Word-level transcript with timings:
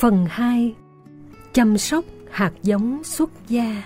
Phần 0.00 0.26
2 0.28 0.74
Chăm 1.52 1.78
sóc 1.78 2.04
hạt 2.30 2.52
giống 2.62 3.04
xuất 3.04 3.30
gia. 3.48 3.82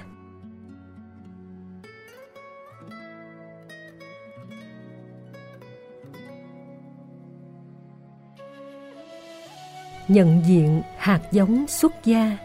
Nhận 10.09 10.43
diện 10.47 10.83
hạt 10.99 11.21
giống 11.33 11.67
xuất 11.69 11.93
gia. 12.05 12.39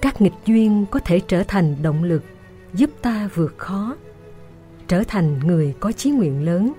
Các 0.00 0.20
nghịch 0.20 0.32
duyên 0.46 0.86
có 0.90 1.00
thể 1.04 1.20
trở 1.28 1.42
thành 1.48 1.76
động 1.82 2.02
lực 2.04 2.24
giúp 2.74 2.90
ta 3.02 3.28
vượt 3.34 3.58
khó, 3.58 3.96
trở 4.88 5.04
thành 5.08 5.38
người 5.38 5.74
có 5.80 5.92
chí 5.92 6.10
nguyện 6.10 6.44
lớn 6.44 6.72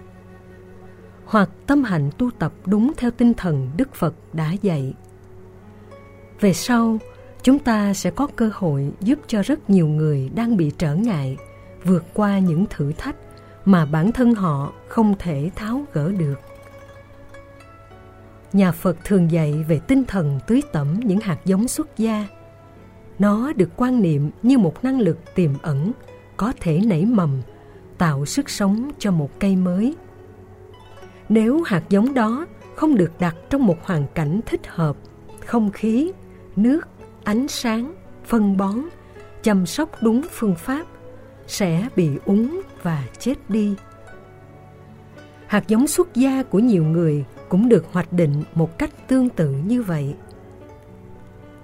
hoặc 1.26 1.50
tâm 1.68 1.84
hạnh 1.84 2.10
tu 2.18 2.32
tập 2.32 2.54
đúng 2.66 2.92
theo 2.98 3.12
tinh 3.12 3.34
thần 3.34 3.70
Đức 3.78 3.96
Phật 3.96 4.14
đã 4.34 4.52
dạy. 4.62 4.94
Về 6.40 6.54
sau, 6.54 6.98
chúng 7.44 7.60
ta 7.60 7.94
sẽ 7.94 8.12
có 8.12 8.28
cơ 8.36 8.50
hội 8.54 8.92
giúp 9.00 9.20
cho 9.28 9.42
rất 9.42 9.70
nhiều 9.70 9.88
người 9.88 10.30
đang 10.36 10.58
bị 10.58 10.72
trở 10.78 10.96
ngại 10.96 11.38
vượt 11.84 12.06
qua 12.14 12.40
những 12.40 12.66
thử 12.70 12.92
thách 12.92 13.16
mà 13.66 13.86
bản 13.86 14.12
thân 14.12 14.34
họ 14.34 14.74
không 14.88 15.16
thể 15.20 15.50
tháo 15.56 15.86
gỡ 15.94 16.12
được. 16.12 16.40
Nhà 18.54 18.72
Phật 18.72 18.98
thường 19.04 19.32
dạy 19.32 19.66
về 19.68 19.80
tinh 19.88 20.04
thần 20.08 20.40
tưới 20.48 20.62
tẩm 20.72 21.00
những 21.04 21.20
hạt 21.20 21.38
giống 21.46 21.68
xuất 21.68 21.98
gia. 21.98 22.28
Nó 23.20 23.54
được 23.54 23.70
quan 23.76 24.02
niệm 24.02 24.32
như 24.44 24.58
một 24.58 24.84
năng 24.84 25.00
lực 25.00 25.36
tiềm 25.36 25.52
ẩn, 25.62 25.92
có 26.38 26.54
thể 26.60 26.82
nảy 26.86 27.06
mầm, 27.06 27.42
tạo 27.98 28.26
sức 28.26 28.50
sống 28.50 28.92
cho 29.00 29.12
một 29.12 29.40
cây 29.40 29.56
mới. 29.56 29.96
Nếu 31.30 31.62
hạt 31.62 31.84
giống 31.90 32.14
đó 32.14 32.46
không 32.76 32.96
được 32.96 33.12
đặt 33.20 33.36
trong 33.50 33.66
một 33.66 33.78
hoàn 33.84 34.06
cảnh 34.14 34.40
thích 34.46 34.68
hợp, 34.68 34.98
không 35.46 35.72
khí, 35.72 36.12
nước, 36.56 36.88
ánh 37.24 37.48
sáng, 37.48 37.94
phân 38.26 38.58
bón, 38.58 38.76
chăm 39.44 39.66
sóc 39.66 39.90
đúng 40.02 40.22
phương 40.32 40.56
pháp, 40.56 40.86
sẽ 41.48 41.88
bị 41.96 42.10
úng 42.26 42.62
và 42.84 43.04
chết 43.20 43.50
đi. 43.50 43.76
Hạt 45.48 45.68
giống 45.68 45.88
xuất 45.88 46.16
gia 46.16 46.44
của 46.44 46.60
nhiều 46.60 46.84
người 46.84 47.26
cũng 47.50 47.70
được 47.70 47.86
hoạch 47.92 48.14
định 48.14 48.44
một 48.54 48.78
cách 48.78 49.08
tương 49.08 49.30
tự 49.30 49.50
như 49.50 49.82
vậy. 49.82 50.16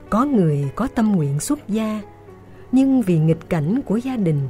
Có 0.10 0.26
người 0.26 0.72
có 0.76 0.88
tâm 0.88 1.12
nguyện 1.12 1.40
xuất 1.40 1.68
gia, 1.68 2.02
nhưng 2.72 3.02
vì 3.02 3.20
nghịch 3.20 3.50
cảnh 3.50 3.82
của 3.86 3.98
gia 3.98 4.16
đình, 4.16 4.50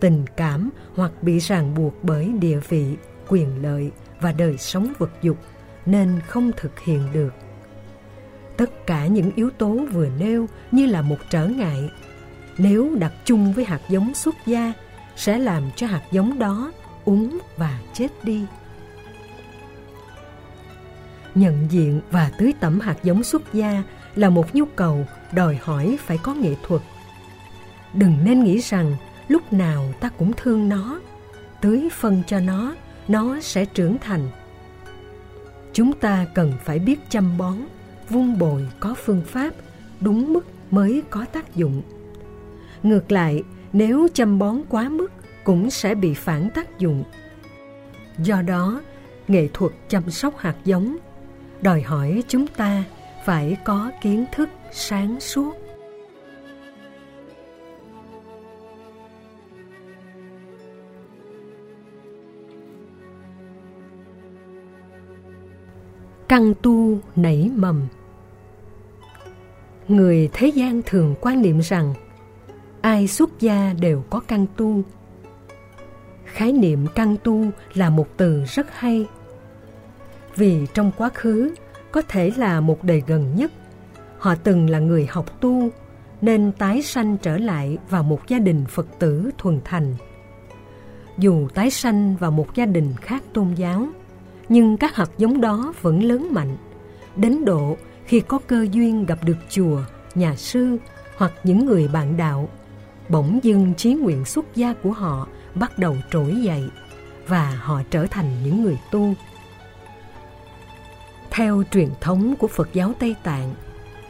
tình 0.00 0.24
cảm 0.36 0.70
hoặc 0.94 1.12
bị 1.22 1.38
ràng 1.38 1.74
buộc 1.74 1.94
bởi 2.02 2.32
địa 2.40 2.60
vị, 2.68 2.96
quyền 3.28 3.62
lợi 3.62 3.90
và 4.20 4.32
đời 4.32 4.58
sống 4.58 4.92
vật 4.98 5.10
dục 5.22 5.36
nên 5.86 6.20
không 6.26 6.50
thực 6.56 6.80
hiện 6.80 7.12
được. 7.12 7.34
Tất 8.56 8.86
cả 8.86 9.06
những 9.06 9.30
yếu 9.34 9.50
tố 9.50 9.78
vừa 9.92 10.08
nêu 10.18 10.46
như 10.70 10.86
là 10.86 11.02
một 11.02 11.18
trở 11.30 11.46
ngại. 11.46 11.90
Nếu 12.58 12.94
đặt 12.98 13.12
chung 13.24 13.52
với 13.52 13.64
hạt 13.64 13.80
giống 13.88 14.14
xuất 14.14 14.34
gia 14.46 14.72
sẽ 15.16 15.38
làm 15.38 15.70
cho 15.76 15.86
hạt 15.86 16.02
giống 16.10 16.38
đó 16.38 16.72
úng 17.04 17.38
và 17.56 17.78
chết 17.92 18.08
đi. 18.22 18.44
Nhận 21.34 21.66
diện 21.70 22.00
và 22.10 22.30
tưới 22.38 22.52
tẩm 22.60 22.80
hạt 22.80 22.96
giống 23.02 23.22
xuất 23.22 23.52
gia 23.52 23.82
là 24.14 24.30
một 24.30 24.54
nhu 24.54 24.64
cầu 24.64 25.06
đòi 25.32 25.58
hỏi 25.62 25.98
phải 26.00 26.18
có 26.22 26.34
nghệ 26.34 26.54
thuật. 26.62 26.82
Đừng 27.94 28.18
nên 28.24 28.44
nghĩ 28.44 28.58
rằng 28.58 28.96
lúc 29.28 29.52
nào 29.52 29.92
ta 30.00 30.08
cũng 30.08 30.32
thương 30.36 30.68
nó, 30.68 31.00
tưới 31.60 31.88
phân 31.92 32.22
cho 32.26 32.40
nó 32.40 32.74
nó 33.08 33.40
sẽ 33.40 33.64
trưởng 33.64 33.98
thành. 33.98 34.28
Chúng 35.72 35.92
ta 35.92 36.26
cần 36.34 36.52
phải 36.64 36.78
biết 36.78 37.00
chăm 37.08 37.38
bón, 37.38 37.56
vun 38.10 38.38
bồi 38.38 38.68
có 38.80 38.94
phương 39.04 39.22
pháp, 39.26 39.54
đúng 40.00 40.32
mức 40.32 40.46
mới 40.70 41.02
có 41.10 41.24
tác 41.32 41.54
dụng. 41.54 41.82
Ngược 42.82 43.12
lại, 43.12 43.42
nếu 43.72 44.08
chăm 44.14 44.38
bón 44.38 44.62
quá 44.68 44.88
mức 44.88 45.12
cũng 45.44 45.70
sẽ 45.70 45.94
bị 45.94 46.14
phản 46.14 46.50
tác 46.54 46.78
dụng. 46.78 47.04
Do 48.18 48.42
đó, 48.42 48.80
nghệ 49.28 49.48
thuật 49.54 49.72
chăm 49.88 50.10
sóc 50.10 50.38
hạt 50.38 50.56
giống 50.64 50.96
đòi 51.60 51.82
hỏi 51.82 52.22
chúng 52.28 52.46
ta 52.46 52.84
phải 53.24 53.56
có 53.64 53.90
kiến 54.02 54.24
thức 54.32 54.48
sáng 54.72 55.20
suốt 55.20 55.67
căn 66.28 66.54
tu 66.62 66.98
nảy 67.16 67.50
mầm. 67.56 67.86
Người 69.88 70.30
thế 70.32 70.46
gian 70.48 70.82
thường 70.86 71.14
quan 71.20 71.42
niệm 71.42 71.60
rằng, 71.62 71.94
ai 72.80 73.08
xuất 73.08 73.40
gia 73.40 73.74
đều 73.80 74.02
có 74.10 74.20
căn 74.20 74.46
tu. 74.56 74.82
Khái 76.24 76.52
niệm 76.52 76.86
căn 76.94 77.16
tu 77.24 77.44
là 77.74 77.90
một 77.90 78.08
từ 78.16 78.44
rất 78.44 78.66
hay, 78.72 79.06
vì 80.36 80.66
trong 80.74 80.92
quá 80.96 81.10
khứ 81.14 81.54
có 81.92 82.02
thể 82.08 82.32
là 82.36 82.60
một 82.60 82.84
đời 82.84 83.02
gần 83.06 83.36
nhất. 83.36 83.52
Họ 84.18 84.34
từng 84.34 84.70
là 84.70 84.78
người 84.78 85.06
học 85.06 85.40
tu, 85.40 85.68
nên 86.20 86.52
tái 86.52 86.82
sanh 86.82 87.16
trở 87.22 87.38
lại 87.38 87.78
vào 87.90 88.02
một 88.02 88.28
gia 88.28 88.38
đình 88.38 88.64
phật 88.68 88.86
tử 88.98 89.30
thuần 89.38 89.60
thành. 89.64 89.96
Dù 91.18 91.48
tái 91.48 91.70
sanh 91.70 92.16
vào 92.16 92.30
một 92.30 92.54
gia 92.54 92.66
đình 92.66 92.94
khác 93.00 93.22
tôn 93.32 93.54
giáo 93.54 93.88
nhưng 94.48 94.76
các 94.76 94.96
hạt 94.96 95.10
giống 95.18 95.40
đó 95.40 95.74
vẫn 95.82 96.02
lớn 96.02 96.28
mạnh. 96.30 96.56
Đến 97.16 97.44
độ, 97.44 97.76
khi 98.04 98.20
có 98.20 98.38
cơ 98.46 98.66
duyên 98.72 99.06
gặp 99.06 99.18
được 99.24 99.36
chùa, 99.50 99.80
nhà 100.14 100.36
sư 100.36 100.76
hoặc 101.16 101.32
những 101.44 101.66
người 101.66 101.88
bạn 101.88 102.16
đạo, 102.16 102.48
bỗng 103.08 103.40
dưng 103.42 103.74
chí 103.76 103.94
nguyện 103.94 104.24
xuất 104.24 104.44
gia 104.54 104.74
của 104.74 104.92
họ 104.92 105.28
bắt 105.54 105.78
đầu 105.78 105.96
trỗi 106.10 106.36
dậy 106.42 106.68
và 107.26 107.50
họ 107.62 107.82
trở 107.90 108.06
thành 108.06 108.42
những 108.44 108.62
người 108.62 108.78
tu. 108.90 109.14
Theo 111.30 111.62
truyền 111.70 111.88
thống 112.00 112.36
của 112.36 112.48
phật 112.48 112.68
giáo 112.72 112.92
tây 112.98 113.16
tạng, 113.22 113.54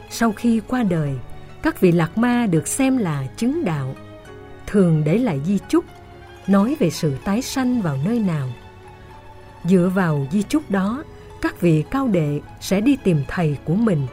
sau 0.09 0.31
khi 0.31 0.61
qua 0.67 0.83
đời, 0.83 1.15
các 1.61 1.81
vị 1.81 1.91
lạc 1.91 2.17
ma 2.17 2.47
được 2.51 2.67
xem 2.67 2.97
là 2.97 3.27
chứng 3.37 3.65
đạo. 3.65 3.95
Thường 4.67 5.03
để 5.03 5.17
lại 5.17 5.39
di 5.45 5.57
chúc, 5.69 5.85
nói 6.47 6.75
về 6.79 6.89
sự 6.89 7.15
tái 7.23 7.41
sanh 7.41 7.81
vào 7.81 7.97
nơi 8.05 8.19
nào. 8.19 8.49
Dựa 9.63 9.91
vào 9.95 10.27
di 10.31 10.41
chúc 10.43 10.71
đó, 10.71 11.03
các 11.41 11.61
vị 11.61 11.83
cao 11.91 12.07
đệ 12.07 12.41
sẽ 12.61 12.81
đi 12.81 12.97
tìm 13.03 13.23
thầy 13.27 13.57
của 13.65 13.75
mình. 13.75 14.07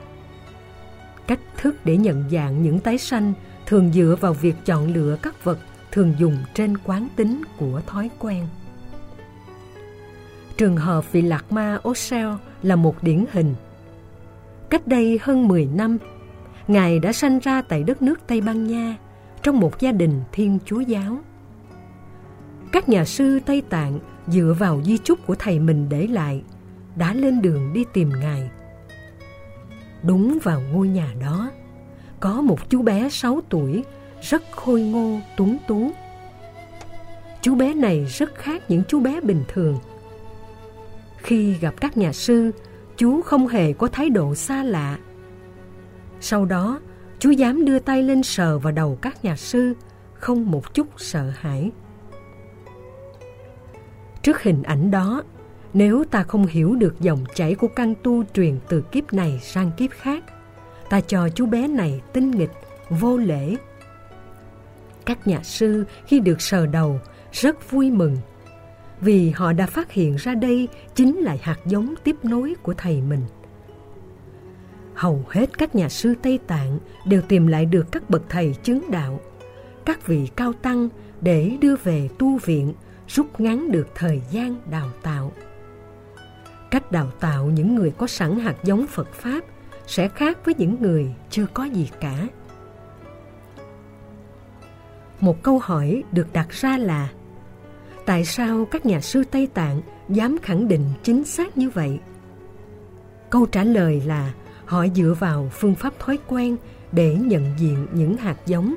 Cách 1.26 1.40
thức 1.56 1.76
để 1.84 1.96
nhận 1.96 2.24
dạng 2.30 2.62
những 2.62 2.80
tái 2.80 2.98
sanh 2.98 3.32
thường 3.66 3.92
dựa 3.92 4.16
vào 4.20 4.32
việc 4.32 4.56
chọn 4.64 4.94
lựa 4.94 5.16
các 5.22 5.44
vật 5.44 5.58
thường 5.92 6.14
dùng 6.18 6.36
trên 6.54 6.78
quán 6.78 7.08
tính 7.16 7.42
của 7.58 7.80
thói 7.86 8.10
quen. 8.18 8.46
Trường 10.56 10.76
hợp 10.76 11.12
vị 11.12 11.22
lạc 11.22 11.52
ma 11.52 11.78
Osel 11.88 12.28
là 12.62 12.76
một 12.76 13.02
điển 13.02 13.24
hình. 13.32 13.54
Cách 14.70 14.86
đây 14.86 15.18
hơn 15.22 15.48
10 15.48 15.66
năm, 15.66 15.98
Ngài 16.68 16.98
đã 16.98 17.12
sanh 17.12 17.38
ra 17.38 17.62
tại 17.62 17.82
đất 17.82 18.02
nước 18.02 18.20
Tây 18.26 18.40
Ban 18.40 18.66
Nha 18.66 18.96
trong 19.42 19.60
một 19.60 19.80
gia 19.80 19.92
đình 19.92 20.20
Thiên 20.32 20.58
Chúa 20.64 20.80
giáo. 20.80 21.18
Các 22.72 22.88
nhà 22.88 23.04
sư 23.04 23.40
Tây 23.46 23.62
Tạng 23.68 23.98
dựa 24.28 24.54
vào 24.58 24.82
di 24.84 24.98
chúc 24.98 25.26
của 25.26 25.34
thầy 25.34 25.58
mình 25.58 25.88
để 25.88 26.06
lại, 26.06 26.42
đã 26.96 27.14
lên 27.14 27.42
đường 27.42 27.72
đi 27.72 27.84
tìm 27.92 28.10
Ngài. 28.20 28.50
Đúng 30.02 30.38
vào 30.42 30.60
ngôi 30.72 30.88
nhà 30.88 31.14
đó, 31.20 31.50
có 32.20 32.40
một 32.40 32.70
chú 32.70 32.82
bé 32.82 33.08
6 33.08 33.40
tuổi, 33.48 33.84
rất 34.22 34.42
khôi 34.50 34.80
ngô, 34.80 35.18
tuấn 35.36 35.58
tú. 35.68 35.90
Chú 37.42 37.54
bé 37.54 37.74
này 37.74 38.04
rất 38.04 38.34
khác 38.34 38.62
những 38.68 38.82
chú 38.88 39.00
bé 39.00 39.20
bình 39.20 39.44
thường. 39.48 39.78
Khi 41.16 41.54
gặp 41.54 41.74
các 41.80 41.96
nhà 41.96 42.12
sư, 42.12 42.50
chú 42.96 43.22
không 43.22 43.48
hề 43.48 43.72
có 43.72 43.88
thái 43.88 44.10
độ 44.10 44.34
xa 44.34 44.62
lạ. 44.62 44.98
Sau 46.20 46.44
đó, 46.44 46.80
chú 47.18 47.30
dám 47.30 47.64
đưa 47.64 47.78
tay 47.78 48.02
lên 48.02 48.22
sờ 48.22 48.58
vào 48.58 48.72
đầu 48.72 48.98
các 49.02 49.24
nhà 49.24 49.36
sư, 49.36 49.74
không 50.14 50.50
một 50.50 50.74
chút 50.74 50.86
sợ 50.96 51.32
hãi. 51.36 51.70
Trước 54.26 54.42
hình 54.42 54.62
ảnh 54.62 54.90
đó, 54.90 55.22
nếu 55.74 56.04
ta 56.10 56.22
không 56.22 56.46
hiểu 56.46 56.74
được 56.74 57.00
dòng 57.00 57.24
chảy 57.34 57.54
của 57.54 57.68
căn 57.68 57.94
tu 58.02 58.24
truyền 58.34 58.58
từ 58.68 58.80
kiếp 58.80 59.12
này 59.12 59.40
sang 59.42 59.70
kiếp 59.76 59.90
khác, 59.90 60.24
ta 60.90 61.00
cho 61.00 61.28
chú 61.28 61.46
bé 61.46 61.68
này 61.68 62.02
tinh 62.12 62.30
nghịch, 62.30 62.50
vô 62.90 63.16
lễ. 63.16 63.56
Các 65.04 65.26
nhà 65.26 65.40
sư 65.42 65.84
khi 66.06 66.20
được 66.20 66.40
sờ 66.40 66.66
đầu 66.66 67.00
rất 67.32 67.70
vui 67.70 67.90
mừng 67.90 68.16
vì 69.00 69.30
họ 69.30 69.52
đã 69.52 69.66
phát 69.66 69.92
hiện 69.92 70.16
ra 70.16 70.34
đây 70.34 70.68
chính 70.94 71.16
là 71.16 71.36
hạt 71.42 71.58
giống 71.66 71.94
tiếp 72.04 72.16
nối 72.22 72.54
của 72.62 72.74
thầy 72.74 73.02
mình. 73.02 73.22
Hầu 74.94 75.24
hết 75.28 75.58
các 75.58 75.74
nhà 75.74 75.88
sư 75.88 76.14
Tây 76.22 76.38
Tạng 76.46 76.78
đều 77.06 77.22
tìm 77.22 77.46
lại 77.46 77.66
được 77.66 77.92
các 77.92 78.10
bậc 78.10 78.22
thầy 78.28 78.54
chứng 78.62 78.90
đạo, 78.90 79.20
các 79.84 80.06
vị 80.06 80.28
cao 80.36 80.52
tăng 80.52 80.88
để 81.20 81.56
đưa 81.60 81.76
về 81.76 82.08
tu 82.18 82.38
viện 82.38 82.74
rút 83.08 83.40
ngắn 83.40 83.72
được 83.72 83.88
thời 83.94 84.22
gian 84.30 84.60
đào 84.70 84.88
tạo. 85.02 85.32
Cách 86.70 86.92
đào 86.92 87.10
tạo 87.20 87.46
những 87.46 87.74
người 87.74 87.92
có 87.98 88.06
sẵn 88.06 88.38
hạt 88.38 88.56
giống 88.62 88.86
Phật 88.86 89.12
Pháp 89.12 89.44
sẽ 89.86 90.08
khác 90.08 90.38
với 90.44 90.54
những 90.58 90.76
người 90.82 91.14
chưa 91.30 91.46
có 91.54 91.64
gì 91.64 91.90
cả. 92.00 92.28
Một 95.20 95.42
câu 95.42 95.58
hỏi 95.58 96.02
được 96.12 96.32
đặt 96.32 96.50
ra 96.50 96.78
là, 96.78 97.08
Tại 98.06 98.24
sao 98.24 98.64
các 98.70 98.86
nhà 98.86 99.00
sư 99.00 99.24
Tây 99.30 99.48
Tạng 99.54 99.80
dám 100.08 100.38
khẳng 100.42 100.68
định 100.68 100.84
chính 101.02 101.24
xác 101.24 101.58
như 101.58 101.70
vậy? 101.70 101.98
Câu 103.30 103.46
trả 103.46 103.64
lời 103.64 104.02
là, 104.06 104.32
họ 104.64 104.86
dựa 104.94 105.14
vào 105.18 105.50
phương 105.52 105.74
pháp 105.74 105.98
thói 105.98 106.18
quen 106.28 106.56
để 106.92 107.14
nhận 107.14 107.54
diện 107.58 107.86
những 107.92 108.16
hạt 108.16 108.36
giống. 108.46 108.74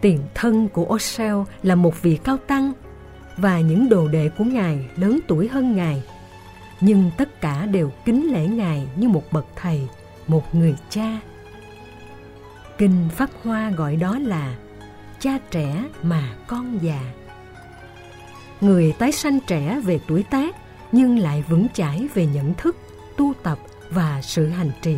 Tiền 0.00 0.20
thân 0.34 0.68
của 0.68 0.84
Osel 0.84 1.36
là 1.62 1.74
một 1.74 2.02
vị 2.02 2.18
cao 2.24 2.36
tăng 2.36 2.72
và 3.36 3.60
những 3.60 3.88
đồ 3.88 4.08
đệ 4.08 4.28
của 4.28 4.44
Ngài 4.44 4.88
lớn 4.96 5.18
tuổi 5.28 5.48
hơn 5.48 5.76
Ngài. 5.76 6.02
Nhưng 6.80 7.10
tất 7.16 7.40
cả 7.40 7.66
đều 7.66 7.90
kính 8.04 8.32
lễ 8.32 8.46
Ngài 8.46 8.88
như 8.96 9.08
một 9.08 9.22
bậc 9.32 9.46
thầy, 9.56 9.88
một 10.26 10.54
người 10.54 10.76
cha. 10.90 11.20
Kinh 12.78 13.08
Pháp 13.16 13.30
Hoa 13.42 13.70
gọi 13.70 13.96
đó 13.96 14.18
là 14.18 14.54
cha 15.20 15.38
trẻ 15.50 15.84
mà 16.02 16.34
con 16.46 16.78
già. 16.82 17.00
Người 18.60 18.92
tái 18.98 19.12
sanh 19.12 19.40
trẻ 19.46 19.80
về 19.84 20.00
tuổi 20.08 20.22
tác 20.22 20.56
nhưng 20.92 21.18
lại 21.18 21.44
vững 21.48 21.66
chãi 21.74 22.08
về 22.14 22.26
nhận 22.26 22.54
thức, 22.54 22.76
tu 23.16 23.32
tập 23.42 23.58
và 23.90 24.20
sự 24.22 24.48
hành 24.48 24.70
trì. 24.82 24.96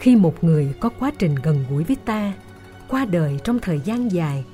Khi 0.00 0.16
một 0.16 0.44
người 0.44 0.74
có 0.80 0.88
quá 0.88 1.12
trình 1.18 1.34
gần 1.42 1.64
gũi 1.70 1.84
với 1.84 1.96
ta, 2.04 2.32
qua 2.88 3.04
đời 3.04 3.40
trong 3.44 3.58
thời 3.58 3.80
gian 3.80 4.12
dài, 4.12 4.44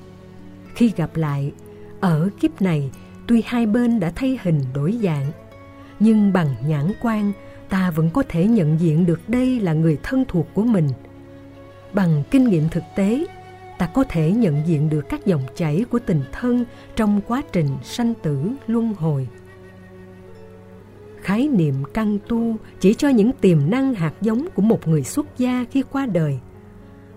khi 0.75 0.93
gặp 0.97 1.17
lại, 1.17 1.53
ở 2.01 2.29
kiếp 2.41 2.63
này 2.63 2.91
tuy 3.27 3.43
hai 3.47 3.67
bên 3.67 4.01
đã 4.01 4.13
thay 4.15 4.39
hình 4.43 4.61
đổi 4.75 4.99
dạng, 5.03 5.33
nhưng 6.01 6.33
bằng 6.33 6.55
nhãn 6.67 6.93
quan 7.03 7.33
ta 7.69 7.91
vẫn 7.91 8.11
có 8.11 8.23
thể 8.29 8.47
nhận 8.47 8.81
diện 8.81 9.07
được 9.07 9.21
đây 9.29 9.61
là 9.61 9.73
người 9.73 9.99
thân 10.03 10.25
thuộc 10.29 10.47
của 10.55 10.65
mình. 10.65 10.89
Bằng 11.93 12.23
kinh 12.31 12.45
nghiệm 12.45 12.69
thực 12.69 12.85
tế, 12.97 13.27
ta 13.79 13.87
có 13.87 14.05
thể 14.09 14.31
nhận 14.31 14.63
diện 14.67 14.91
được 14.91 15.09
các 15.09 15.27
dòng 15.27 15.43
chảy 15.57 15.85
của 15.91 15.99
tình 15.99 16.23
thân 16.33 16.65
trong 16.97 17.21
quá 17.27 17.43
trình 17.53 17.69
sanh 17.83 18.15
tử 18.15 18.51
luân 18.67 18.95
hồi 18.95 19.29
khái 21.27 21.49
niệm 21.49 21.75
căn 21.95 22.19
tu 22.29 22.57
chỉ 22.81 22.95
cho 22.95 23.09
những 23.09 23.33
tiềm 23.41 23.59
năng 23.71 23.95
hạt 23.95 24.13
giống 24.21 24.47
của 24.55 24.63
một 24.63 24.89
người 24.89 25.03
xuất 25.03 25.27
gia 25.39 25.65
khi 25.71 25.83
qua 25.93 26.07
đời. 26.07 26.39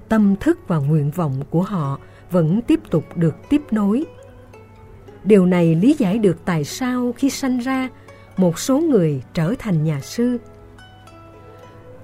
Tâm 0.09 0.35
thức 0.39 0.59
và 0.67 0.77
nguyện 0.77 1.11
vọng 1.11 1.41
của 1.49 1.61
họ 1.61 1.99
vẫn 2.31 2.61
tiếp 2.61 2.79
tục 2.89 3.03
được 3.15 3.35
tiếp 3.49 3.61
nối. 3.71 4.05
Điều 5.23 5.45
này 5.45 5.75
lý 5.75 5.95
giải 5.97 6.19
được 6.19 6.45
tại 6.45 6.63
sao 6.63 7.13
khi 7.17 7.29
sanh 7.29 7.57
ra, 7.59 7.89
một 8.37 8.59
số 8.59 8.79
người 8.79 9.23
trở 9.33 9.53
thành 9.59 9.83
nhà 9.83 10.01
sư. 10.01 10.37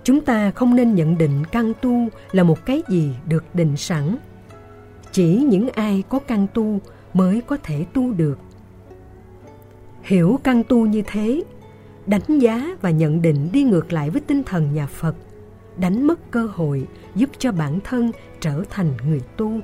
Chúng 0.04 0.22
ta 0.22 0.52
không 0.52 0.76
nên 0.76 0.96
nhận 0.96 1.18
định 1.18 1.44
căn 1.52 1.74
tu 1.82 2.08
là 2.32 2.44
một 2.44 2.66
cái 2.66 2.84
gì 2.90 3.16
được 3.28 3.44
định 3.54 3.78
sẵn. 3.78 4.18
Chỉ 5.12 5.36
những 5.50 5.70
ai 5.70 6.04
có 6.10 6.20
căn 6.20 6.48
tu 6.54 6.80
mới 7.14 7.42
có 7.42 7.58
thể 7.64 7.86
tu 7.94 8.14
được. 8.14 8.40
Hiểu 10.04 10.40
căn 10.44 10.64
tu 10.64 10.86
như 10.86 11.04
thế 11.08 11.44
đánh 12.08 12.40
giá 12.40 12.78
và 12.82 12.90
nhận 12.90 13.22
định 13.22 13.50
đi 13.52 13.64
ngược 13.64 13.94
lại 13.94 14.10
với 14.10 14.22
tinh 14.22 14.44
thần 14.44 14.74
nhà 14.74 14.88
phật, 14.88 15.16
đánh 15.78 16.08
mất 16.08 16.32
cơ 16.32 16.48
hội 16.54 16.88
giúp 17.16 17.30
cho 17.38 17.52
bản 17.52 17.80
thân 17.84 18.12
trở 18.40 18.64
thành 18.70 18.94
người 19.08 19.22
tu. 19.38 19.60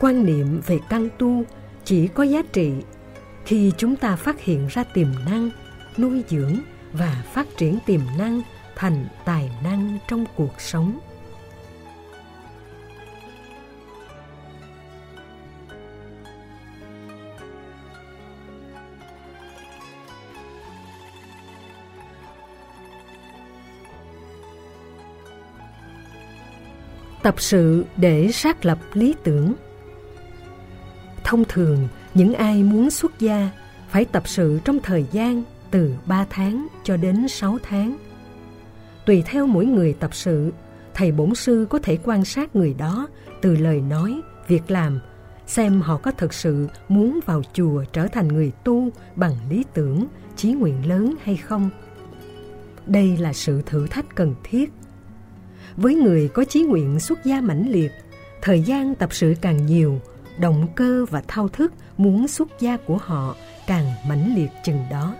Quan 0.00 0.24
niệm 0.24 0.60
về 0.66 0.78
căn 0.88 1.08
tu 1.18 1.44
chỉ 1.84 2.08
có 2.08 2.22
giá 2.22 2.42
trị 2.52 2.72
khi 3.44 3.72
chúng 3.76 3.96
ta 3.96 4.16
phát 4.16 4.40
hiện 4.40 4.66
ra 4.70 4.84
tiềm 4.84 5.08
năng, 5.30 5.50
nuôi 5.98 6.24
dưỡng 6.28 6.56
và 6.92 7.24
phát 7.32 7.46
triển 7.56 7.78
tiềm 7.86 8.00
năng 8.18 8.42
thành 8.76 9.06
tài 9.24 9.50
năng 9.64 9.98
trong 10.08 10.24
cuộc 10.36 10.60
sống. 10.60 10.98
Tập 27.24 27.34
sự 27.38 27.84
để 27.96 28.32
xác 28.32 28.64
lập 28.64 28.78
lý 28.92 29.14
tưởng 29.24 29.54
thông 31.24 31.44
thường 31.48 31.88
những 32.14 32.34
ai 32.34 32.62
muốn 32.62 32.90
xuất 32.90 33.20
gia 33.20 33.50
phải 33.88 34.04
tập 34.04 34.22
sự 34.26 34.60
trong 34.64 34.78
thời 34.82 35.06
gian 35.12 35.42
từ 35.70 35.94
3 36.06 36.26
tháng 36.30 36.66
cho 36.84 36.96
đến 36.96 37.28
6 37.28 37.58
tháng. 37.62 37.96
Tùy 39.06 39.22
theo 39.26 39.46
mỗi 39.46 39.66
người 39.66 39.92
tập 39.92 40.14
sự, 40.14 40.52
thầy 40.94 41.12
bổn 41.12 41.34
sư 41.34 41.66
có 41.70 41.78
thể 41.78 41.98
quan 42.04 42.24
sát 42.24 42.56
người 42.56 42.74
đó 42.74 43.08
từ 43.40 43.56
lời 43.56 43.80
nói, 43.80 44.20
việc 44.48 44.70
làm, 44.70 45.00
xem 45.46 45.80
họ 45.80 45.96
có 45.96 46.10
thực 46.10 46.34
sự 46.34 46.68
muốn 46.88 47.20
vào 47.26 47.42
chùa 47.52 47.84
trở 47.92 48.06
thành 48.06 48.28
người 48.28 48.52
tu 48.64 48.90
bằng 49.16 49.36
lý 49.50 49.64
tưởng, 49.74 50.06
chí 50.36 50.52
nguyện 50.52 50.88
lớn 50.88 51.14
hay 51.22 51.36
không. 51.36 51.70
Đây 52.86 53.16
là 53.16 53.32
sự 53.32 53.62
thử 53.66 53.86
thách 53.86 54.14
cần 54.14 54.34
thiết 54.44 54.72
với 55.76 55.94
người 55.94 56.28
có 56.28 56.44
chí 56.44 56.62
nguyện 56.62 57.00
xuất 57.00 57.24
gia 57.24 57.40
mãnh 57.40 57.68
liệt, 57.70 57.92
thời 58.42 58.62
gian 58.62 58.94
tập 58.94 59.08
sự 59.12 59.34
càng 59.40 59.66
nhiều, 59.66 60.00
động 60.38 60.66
cơ 60.74 61.06
và 61.10 61.22
thao 61.28 61.48
thức 61.48 61.72
muốn 61.96 62.28
xuất 62.28 62.48
gia 62.60 62.76
của 62.76 62.98
họ 63.02 63.36
càng 63.66 63.86
mãnh 64.08 64.34
liệt 64.36 64.50
chừng 64.64 64.80
đó. 64.90 65.14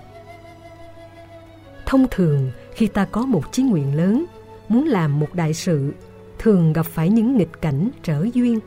Thông 1.86 2.06
thường, 2.10 2.50
khi 2.74 2.86
ta 2.86 3.04
có 3.04 3.22
một 3.22 3.52
chí 3.52 3.62
nguyện 3.62 3.96
lớn, 3.96 4.24
muốn 4.68 4.84
làm 4.84 5.20
một 5.20 5.34
đại 5.34 5.54
sự, 5.54 5.92
thường 6.38 6.72
gặp 6.72 6.86
phải 6.86 7.08
những 7.08 7.36
nghịch 7.36 7.60
cảnh 7.60 7.90
trở 8.02 8.26
duyên. 8.34 8.58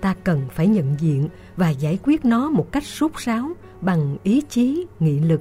Ta 0.00 0.14
cần 0.24 0.42
phải 0.50 0.66
nhận 0.66 0.96
diện 1.00 1.28
và 1.56 1.70
giải 1.70 1.98
quyết 2.02 2.24
nó 2.24 2.50
một 2.50 2.72
cách 2.72 2.84
sốt 2.84 3.10
sáo 3.18 3.50
bằng 3.80 4.16
ý 4.22 4.42
chí, 4.48 4.86
nghị 5.00 5.20
lực. 5.20 5.40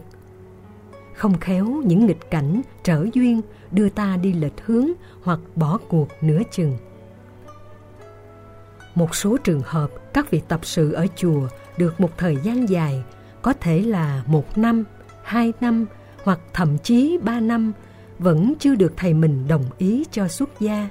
Không 1.13 1.37
khéo 1.37 1.65
những 1.65 2.05
nghịch 2.05 2.31
cảnh, 2.31 2.61
trở 2.83 3.05
duyên 3.13 3.41
đưa 3.71 3.89
ta 3.89 4.17
đi 4.17 4.33
lệch 4.33 4.65
hướng 4.65 4.87
hoặc 5.23 5.39
bỏ 5.55 5.79
cuộc 5.87 6.07
nửa 6.21 6.41
chừng. 6.51 6.77
Một 8.95 9.15
số 9.15 9.37
trường 9.37 9.61
hợp 9.65 9.89
các 10.13 10.31
vị 10.31 10.41
tập 10.47 10.59
sự 10.63 10.91
ở 10.91 11.07
chùa 11.15 11.47
được 11.77 12.01
một 12.01 12.17
thời 12.17 12.37
gian 12.43 12.69
dài, 12.69 13.03
có 13.41 13.53
thể 13.53 13.81
là 13.81 14.23
một 14.27 14.57
năm, 14.57 14.83
hai 15.23 15.53
năm 15.61 15.85
hoặc 16.23 16.39
thậm 16.53 16.77
chí 16.77 17.17
ba 17.23 17.39
năm 17.39 17.73
vẫn 18.19 18.53
chưa 18.59 18.75
được 18.75 18.93
thầy 18.97 19.13
mình 19.13 19.47
đồng 19.47 19.65
ý 19.77 20.05
cho 20.11 20.27
xuất 20.27 20.49
gia. 20.59 20.89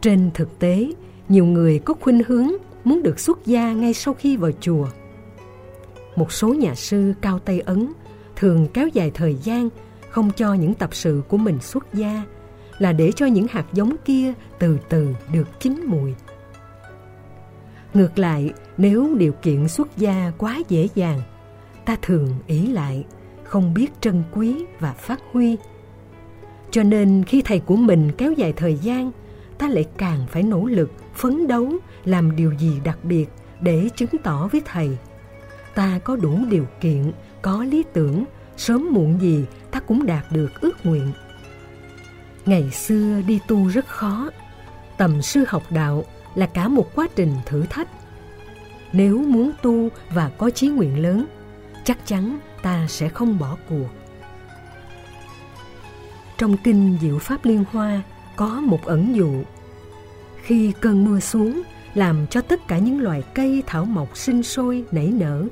Trên 0.00 0.30
thực 0.34 0.58
tế, 0.58 0.92
nhiều 1.28 1.44
người 1.44 1.78
có 1.78 1.94
khuynh 2.00 2.22
hướng 2.26 2.48
muốn 2.84 3.02
được 3.02 3.20
xuất 3.20 3.46
gia 3.46 3.72
ngay 3.72 3.94
sau 3.94 4.14
khi 4.14 4.36
vào 4.36 4.50
chùa. 4.60 4.86
Một 6.16 6.32
số 6.32 6.54
nhà 6.54 6.74
sư 6.74 7.14
cao 7.20 7.38
Tây 7.38 7.60
Ấn 7.60 7.92
thường 8.38 8.68
kéo 8.74 8.88
dài 8.88 9.10
thời 9.14 9.34
gian 9.34 9.68
không 10.08 10.30
cho 10.36 10.54
những 10.54 10.74
tập 10.74 10.90
sự 10.92 11.22
của 11.28 11.36
mình 11.36 11.60
xuất 11.60 11.94
gia 11.94 12.22
là 12.78 12.92
để 12.92 13.12
cho 13.16 13.26
những 13.26 13.46
hạt 13.50 13.64
giống 13.72 13.96
kia 14.04 14.32
từ 14.58 14.78
từ 14.88 15.14
được 15.32 15.60
chín 15.60 15.84
mùi. 15.86 16.14
Ngược 17.94 18.18
lại, 18.18 18.52
nếu 18.76 19.14
điều 19.18 19.32
kiện 19.32 19.68
xuất 19.68 19.96
gia 19.96 20.32
quá 20.38 20.58
dễ 20.68 20.88
dàng, 20.94 21.20
ta 21.84 21.96
thường 22.02 22.34
ý 22.46 22.66
lại, 22.66 23.04
không 23.44 23.74
biết 23.74 24.00
trân 24.00 24.22
quý 24.32 24.64
và 24.80 24.92
phát 24.92 25.20
huy. 25.32 25.56
Cho 26.70 26.82
nên 26.82 27.24
khi 27.24 27.42
thầy 27.42 27.60
của 27.60 27.76
mình 27.76 28.12
kéo 28.18 28.32
dài 28.32 28.52
thời 28.52 28.74
gian, 28.74 29.10
ta 29.58 29.68
lại 29.68 29.84
càng 29.96 30.26
phải 30.28 30.42
nỗ 30.42 30.64
lực, 30.64 30.90
phấn 31.14 31.46
đấu, 31.46 31.72
làm 32.04 32.36
điều 32.36 32.52
gì 32.52 32.80
đặc 32.84 32.98
biệt 33.04 33.26
để 33.60 33.88
chứng 33.96 34.10
tỏ 34.22 34.48
với 34.52 34.62
thầy. 34.64 34.98
Ta 35.74 35.98
có 36.04 36.16
đủ 36.16 36.38
điều 36.50 36.66
kiện, 36.80 37.12
có 37.42 37.64
lý 37.64 37.84
tưởng, 37.92 38.24
sớm 38.56 38.88
muộn 38.92 39.20
gì 39.20 39.44
ta 39.70 39.80
cũng 39.80 40.06
đạt 40.06 40.24
được 40.30 40.60
ước 40.60 40.86
nguyện. 40.86 41.12
Ngày 42.46 42.70
xưa 42.70 43.20
đi 43.26 43.40
tu 43.48 43.66
rất 43.68 43.86
khó, 43.86 44.30
tầm 44.98 45.22
sư 45.22 45.44
học 45.48 45.62
đạo 45.70 46.04
là 46.34 46.46
cả 46.46 46.68
một 46.68 46.94
quá 46.94 47.08
trình 47.16 47.32
thử 47.46 47.64
thách. 47.70 47.88
Nếu 48.92 49.18
muốn 49.18 49.50
tu 49.62 49.88
và 50.10 50.30
có 50.38 50.50
chí 50.50 50.68
nguyện 50.68 51.02
lớn, 51.02 51.26
chắc 51.84 52.06
chắn 52.06 52.38
ta 52.62 52.86
sẽ 52.88 53.08
không 53.08 53.38
bỏ 53.38 53.56
cuộc. 53.68 53.88
Trong 56.38 56.56
kinh 56.56 56.98
Diệu 57.00 57.18
Pháp 57.18 57.44
Liên 57.44 57.64
Hoa 57.72 58.02
có 58.36 58.48
một 58.48 58.84
ẩn 58.84 59.16
dụ. 59.16 59.42
Khi 60.42 60.72
cơn 60.80 61.04
mưa 61.04 61.20
xuống, 61.20 61.62
làm 61.94 62.26
cho 62.26 62.40
tất 62.40 62.68
cả 62.68 62.78
những 62.78 63.00
loài 63.00 63.22
cây 63.34 63.62
thảo 63.66 63.84
mộc 63.84 64.16
sinh 64.16 64.42
sôi 64.42 64.84
nảy 64.90 65.06
nở 65.06 65.44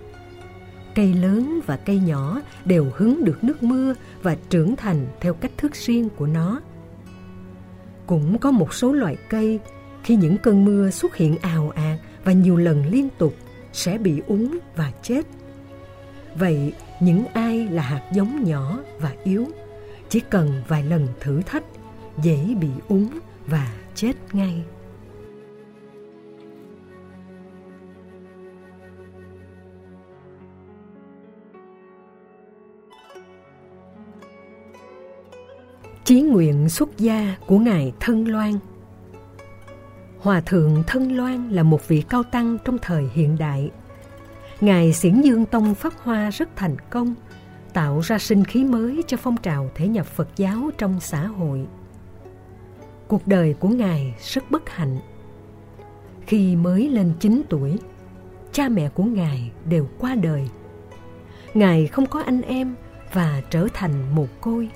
cây 0.97 1.15
lớn 1.15 1.61
và 1.67 1.77
cây 1.77 1.99
nhỏ 1.99 2.41
đều 2.65 2.87
hứng 2.95 3.25
được 3.25 3.45
nước 3.45 3.63
mưa 3.63 3.95
và 4.23 4.37
trưởng 4.51 4.77
thành 4.77 5.07
theo 5.21 5.35
cách 5.35 5.51
thức 5.57 5.75
riêng 5.75 6.09
của 6.17 6.27
nó. 6.27 6.61
Cũng 8.07 8.39
có 8.39 8.51
một 8.51 8.75
số 8.75 8.93
loại 8.93 9.17
cây, 9.29 9.61
khi 10.03 10.17
những 10.17 10.37
cơn 10.39 10.65
mưa 10.65 10.91
xuất 10.91 11.17
hiện 11.17 11.39
ào 11.39 11.71
ạt 11.71 11.99
và 12.25 12.33
nhiều 12.33 12.57
lần 12.57 12.87
liên 12.87 13.09
tục, 13.19 13.35
sẽ 13.73 13.99
bị 13.99 14.23
úng 14.27 14.59
và 14.77 14.93
chết. 15.03 15.27
Vậy 16.39 16.73
những 17.01 17.27
ai 17.27 17.69
là 17.69 17.83
hạt 17.83 18.11
giống 18.13 18.45
nhỏ 18.45 18.79
và 19.01 19.13
yếu, 19.25 19.47
chỉ 20.09 20.21
cần 20.21 20.63
vài 20.69 20.83
lần 20.83 21.09
thử 21.21 21.43
thách, 21.43 21.65
dễ 22.23 22.55
bị 22.61 22.69
úng 22.89 23.09
và 23.47 23.73
chết 23.95 24.13
ngay 24.33 24.65
Chí 36.07 36.21
nguyện 36.21 36.69
xuất 36.69 36.99
gia 36.99 37.37
của 37.47 37.59
Ngài 37.59 37.93
Thân 38.01 38.29
Loan 38.29 38.53
Hòa 40.19 40.41
Thượng 40.41 40.83
Thân 40.87 41.17
Loan 41.17 41.51
là 41.51 41.63
một 41.63 41.89
vị 41.89 42.05
cao 42.09 42.23
tăng 42.23 42.59
trong 42.65 42.79
thời 42.83 43.09
hiện 43.13 43.39
đại. 43.39 43.71
Ngài 44.61 44.93
Xiển 44.93 45.21
Dương 45.21 45.47
Tông 45.47 45.75
phát 45.75 45.99
hoa 45.99 46.31
rất 46.31 46.49
thành 46.57 46.77
công, 46.91 47.15
tạo 47.73 48.01
ra 48.01 48.19
sinh 48.19 48.45
khí 48.45 48.65
mới 48.65 49.03
cho 49.07 49.17
phong 49.17 49.37
trào 49.37 49.71
thể 49.75 49.89
nhập 49.89 50.07
Phật 50.07 50.29
giáo 50.37 50.71
trong 50.79 51.01
xã 51.01 51.27
hội. 51.27 51.67
Cuộc 53.09 53.27
đời 53.27 53.55
của 53.61 53.69
Ngài 53.69 54.15
rất 54.21 54.51
bất 54.51 54.69
hạnh. 54.69 54.99
Khi 56.27 56.57
mới 56.57 56.89
lên 56.89 57.13
9 57.21 57.43
tuổi, 57.49 57.79
cha 58.53 58.69
mẹ 58.69 58.89
của 58.89 59.05
Ngài 59.05 59.51
đều 59.65 59.89
qua 59.99 60.15
đời. 60.15 60.49
Ngài 61.55 61.87
không 61.87 62.07
có 62.07 62.23
anh 62.23 62.43
em 62.43 62.75
và 63.13 63.43
trở 63.51 63.69
thành 63.75 64.15
mồ 64.15 64.27
côi. 64.41 64.71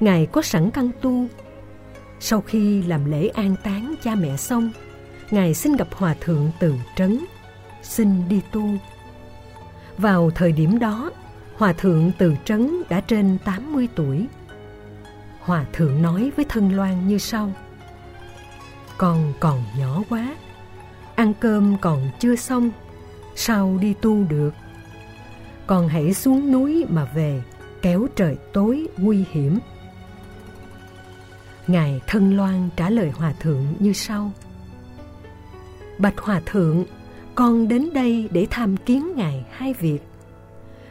Ngài 0.00 0.26
có 0.26 0.42
sẵn 0.42 0.70
căn 0.70 0.90
tu. 1.00 1.26
Sau 2.20 2.40
khi 2.40 2.82
làm 2.82 3.10
lễ 3.10 3.28
an 3.28 3.56
táng 3.64 3.94
cha 4.02 4.14
mẹ 4.14 4.36
xong, 4.36 4.70
Ngài 5.30 5.54
xin 5.54 5.76
gặp 5.76 5.88
Hòa 5.92 6.14
Thượng 6.20 6.50
Từ 6.60 6.74
Trấn, 6.96 7.24
xin 7.82 8.28
đi 8.28 8.40
tu. 8.52 8.64
Vào 9.98 10.30
thời 10.30 10.52
điểm 10.52 10.78
đó, 10.78 11.10
Hòa 11.56 11.72
Thượng 11.72 12.12
Từ 12.18 12.34
Trấn 12.44 12.82
đã 12.88 13.00
trên 13.00 13.38
80 13.44 13.88
tuổi. 13.94 14.26
Hòa 15.40 15.64
Thượng 15.72 16.02
nói 16.02 16.32
với 16.36 16.44
thân 16.44 16.76
loan 16.76 17.08
như 17.08 17.18
sau. 17.18 17.52
Con 18.98 19.32
còn 19.40 19.62
nhỏ 19.78 20.02
quá, 20.08 20.36
ăn 21.14 21.34
cơm 21.40 21.76
còn 21.78 22.10
chưa 22.18 22.36
xong, 22.36 22.70
sao 23.34 23.78
đi 23.80 23.94
tu 23.94 24.24
được? 24.24 24.54
Con 25.66 25.88
hãy 25.88 26.14
xuống 26.14 26.52
núi 26.52 26.84
mà 26.88 27.04
về, 27.14 27.42
kéo 27.82 28.06
trời 28.16 28.36
tối 28.52 28.86
nguy 28.96 29.24
hiểm. 29.30 29.58
Ngài 31.70 32.00
Thân 32.06 32.36
Loan 32.36 32.68
trả 32.76 32.90
lời 32.90 33.10
Hòa 33.10 33.32
Thượng 33.40 33.64
như 33.78 33.92
sau. 33.92 34.30
Bạch 35.98 36.18
Hòa 36.18 36.40
Thượng, 36.46 36.84
con 37.34 37.68
đến 37.68 37.88
đây 37.94 38.28
để 38.32 38.46
tham 38.50 38.76
kiến 38.76 39.12
Ngài 39.16 39.44
hai 39.50 39.74
việc. 39.74 39.98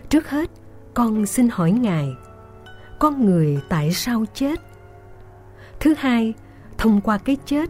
Trước 0.10 0.30
hết, 0.30 0.50
con 0.94 1.26
xin 1.26 1.50
hỏi 1.52 1.72
Ngài, 1.72 2.10
con 3.00 3.26
người 3.26 3.60
tại 3.70 3.94
sao 3.94 4.26
chết? 4.34 4.60
Thứ 5.80 5.94
hai, 5.98 6.34
thông 6.78 7.02
qua 7.02 7.18
cái 7.18 7.38
chết, 7.46 7.70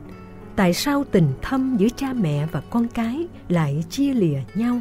tại 0.55 0.73
sao 0.73 1.03
tình 1.11 1.27
thâm 1.41 1.77
giữa 1.77 1.87
cha 1.95 2.13
mẹ 2.13 2.47
và 2.51 2.61
con 2.69 2.87
cái 2.87 3.27
lại 3.49 3.83
chia 3.89 4.13
lìa 4.13 4.39
nhau? 4.55 4.79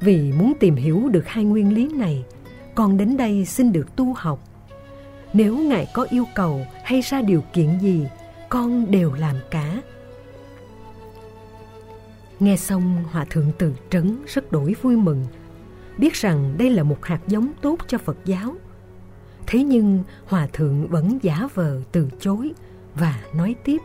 Vì 0.00 0.32
muốn 0.32 0.52
tìm 0.60 0.76
hiểu 0.76 1.08
được 1.08 1.26
hai 1.26 1.44
nguyên 1.44 1.74
lý 1.74 1.88
này, 1.88 2.24
con 2.74 2.96
đến 2.96 3.16
đây 3.16 3.44
xin 3.44 3.72
được 3.72 3.96
tu 3.96 4.14
học 4.16 4.45
nếu 5.36 5.58
ngài 5.58 5.86
có 5.94 6.06
yêu 6.10 6.24
cầu 6.34 6.66
hay 6.84 7.00
ra 7.00 7.22
điều 7.22 7.42
kiện 7.52 7.78
gì, 7.78 8.06
con 8.48 8.90
đều 8.90 9.12
làm 9.12 9.36
cả. 9.50 9.82
Nghe 12.40 12.56
xong, 12.56 13.04
hòa 13.10 13.26
thượng 13.30 13.52
từ 13.58 13.74
trấn 13.90 14.18
rất 14.26 14.52
đổi 14.52 14.74
vui 14.82 14.96
mừng, 14.96 15.24
biết 15.98 16.14
rằng 16.14 16.54
đây 16.58 16.70
là 16.70 16.82
một 16.82 17.04
hạt 17.04 17.20
giống 17.26 17.52
tốt 17.60 17.76
cho 17.86 17.98
phật 17.98 18.16
giáo. 18.24 18.54
Thế 19.46 19.62
nhưng 19.62 20.02
hòa 20.26 20.46
thượng 20.52 20.86
vẫn 20.88 21.18
giả 21.22 21.48
vờ 21.54 21.80
từ 21.92 22.08
chối 22.20 22.52
và 22.94 23.20
nói 23.34 23.54
tiếp, 23.64 23.78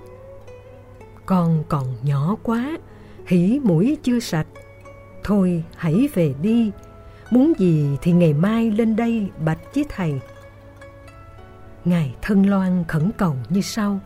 con 1.25 1.63
còn 1.70 1.96
nhỏ 2.03 2.36
quá, 2.43 2.77
hỉ 3.25 3.60
mũi 3.63 3.98
chưa 4.03 4.20
sạch. 4.20 4.48
Thôi 5.24 5.63
hãy 5.75 6.10
về 6.13 6.34
đi, 6.41 6.72
muốn 7.31 7.53
gì 7.58 7.98
thì 8.01 8.12
ngày 8.12 8.34
mai 8.34 8.72
lên 8.72 8.96
đây 8.96 9.29
bạch 9.46 9.75
với 9.75 9.86
thầy 9.89 10.20
Ngài 11.86 12.16
Thân 12.22 12.50
Loan 12.50 12.84
khẩn 12.88 13.12
cầu 13.18 13.36
như 13.50 13.62
sau. 13.62 14.00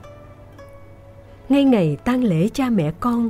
Ngay 1.49 1.63
ngày 1.63 1.97
tang 2.05 2.23
lễ 2.23 2.49
cha 2.53 2.69
mẹ 2.69 2.91
con, 2.99 3.29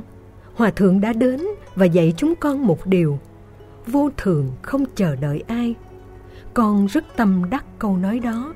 Hòa 0.54 0.70
Thượng 0.70 1.00
đã 1.00 1.12
đến 1.12 1.40
và 1.74 1.86
dạy 1.86 2.14
chúng 2.16 2.34
con 2.40 2.66
một 2.66 2.86
điều. 2.86 3.18
Vô 3.86 4.10
thường 4.16 4.52
không 4.62 4.84
chờ 4.94 5.16
đợi 5.16 5.44
ai. 5.46 5.74
Con 6.54 6.86
rất 6.86 7.04
tâm 7.16 7.50
đắc 7.50 7.64
câu 7.78 7.96
nói 7.96 8.18
đó. 8.18 8.54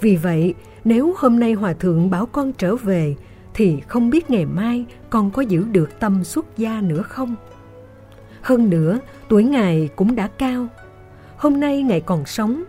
Vì 0.00 0.16
vậy, 0.16 0.54
nếu 0.84 1.14
hôm 1.18 1.40
nay 1.40 1.52
Hòa 1.52 1.72
Thượng 1.72 2.10
bảo 2.10 2.26
con 2.26 2.52
trở 2.52 2.76
về, 2.76 3.14
thì 3.54 3.80
không 3.80 4.10
biết 4.10 4.30
ngày 4.30 4.46
mai 4.46 4.86
con 5.10 5.30
có 5.30 5.42
giữ 5.42 5.64
được 5.72 6.00
tâm 6.00 6.24
xuất 6.24 6.58
gia 6.58 6.80
nữa 6.80 7.02
không? 7.02 7.34
Hơn 8.40 8.70
nữa, 8.70 8.98
tuổi 9.28 9.44
Ngài 9.44 9.88
cũng 9.96 10.14
đã 10.16 10.28
cao. 10.38 10.66
Hôm 11.36 11.60
nay 11.60 11.82
Ngài 11.82 12.00
còn 12.00 12.26
sống 12.26 12.64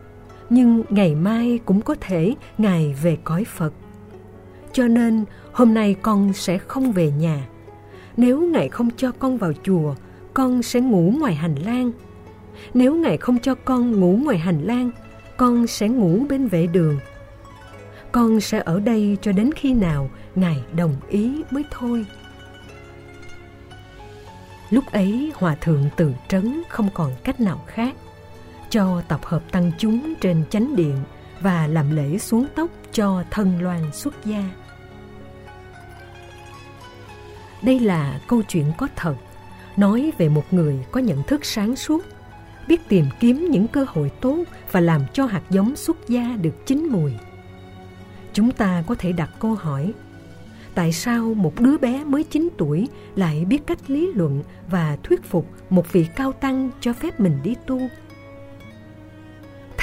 nhưng 0.50 0.84
ngày 0.90 1.16
mai 1.16 1.60
cũng 1.66 1.82
có 1.82 1.96
thể 2.02 2.36
Ngài 2.58 2.96
về 3.04 3.18
cõi 3.24 3.44
Phật. 3.44 3.74
Cho 4.74 4.88
nên 4.88 5.26
hôm 5.52 5.74
nay 5.74 5.96
con 6.02 6.34
sẽ 6.34 6.58
không 6.58 6.92
về 6.92 7.12
nhà. 7.12 7.48
Nếu 8.18 8.42
Ngài 8.42 8.70
không 8.70 8.90
cho 8.98 9.12
con 9.12 9.38
vào 9.38 9.52
chùa, 9.64 9.96
con 10.34 10.64
sẽ 10.64 10.80
ngủ 10.80 11.14
ngoài 11.20 11.36
hành 11.36 11.56
lang. 11.56 11.92
Nếu 12.74 12.96
Ngài 12.96 13.18
không 13.18 13.40
cho 13.40 13.56
con 13.56 14.00
ngủ 14.00 14.20
ngoài 14.24 14.38
hành 14.38 14.62
lang, 14.62 14.92
con 15.38 15.68
sẽ 15.68 15.88
ngủ 15.88 16.20
bên 16.30 16.48
vệ 16.48 16.68
đường. 16.68 17.00
Con 18.12 18.40
sẽ 18.40 18.62
ở 18.66 18.80
đây 18.80 19.18
cho 19.22 19.32
đến 19.32 19.50
khi 19.56 19.74
nào 19.74 20.10
Ngài 20.36 20.64
đồng 20.76 20.96
ý 21.10 21.44
mới 21.52 21.64
thôi. 21.72 22.06
Lúc 24.70 24.84
ấy 24.92 25.32
Hòa 25.36 25.56
Thượng 25.56 25.84
Từ 25.96 26.12
Trấn 26.28 26.62
không 26.70 26.90
còn 26.94 27.12
cách 27.24 27.40
nào 27.40 27.64
khác 27.68 27.96
cho 28.76 29.02
tập 29.08 29.20
hợp 29.24 29.52
tăng 29.52 29.72
chúng 29.78 30.14
trên 30.22 30.44
chánh 30.50 30.76
điện 30.76 30.96
và 31.42 31.68
làm 31.68 31.96
lễ 31.96 32.18
xuống 32.18 32.46
tóc 32.56 32.70
cho 32.92 33.24
thân 33.32 33.62
loan 33.62 33.92
xuất 33.94 34.26
gia. 34.26 34.44
Đây 37.62 37.80
là 37.80 38.20
câu 38.28 38.42
chuyện 38.42 38.66
có 38.78 38.88
thật, 38.96 39.16
nói 39.78 40.12
về 40.18 40.30
một 40.30 40.54
người 40.54 40.86
có 40.92 41.00
nhận 41.00 41.24
thức 41.24 41.46
sáng 41.46 41.76
suốt, 41.76 42.06
biết 42.68 42.90
tìm 42.90 43.06
kiếm 43.20 43.48
những 43.52 43.68
cơ 43.68 43.86
hội 43.88 44.12
tốt 44.22 44.44
và 44.72 44.80
làm 44.80 45.02
cho 45.14 45.26
hạt 45.26 45.44
giống 45.50 45.76
xuất 45.76 45.98
gia 46.08 46.38
được 46.42 46.66
chín 46.66 46.88
mùi. 46.92 47.12
Chúng 48.34 48.52
ta 48.52 48.84
có 48.88 48.96
thể 49.00 49.12
đặt 49.12 49.30
câu 49.40 49.56
hỏi, 49.56 49.94
tại 50.74 50.92
sao 50.92 51.34
một 51.34 51.60
đứa 51.60 51.78
bé 51.78 52.04
mới 52.04 52.24
9 52.24 52.50
tuổi 52.58 52.88
lại 53.16 53.46
biết 53.46 53.68
cách 53.68 53.90
lý 53.90 54.12
luận 54.16 54.44
và 54.70 54.98
thuyết 55.04 55.24
phục 55.24 55.48
một 55.70 55.92
vị 55.92 56.08
cao 56.16 56.32
tăng 56.32 56.70
cho 56.82 56.94
phép 56.94 57.20
mình 57.20 57.40
đi 57.44 57.56
tu? 57.68 57.82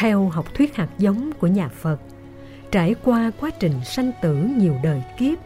Theo 0.03 0.29
học 0.29 0.55
thuyết 0.55 0.77
hạt 0.77 0.89
giống 0.99 1.33
của 1.33 1.47
nhà 1.47 1.69
Phật, 1.69 2.01
trải 2.71 2.95
qua 3.05 3.31
quá 3.41 3.51
trình 3.51 3.73
sanh 3.85 4.13
tử 4.23 4.35
nhiều 4.57 4.75
đời 4.83 5.03
kiếp, 5.19 5.39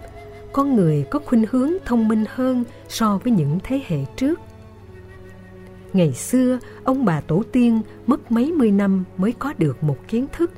con 0.53 0.77
người 0.77 1.07
có 1.11 1.19
khuynh 1.19 1.45
hướng 1.51 1.73
thông 1.85 2.09
minh 2.09 2.25
hơn 2.29 2.65
so 2.89 3.19
với 3.25 3.33
những 3.33 3.59
thế 3.65 3.81
hệ 3.87 4.05
trước. 4.17 4.41
Ngày 5.93 6.13
xưa, 6.13 6.59
ông 6.85 7.05
bà 7.05 7.21
tổ 7.21 7.43
tiên 7.53 7.81
mất 8.07 8.33
mấy 8.33 8.53
mươi 8.53 8.71
năm 8.71 9.05
mới 9.17 9.33
có 9.33 9.53
được 9.59 9.83
một 9.85 9.97
kiến 10.09 10.27
thức. 10.33 10.51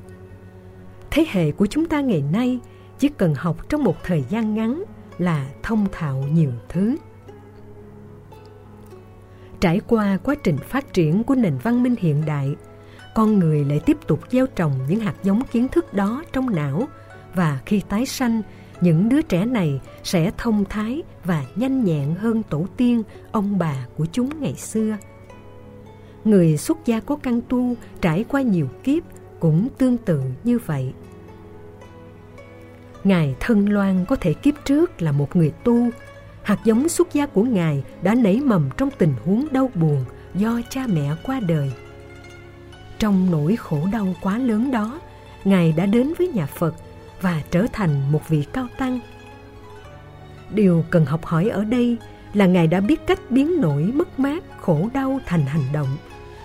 Thế 1.11 1.25
hệ 1.31 1.53
của 1.53 1.67
chúng 1.67 1.87
ta 1.87 2.01
ngày 2.01 2.25
nay 2.33 2.61
chỉ 2.99 3.09
cần 3.09 3.35
học 3.35 3.69
trong 3.69 3.85
một 3.85 3.97
thời 4.05 4.25
gian 4.29 4.55
ngắn 4.55 4.83
là 5.19 5.49
thông 5.63 5.87
thạo 5.93 6.25
nhiều 6.33 6.53
thứ. 6.69 6.97
Trải 9.61 9.81
qua 9.87 10.19
quá 10.25 10.35
trình 10.43 10.59
phát 10.59 10.93
triển 10.93 11.25
của 11.25 11.35
nền 11.35 11.59
văn 11.63 11.83
minh 11.83 11.95
hiện 11.99 12.23
đại– 12.27 12.57
con 13.19 13.39
người 13.39 13.65
lại 13.65 13.81
tiếp 13.87 13.97
tục 14.07 14.21
gieo 14.31 14.47
trồng 14.47 14.73
những 14.89 15.01
hạt 15.01 15.15
giống 15.23 15.43
kiến 15.53 15.69
thức 15.69 15.95
đó 15.95 16.25
trong 16.33 16.55
não 16.55 16.89
và 17.35 17.61
khi 17.67 17.83
tái 17.89 18.07
sanh, 18.07 18.43
những 18.81 19.09
đứa 19.09 19.23
trẻ 19.23 19.45
này 19.45 19.81
sẽ 20.03 20.31
thông 20.39 20.65
thái 20.65 21.03
và 21.25 21.45
nhanh 21.57 21.85
nhẹn 21.85 22.15
hơn 22.15 22.43
tổ 22.43 22.67
tiên, 22.77 23.03
ông 23.33 23.59
bà 23.59 23.87
của 23.97 24.07
chúng 24.13 24.31
ngày 24.41 24.55
xưa. 24.55 24.97
Người 26.25 26.57
xuất 26.57 26.79
gia 26.85 27.01
có 27.01 27.17
căn 27.17 27.41
tu 27.49 27.75
trải 28.01 28.25
qua 28.29 28.43
nhiều 28.43 28.69
kiếp 28.85 29.03
cũng 29.41 29.69
tương 29.79 29.97
tự 29.97 30.21
như 30.45 30.59
vậy. 30.67 30.93
Ngài 33.05 33.35
Thân 33.41 33.69
Loan 33.69 34.05
có 34.05 34.17
thể 34.17 34.33
kiếp 34.35 34.55
trước 34.65 35.03
là 35.03 35.13
một 35.13 35.37
người 35.37 35.53
tu, 35.65 35.91
hạt 36.43 36.59
giống 36.65 36.89
xuất 36.89 37.13
gia 37.13 37.27
của 37.27 37.43
Ngài 37.43 37.85
đã 38.03 38.15
nảy 38.15 38.41
mầm 38.41 38.69
trong 38.77 38.91
tình 38.99 39.13
huống 39.25 39.47
đau 39.51 39.71
buồn 39.75 40.05
do 40.35 40.61
cha 40.71 40.87
mẹ 40.87 41.11
qua 41.25 41.41
đời– 41.41 41.73
trong 42.99 43.31
nỗi 43.31 43.57
khổ 43.57 43.81
đau 43.93 44.15
quá 44.21 44.39
lớn 44.39 44.71
đó, 44.71 45.01
Ngài 45.45 45.73
đã 45.73 45.87
đến 45.87 46.13
với 46.19 46.29
nhà 46.29 46.47
Phật 46.47 46.75
và 47.21 47.43
trở 47.51 47.67
thành 47.73 48.13
một 48.13 48.29
vị 48.29 48.45
cao 48.53 48.67
tăng. 48.79 49.01
Điều 50.51 50.85
cần 50.91 51.05
học 51.05 51.25
hỏi 51.25 51.49
ở 51.49 51.65
đây 51.65 51.97
là 52.35 52.47
Ngài 52.47 52.67
đã 52.67 52.81
biết 52.81 53.07
cách 53.07 53.21
biến 53.31 53.61
nỗi 53.61 53.83
mất 53.83 54.19
mát, 54.19 54.45
khổ 54.61 54.89
đau 54.95 55.21
thành 55.27 55.47
hành 55.47 55.65
động 55.73 55.97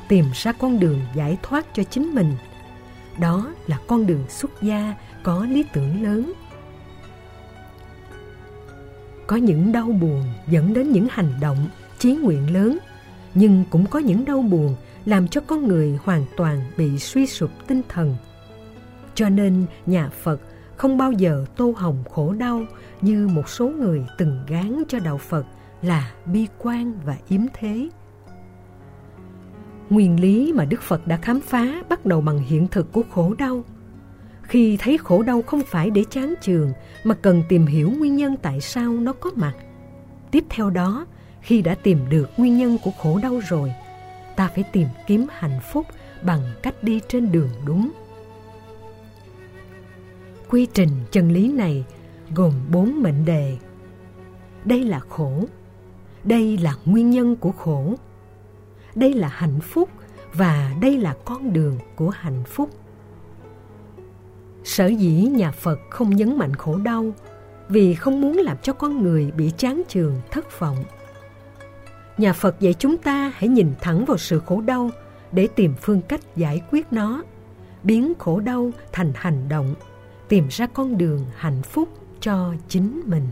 tìm 0.08 0.26
ra 0.34 0.52
con 0.52 0.80
đường 0.80 1.00
giải 1.16 1.38
thoát 1.44 1.66
cho 1.74 1.84
chính 1.84 2.16
mình. 2.16 2.34
Đó 3.20 3.54
là 3.68 3.78
con 3.88 4.06
đường 4.06 4.26
xuất 4.30 4.62
gia 4.62 4.94
có 5.24 5.46
lý 5.46 5.64
tưởng 5.74 6.04
lớn. 6.04 6.34
Có 9.28 9.36
những 9.36 9.72
đau 9.72 9.86
buồn 9.86 10.24
dẫn 10.48 10.74
đến 10.74 10.92
những 10.92 11.08
hành 11.12 11.34
động, 11.42 11.68
chí 12.00 12.16
nguyện 12.16 12.54
lớn, 12.54 12.78
nhưng 13.34 13.64
cũng 13.70 13.86
có 13.86 14.00
những 14.00 14.26
đau 14.26 14.42
buồn 14.42 14.76
làm 15.06 15.28
cho 15.28 15.42
con 15.42 15.68
người 15.68 16.00
hoàn 16.04 16.26
toàn 16.38 16.62
bị 16.78 17.00
suy 17.00 17.28
sụp 17.28 17.50
tinh 17.68 17.82
thần. 17.90 18.16
Cho 19.16 19.30
nên 19.30 19.66
nhà 19.86 20.10
Phật 20.10 20.42
không 20.78 20.98
bao 20.98 21.12
giờ 21.12 21.46
tô 21.56 21.74
hồng 21.78 22.04
khổ 22.10 22.34
đau 22.34 22.66
như 23.02 23.28
một 23.28 23.50
số 23.50 23.68
người 23.68 24.06
từng 24.18 24.40
gán 24.48 24.84
cho 24.88 25.00
đạo 25.00 25.18
Phật 25.18 25.46
là 25.82 26.12
bi 26.26 26.48
quan 26.58 26.94
và 27.06 27.18
yếm 27.30 27.42
thế. 27.54 27.90
Nguyên 29.90 30.20
lý 30.20 30.54
mà 30.54 30.66
Đức 30.66 30.82
Phật 30.82 31.08
đã 31.08 31.18
khám 31.18 31.42
phá 31.42 31.84
bắt 31.90 32.06
đầu 32.06 32.22
bằng 32.22 32.40
hiện 32.40 32.68
thực 32.68 32.92
của 32.92 33.04
khổ 33.12 33.34
đau. 33.38 33.64
Khi 34.44 34.78
thấy 34.78 34.98
khổ 34.98 35.24
đau 35.24 35.42
không 35.42 35.62
phải 35.68 35.90
để 35.90 36.04
chán 36.10 36.34
chường 36.42 36.72
mà 37.04 37.16
cần 37.16 37.44
tìm 37.50 37.66
hiểu 37.66 37.92
nguyên 37.92 38.16
nhân 38.16 38.36
tại 38.42 38.62
sao 38.62 38.94
nó 38.94 39.14
có 39.14 39.32
mặt. 39.36 39.54
Tiếp 40.32 40.44
theo 40.50 40.70
đó, 40.70 41.06
khi 41.42 41.62
đã 41.62 41.76
tìm 41.76 42.00
được 42.10 42.30
nguyên 42.38 42.58
nhân 42.58 42.78
của 42.84 42.92
khổ 42.92 43.20
đau 43.24 43.40
rồi, 43.50 43.74
ta 44.36 44.48
phải 44.48 44.64
tìm 44.72 44.88
kiếm 45.08 45.26
hạnh 45.30 45.60
phúc 45.72 45.86
bằng 46.22 46.42
cách 46.62 46.84
đi 46.84 47.00
trên 47.08 47.32
đường 47.32 47.50
đúng. 47.66 47.92
Quy 50.50 50.66
trình 50.74 50.90
chân 51.12 51.32
lý 51.32 51.52
này 51.52 51.86
gồm 52.36 52.54
bốn 52.72 53.02
mệnh 53.02 53.26
đề. 53.26 53.58
Đây 54.66 54.84
là 54.84 55.00
khổ, 55.00 55.44
đây 56.24 56.58
là 56.58 56.76
nguyên 56.86 57.10
nhân 57.10 57.36
của 57.36 57.52
khổ, 57.52 57.94
đây 58.96 59.14
là 59.14 59.28
hạnh 59.28 59.60
phúc 59.62 59.90
và 60.34 60.76
đây 60.82 60.98
là 60.98 61.16
con 61.26 61.54
đường 61.54 61.80
của 61.96 62.10
hạnh 62.10 62.44
phúc. 62.48 62.70
Sở 64.64 64.88
dĩ 64.88 65.28
nhà 65.32 65.52
Phật 65.52 65.80
không 65.90 66.16
nhấn 66.16 66.38
mạnh 66.38 66.56
khổ 66.56 66.78
đau 66.78 67.14
vì 67.70 67.96
không 67.96 68.22
muốn 68.22 68.38
làm 68.38 68.58
cho 68.62 68.74
con 68.74 69.04
người 69.04 69.32
bị 69.32 69.52
chán 69.58 69.82
chường, 69.88 70.22
thất 70.32 70.60
vọng. 70.60 70.78
Nhà 72.18 72.34
Phật 72.34 72.60
dạy 72.60 72.74
chúng 72.74 72.98
ta 72.98 73.32
hãy 73.36 73.48
nhìn 73.48 73.74
thẳng 73.82 74.06
vào 74.06 74.18
sự 74.18 74.40
khổ 74.46 74.62
đau 74.62 74.90
để 75.32 75.48
tìm 75.56 75.74
phương 75.82 76.02
cách 76.02 76.36
giải 76.36 76.62
quyết 76.72 76.88
nó, 76.92 77.24
biến 77.84 78.14
khổ 78.20 78.40
đau 78.40 78.72
thành 78.92 79.12
hành 79.16 79.50
động, 79.50 79.76
tìm 80.28 80.48
ra 80.50 80.68
con 80.68 80.98
đường 80.98 81.26
hạnh 81.36 81.62
phúc 81.62 81.90
cho 82.20 82.54
chính 82.68 83.02
mình. 83.06 83.28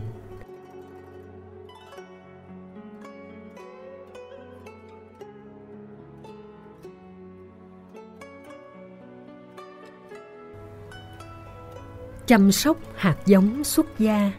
chăm 12.26 12.52
sóc 12.52 12.76
hạt 12.94 13.16
giống 13.26 13.64
xuất 13.64 13.98
gia 13.98 14.32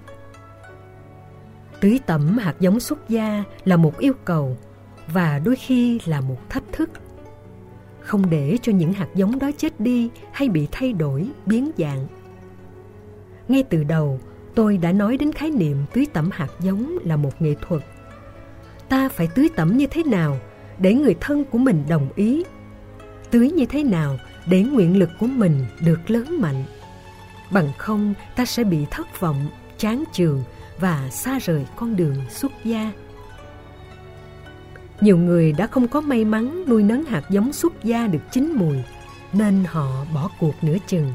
tưới 1.84 2.00
tẩm 2.06 2.38
hạt 2.38 2.56
giống 2.60 2.80
xuất 2.80 3.10
gia 3.10 3.44
là 3.66 3.78
một 3.78 4.00
yêu 4.00 4.14
cầu 4.26 4.58
và 5.08 5.40
đôi 5.40 5.56
khi 5.56 6.00
là 6.06 6.22
một 6.22 6.50
thách 6.50 6.64
thức. 6.72 6.90
Không 8.00 8.30
để 8.30 8.58
cho 8.62 8.72
những 8.72 8.94
hạt 8.94 9.08
giống 9.16 9.40
đó 9.40 9.52
chết 9.58 9.80
đi 9.80 10.10
hay 10.32 10.50
bị 10.50 10.68
thay 10.72 10.94
đổi, 10.94 11.28
biến 11.46 11.72
dạng. 11.78 12.08
Ngay 13.48 13.64
từ 13.64 13.84
đầu, 13.84 14.20
tôi 14.56 14.78
đã 14.78 14.92
nói 14.92 15.18
đến 15.18 15.32
khái 15.32 15.52
niệm 15.52 15.78
tưới 15.94 16.08
tẩm 16.14 16.30
hạt 16.34 16.50
giống 16.60 16.98
là 17.04 17.16
một 17.16 17.42
nghệ 17.42 17.56
thuật. 17.62 17.82
Ta 18.90 19.10
phải 19.10 19.28
tưới 19.36 19.50
tẩm 19.56 19.78
như 19.78 19.88
thế 19.88 20.04
nào 20.04 20.38
để 20.78 20.94
người 20.94 21.16
thân 21.20 21.44
của 21.44 21.58
mình 21.58 21.84
đồng 21.90 22.10
ý? 22.16 22.44
Tưới 23.32 23.52
như 23.52 23.66
thế 23.66 23.84
nào 23.84 24.18
để 24.46 24.64
nguyện 24.64 25.00
lực 25.00 25.10
của 25.20 25.28
mình 25.28 25.66
được 25.86 26.10
lớn 26.10 26.42
mạnh? 26.42 26.64
Bằng 27.52 27.72
không, 27.78 28.14
ta 28.36 28.46
sẽ 28.46 28.64
bị 28.64 28.86
thất 28.92 29.20
vọng, 29.20 29.48
chán 29.78 30.04
chường 30.12 30.44
và 30.84 31.10
xa 31.10 31.40
rời 31.40 31.66
con 31.76 31.96
đường 31.96 32.16
xuất 32.30 32.52
gia. 32.64 32.92
Nhiều 35.02 35.18
người 35.18 35.52
đã 35.52 35.68
không 35.68 35.88
có 35.88 36.02
may 36.02 36.26
mắn 36.26 36.64
nuôi 36.68 36.84
nấng 36.84 37.04
hạt 37.06 37.24
giống 37.30 37.54
xuất 37.54 37.84
gia 37.84 38.08
được 38.08 38.20
chín 38.32 38.54
mùi, 38.56 38.78
nên 39.34 39.64
họ 39.68 40.06
bỏ 40.14 40.30
cuộc 40.40 40.54
nửa 40.62 40.78
chừng. 40.88 41.14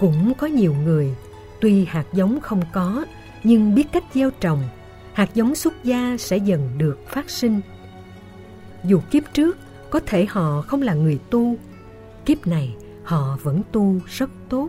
Cũng 0.00 0.34
có 0.34 0.46
nhiều 0.46 0.74
người, 0.74 1.14
tuy 1.60 1.84
hạt 1.84 2.04
giống 2.12 2.40
không 2.40 2.62
có, 2.72 3.04
nhưng 3.44 3.74
biết 3.74 3.92
cách 3.92 4.04
gieo 4.14 4.30
trồng, 4.30 4.62
hạt 5.12 5.34
giống 5.34 5.54
xuất 5.54 5.84
gia 5.84 6.16
sẽ 6.18 6.36
dần 6.36 6.78
được 6.78 6.98
phát 7.08 7.30
sinh. 7.30 7.60
Dù 8.84 9.00
kiếp 9.10 9.22
trước, 9.32 9.58
có 9.90 10.00
thể 10.06 10.26
họ 10.30 10.62
không 10.62 10.82
là 10.82 10.94
người 10.94 11.18
tu, 11.30 11.56
kiếp 12.24 12.46
này 12.46 12.76
họ 13.04 13.38
vẫn 13.42 13.62
tu 13.72 14.00
rất 14.06 14.30
tốt 14.48 14.68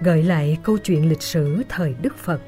gợi 0.00 0.22
lại 0.22 0.58
câu 0.62 0.78
chuyện 0.78 1.08
lịch 1.08 1.22
sử 1.22 1.62
thời 1.68 1.94
Đức 2.02 2.18
Phật. 2.18 2.40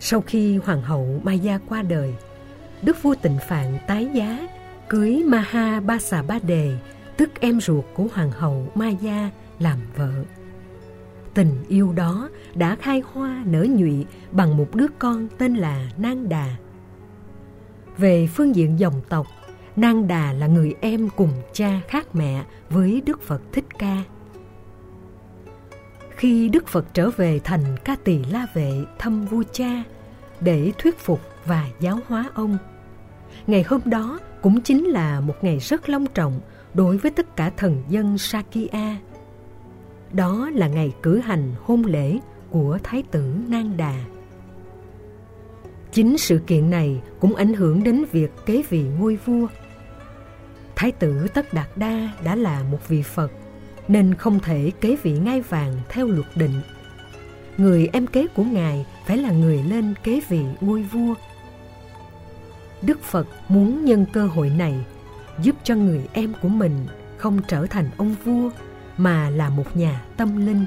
Sau 0.00 0.20
khi 0.20 0.56
Hoàng 0.56 0.82
hậu 0.82 1.20
Maya 1.22 1.58
qua 1.68 1.82
đời, 1.82 2.14
Đức 2.82 3.02
vua 3.02 3.14
Tịnh 3.22 3.38
Phạn 3.48 3.78
tái 3.86 4.08
giá, 4.14 4.48
cưới 4.88 5.22
Maha 5.26 5.80
Ba 5.80 5.98
Xà 5.98 6.22
Ba 6.22 6.38
Đề, 6.42 6.76
tức 7.16 7.30
em 7.40 7.60
ruột 7.60 7.84
của 7.94 8.06
Hoàng 8.14 8.30
hậu 8.30 8.72
Maya 8.74 9.30
làm 9.58 9.78
vợ. 9.96 10.12
Tình 11.34 11.64
yêu 11.68 11.92
đó 11.92 12.28
đã 12.54 12.76
khai 12.76 13.02
hoa 13.12 13.42
nở 13.46 13.66
nhụy 13.70 14.06
bằng 14.30 14.56
một 14.56 14.74
đứa 14.74 14.86
con 14.98 15.28
tên 15.38 15.54
là 15.54 15.90
Nang 15.96 16.28
Đà. 16.28 16.56
Về 17.98 18.26
phương 18.26 18.56
diện 18.56 18.78
dòng 18.78 19.00
tộc, 19.08 19.26
Nang 19.76 20.08
Đà 20.08 20.32
là 20.32 20.46
người 20.46 20.74
em 20.80 21.08
cùng 21.16 21.32
cha 21.52 21.80
khác 21.88 22.14
mẹ 22.14 22.44
với 22.70 23.02
Đức 23.06 23.22
Phật 23.22 23.40
Thích 23.52 23.64
Ca 23.78 24.02
khi 26.16 26.48
Đức 26.48 26.68
Phật 26.68 26.94
trở 26.94 27.10
về 27.10 27.40
thành 27.44 27.76
Ca 27.84 27.96
Tỳ 28.04 28.24
La 28.24 28.46
Vệ 28.54 28.72
thăm 28.98 29.24
vua 29.24 29.42
cha 29.52 29.82
để 30.40 30.72
thuyết 30.78 30.98
phục 30.98 31.20
và 31.44 31.68
giáo 31.80 31.98
hóa 32.08 32.30
ông. 32.34 32.58
Ngày 33.46 33.62
hôm 33.62 33.80
đó 33.84 34.20
cũng 34.42 34.60
chính 34.60 34.84
là 34.84 35.20
một 35.20 35.34
ngày 35.42 35.58
rất 35.58 35.88
long 35.88 36.06
trọng 36.06 36.40
đối 36.74 36.96
với 36.96 37.10
tất 37.10 37.36
cả 37.36 37.50
thần 37.56 37.82
dân 37.88 38.18
Sakya. 38.18 38.96
Đó 40.12 40.50
là 40.54 40.68
ngày 40.68 40.92
cử 41.02 41.18
hành 41.18 41.52
hôn 41.62 41.84
lễ 41.84 42.18
của 42.50 42.78
Thái 42.82 43.02
tử 43.10 43.34
Nang 43.48 43.76
Đà. 43.76 43.94
Chính 45.92 46.18
sự 46.18 46.40
kiện 46.46 46.70
này 46.70 47.00
cũng 47.20 47.34
ảnh 47.34 47.54
hưởng 47.54 47.84
đến 47.84 48.04
việc 48.12 48.30
kế 48.46 48.62
vị 48.68 48.82
ngôi 48.98 49.18
vua. 49.24 49.46
Thái 50.76 50.92
tử 50.92 51.26
Tất 51.34 51.54
Đạt 51.54 51.68
Đa 51.76 52.08
đã 52.24 52.36
là 52.36 52.62
một 52.70 52.88
vị 52.88 53.02
Phật 53.02 53.32
nên 53.88 54.14
không 54.14 54.40
thể 54.40 54.72
kế 54.80 54.96
vị 55.02 55.12
ngai 55.12 55.40
vàng 55.40 55.74
theo 55.88 56.06
luật 56.06 56.26
định. 56.34 56.60
Người 57.56 57.88
em 57.92 58.06
kế 58.06 58.26
của 58.26 58.44
Ngài 58.44 58.86
phải 59.06 59.16
là 59.16 59.30
người 59.30 59.62
lên 59.62 59.94
kế 60.02 60.20
vị 60.28 60.40
ngôi 60.60 60.82
vua. 60.82 61.14
Đức 62.82 63.02
Phật 63.02 63.26
muốn 63.48 63.84
nhân 63.84 64.06
cơ 64.12 64.26
hội 64.26 64.50
này 64.50 64.84
giúp 65.42 65.56
cho 65.64 65.74
người 65.74 66.00
em 66.12 66.32
của 66.42 66.48
mình 66.48 66.86
không 67.16 67.40
trở 67.48 67.66
thành 67.66 67.90
ông 67.96 68.14
vua 68.24 68.50
mà 68.96 69.30
là 69.30 69.48
một 69.48 69.76
nhà 69.76 70.02
tâm 70.16 70.46
linh. 70.46 70.66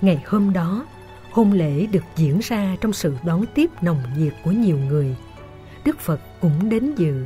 Ngày 0.00 0.22
hôm 0.26 0.52
đó, 0.52 0.86
hôn 1.30 1.52
lễ 1.52 1.86
được 1.86 2.04
diễn 2.16 2.40
ra 2.42 2.76
trong 2.80 2.92
sự 2.92 3.16
đón 3.24 3.44
tiếp 3.54 3.70
nồng 3.82 4.02
nhiệt 4.18 4.34
của 4.44 4.52
nhiều 4.52 4.78
người. 4.78 5.16
Đức 5.84 6.00
Phật 6.00 6.20
cũng 6.40 6.68
đến 6.68 6.94
dự. 6.94 7.24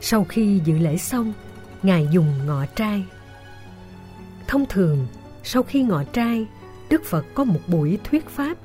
Sau 0.00 0.24
khi 0.24 0.60
dự 0.64 0.78
lễ 0.78 0.96
xong, 0.96 1.32
Ngài 1.84 2.08
dùng 2.10 2.46
ngọ 2.46 2.66
trai. 2.66 3.04
Thông 4.46 4.64
thường, 4.68 5.06
sau 5.42 5.62
khi 5.62 5.82
ngọ 5.82 6.04
trai, 6.12 6.46
Đức 6.90 7.04
Phật 7.04 7.26
có 7.34 7.44
một 7.44 7.60
buổi 7.66 7.98
thuyết 8.04 8.28
pháp 8.28 8.56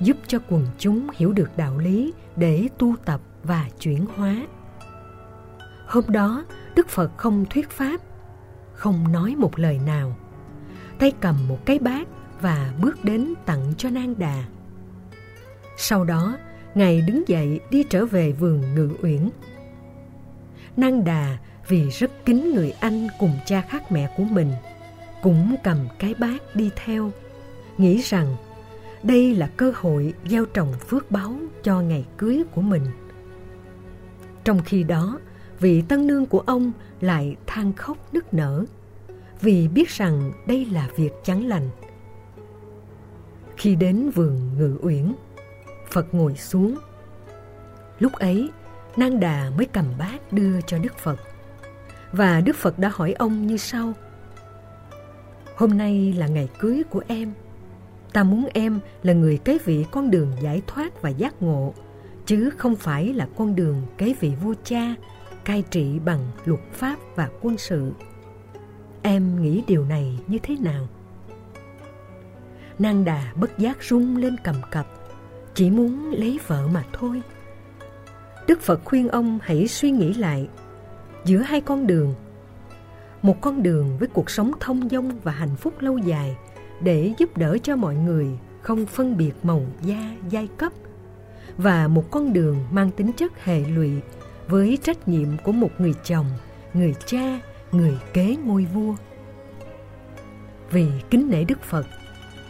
giúp 0.00 0.16
cho 0.26 0.38
quần 0.48 0.66
chúng 0.78 1.06
hiểu 1.14 1.32
được 1.32 1.50
đạo 1.56 1.78
lý 1.78 2.12
để 2.36 2.68
tu 2.78 2.94
tập 3.04 3.20
và 3.42 3.68
chuyển 3.80 4.06
hóa. 4.16 4.46
Hôm 5.86 6.04
đó, 6.08 6.44
Đức 6.74 6.88
Phật 6.88 7.10
không 7.16 7.44
thuyết 7.50 7.70
pháp, 7.70 8.00
không 8.72 9.12
nói 9.12 9.34
một 9.36 9.58
lời 9.58 9.78
nào. 9.86 10.16
Tay 10.98 11.12
cầm 11.20 11.48
một 11.48 11.66
cái 11.66 11.78
bát 11.78 12.08
và 12.40 12.72
bước 12.82 13.04
đến 13.04 13.34
tặng 13.46 13.72
cho 13.78 13.90
Nang 13.90 14.18
Đà. 14.18 14.44
Sau 15.76 16.04
đó, 16.04 16.38
Ngài 16.74 17.00
đứng 17.00 17.28
dậy 17.28 17.60
đi 17.70 17.84
trở 17.90 18.06
về 18.06 18.32
vườn 18.32 18.74
Ngự 18.74 18.90
Uyển. 19.02 19.28
Nang 20.76 21.04
Đà 21.04 21.38
vì 21.68 21.88
rất 21.88 22.10
kính 22.24 22.54
người 22.54 22.74
anh 22.80 23.08
cùng 23.18 23.32
cha 23.46 23.60
khác 23.60 23.92
mẹ 23.92 24.14
của 24.16 24.24
mình, 24.24 24.52
cũng 25.22 25.56
cầm 25.64 25.78
cái 25.98 26.14
bát 26.14 26.56
đi 26.56 26.70
theo, 26.76 27.10
nghĩ 27.78 28.00
rằng 28.00 28.36
đây 29.02 29.34
là 29.34 29.46
cơ 29.46 29.72
hội 29.74 30.14
gieo 30.26 30.44
trồng 30.44 30.72
phước 30.88 31.10
báo 31.10 31.34
cho 31.62 31.80
ngày 31.80 32.04
cưới 32.16 32.42
của 32.54 32.60
mình. 32.60 32.82
Trong 34.44 34.62
khi 34.64 34.82
đó, 34.82 35.18
vị 35.60 35.82
tân 35.88 36.06
nương 36.06 36.26
của 36.26 36.40
ông 36.40 36.72
lại 37.00 37.36
than 37.46 37.72
khóc 37.72 37.98
nức 38.12 38.34
nở, 38.34 38.64
vì 39.40 39.68
biết 39.68 39.88
rằng 39.88 40.32
đây 40.46 40.64
là 40.64 40.88
việc 40.96 41.12
chẳng 41.24 41.46
lành. 41.46 41.70
Khi 43.56 43.74
đến 43.74 44.10
vườn 44.10 44.58
ngự 44.58 44.78
uyển, 44.82 45.12
phật 45.90 46.14
ngồi 46.14 46.36
xuống. 46.36 46.78
Lúc 47.98 48.12
ấy, 48.12 48.50
Nang 48.96 49.20
Đà 49.20 49.50
mới 49.56 49.66
cầm 49.66 49.84
bát 49.98 50.32
đưa 50.32 50.60
cho 50.60 50.78
Đức 50.78 50.98
Phật. 50.98 51.20
Và 52.12 52.40
Đức 52.40 52.56
Phật 52.56 52.78
đã 52.78 52.90
hỏi 52.94 53.12
ông 53.12 53.46
như 53.46 53.56
sau. 53.56 53.92
Hôm 55.56 55.78
nay 55.78 56.14
là 56.16 56.26
ngày 56.26 56.48
cưới 56.58 56.82
của 56.90 57.02
em. 57.08 57.32
Ta 58.12 58.24
muốn 58.24 58.48
em 58.54 58.80
là 59.02 59.12
người 59.12 59.38
kế 59.38 59.58
vị 59.64 59.86
con 59.90 60.10
đường 60.10 60.32
giải 60.40 60.62
thoát 60.66 61.02
và 61.02 61.10
giác 61.10 61.42
ngộ, 61.42 61.74
chứ 62.26 62.50
không 62.56 62.76
phải 62.76 63.12
là 63.12 63.28
con 63.36 63.54
đường 63.54 63.82
kế 63.98 64.14
vị 64.20 64.32
vua 64.42 64.54
cha, 64.64 64.94
cai 65.44 65.62
trị 65.70 65.98
bằng 66.04 66.20
luật 66.44 66.60
pháp 66.72 66.96
và 67.14 67.28
quân 67.40 67.58
sự. 67.58 67.92
Em 69.02 69.42
nghĩ 69.42 69.62
điều 69.66 69.84
này 69.84 70.18
như 70.26 70.38
thế 70.42 70.56
nào? 70.60 70.88
Nang 72.78 73.04
đà 73.04 73.32
bất 73.36 73.58
giác 73.58 73.82
rung 73.82 74.16
lên 74.16 74.36
cầm 74.44 74.56
cập, 74.70 74.86
chỉ 75.54 75.70
muốn 75.70 76.10
lấy 76.10 76.40
vợ 76.46 76.68
mà 76.72 76.84
thôi. 76.92 77.22
Đức 78.46 78.60
Phật 78.60 78.80
khuyên 78.84 79.08
ông 79.08 79.38
hãy 79.42 79.68
suy 79.68 79.90
nghĩ 79.90 80.14
lại 80.14 80.48
giữa 81.28 81.38
hai 81.38 81.60
con 81.60 81.86
đường. 81.86 82.14
Một 83.22 83.40
con 83.40 83.62
đường 83.62 83.98
với 83.98 84.08
cuộc 84.08 84.30
sống 84.30 84.52
thông 84.60 84.88
dong 84.88 85.18
và 85.22 85.32
hạnh 85.32 85.56
phúc 85.56 85.74
lâu 85.80 85.98
dài 85.98 86.36
để 86.80 87.12
giúp 87.18 87.36
đỡ 87.36 87.58
cho 87.62 87.76
mọi 87.76 87.94
người 87.94 88.26
không 88.62 88.86
phân 88.86 89.16
biệt 89.16 89.32
màu 89.42 89.62
da, 89.82 90.16
giai 90.28 90.48
cấp 90.56 90.72
và 91.56 91.88
một 91.88 92.10
con 92.10 92.32
đường 92.32 92.56
mang 92.70 92.90
tính 92.90 93.12
chất 93.12 93.44
hệ 93.44 93.60
lụy 93.60 93.90
với 94.48 94.78
trách 94.82 95.08
nhiệm 95.08 95.28
của 95.44 95.52
một 95.52 95.70
người 95.78 95.94
chồng, 96.04 96.26
người 96.74 96.94
cha, 97.06 97.40
người 97.72 97.98
kế 98.12 98.36
ngôi 98.44 98.64
vua. 98.64 98.94
Vì 100.70 100.86
kính 101.10 101.30
nể 101.30 101.44
Đức 101.44 101.62
Phật, 101.62 101.86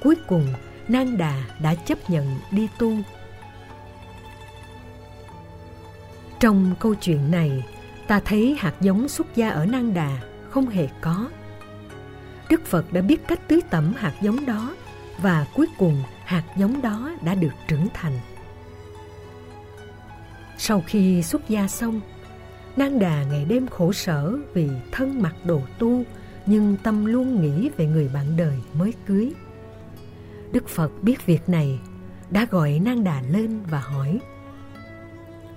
cuối 0.03 0.17
cùng 0.29 0.47
Nang 0.89 1.19
Đà 1.19 1.43
đã 1.63 1.75
chấp 1.75 2.11
nhận 2.11 2.27
đi 2.51 2.69
tu. 2.79 2.93
Trong 6.41 6.75
câu 6.81 6.95
chuyện 6.95 7.31
này, 7.31 7.65
ta 8.09 8.21
thấy 8.25 8.57
hạt 8.59 8.75
giống 8.81 9.09
xuất 9.09 9.27
gia 9.35 9.51
ở 9.51 9.67
Nang 9.67 9.95
Đà 9.95 10.19
không 10.51 10.67
hề 10.67 10.89
có. 11.01 11.29
Đức 12.51 12.67
Phật 12.67 12.93
đã 12.93 13.01
biết 13.01 13.29
cách 13.29 13.41
tưới 13.49 13.61
tẩm 13.71 13.93
hạt 13.97 14.15
giống 14.23 14.47
đó 14.47 14.75
và 15.23 15.47
cuối 15.55 15.67
cùng 15.79 16.03
hạt 16.25 16.45
giống 16.57 16.83
đó 16.83 17.11
đã 17.23 17.35
được 17.35 17.53
trưởng 17.69 17.89
thành. 17.95 18.13
Sau 20.59 20.83
khi 20.87 21.23
xuất 21.23 21.49
gia 21.49 21.69
xong, 21.69 22.01
Nang 22.77 22.99
Đà 22.99 23.23
ngày 23.23 23.45
đêm 23.45 23.67
khổ 23.67 23.93
sở 23.93 24.37
vì 24.55 24.69
thân 24.93 25.23
mặc 25.23 25.35
đồ 25.45 25.61
tu 25.79 26.05
nhưng 26.47 26.77
tâm 26.83 27.05
luôn 27.05 27.43
nghĩ 27.43 27.71
về 27.77 27.87
người 27.87 28.11
bạn 28.15 28.37
đời 28.37 28.59
mới 28.73 28.93
cưới. 29.07 29.33
Đức 30.53 30.69
Phật 30.69 30.93
biết 31.03 31.27
việc 31.27 31.49
này, 31.49 31.81
đã 32.31 32.47
gọi 32.51 32.81
Nang 32.85 33.05
Đà 33.05 33.23
lên 33.31 33.61
và 33.71 33.81
hỏi 33.81 34.21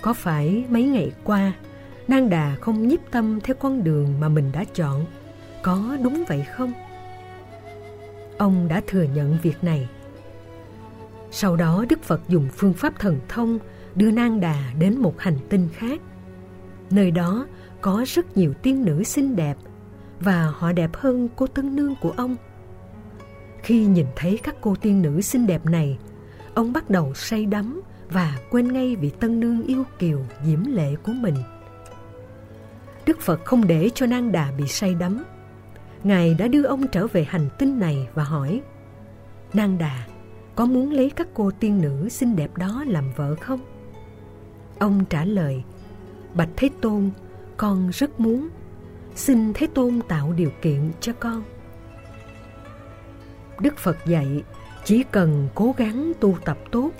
Có 0.01 0.13
phải 0.13 0.65
mấy 0.69 0.83
ngày 0.83 1.11
qua 1.23 1.53
Nang 2.11 2.29
Đà 2.29 2.55
không 2.61 2.87
nhiếp 2.87 2.99
tâm 3.11 3.39
theo 3.43 3.55
con 3.55 3.83
đường 3.83 4.19
mà 4.19 4.29
mình 4.29 4.51
đã 4.51 4.63
chọn 4.73 5.05
Có 5.63 5.97
đúng 6.03 6.23
vậy 6.27 6.45
không? 6.55 6.73
Ông 8.37 8.67
đã 8.67 8.81
thừa 8.87 9.03
nhận 9.03 9.37
việc 9.41 9.63
này 9.63 9.89
Sau 11.31 11.55
đó 11.55 11.85
Đức 11.89 12.03
Phật 12.03 12.21
dùng 12.27 12.47
phương 12.55 12.73
pháp 12.73 12.99
thần 12.99 13.19
thông 13.27 13.59
đưa 13.95 14.11
Nang 14.11 14.39
Đà 14.39 14.55
đến 14.79 14.97
một 14.97 15.19
hành 15.19 15.37
tinh 15.49 15.67
khác 15.73 16.01
Nơi 16.89 17.11
đó 17.11 17.47
có 17.81 18.03
rất 18.07 18.37
nhiều 18.37 18.53
tiên 18.53 18.85
nữ 18.85 19.03
xinh 19.03 19.35
đẹp 19.35 19.57
và 20.19 20.53
họ 20.55 20.71
đẹp 20.71 20.89
hơn 20.93 21.29
cô 21.35 21.47
tân 21.47 21.75
nương 21.75 21.95
của 22.01 22.11
ông. 22.17 22.35
Khi 23.63 23.85
nhìn 23.85 24.05
thấy 24.15 24.39
các 24.43 24.55
cô 24.61 24.75
tiên 24.75 25.01
nữ 25.01 25.21
xinh 25.21 25.47
đẹp 25.47 25.65
này, 25.65 25.97
ông 26.53 26.73
bắt 26.73 26.89
đầu 26.89 27.13
say 27.13 27.45
đắm 27.45 27.81
và 28.09 28.37
quên 28.49 28.73
ngay 28.73 28.95
vị 28.95 29.11
tân 29.19 29.39
nương 29.39 29.63
yêu 29.63 29.83
kiều 29.99 30.19
diễm 30.45 30.63
lệ 30.65 30.95
của 31.03 31.13
mình. 31.13 31.35
Đức 33.05 33.21
Phật 33.21 33.45
không 33.45 33.67
để 33.67 33.89
cho 33.95 34.05
Nang 34.05 34.31
Đà 34.31 34.51
bị 34.57 34.67
say 34.67 34.95
đắm. 34.95 35.23
Ngài 36.03 36.33
đã 36.33 36.47
đưa 36.47 36.63
ông 36.63 36.87
trở 36.87 37.07
về 37.07 37.23
hành 37.23 37.49
tinh 37.57 37.79
này 37.79 38.07
và 38.13 38.23
hỏi 38.23 38.61
Nang 39.53 39.77
Đà, 39.77 40.03
có 40.55 40.65
muốn 40.65 40.91
lấy 40.91 41.09
các 41.09 41.27
cô 41.33 41.51
tiên 41.59 41.81
nữ 41.81 42.09
xinh 42.09 42.35
đẹp 42.35 42.57
đó 42.57 42.83
làm 42.87 43.11
vợ 43.15 43.35
không? 43.35 43.59
Ông 44.79 45.05
trả 45.05 45.25
lời 45.25 45.63
Bạch 46.33 46.49
Thế 46.57 46.69
Tôn, 46.81 47.09
con 47.57 47.89
rất 47.89 48.19
muốn 48.19 48.49
xin 49.15 49.53
Thế 49.53 49.67
Tôn 49.67 50.01
tạo 50.07 50.33
điều 50.33 50.51
kiện 50.61 50.91
cho 51.01 51.13
con. 51.19 51.43
Đức 53.59 53.77
Phật 53.77 53.97
dạy, 54.05 54.43
chỉ 54.83 55.03
cần 55.11 55.47
cố 55.55 55.75
gắng 55.77 56.11
tu 56.19 56.37
tập 56.45 56.57
tốt. 56.71 56.91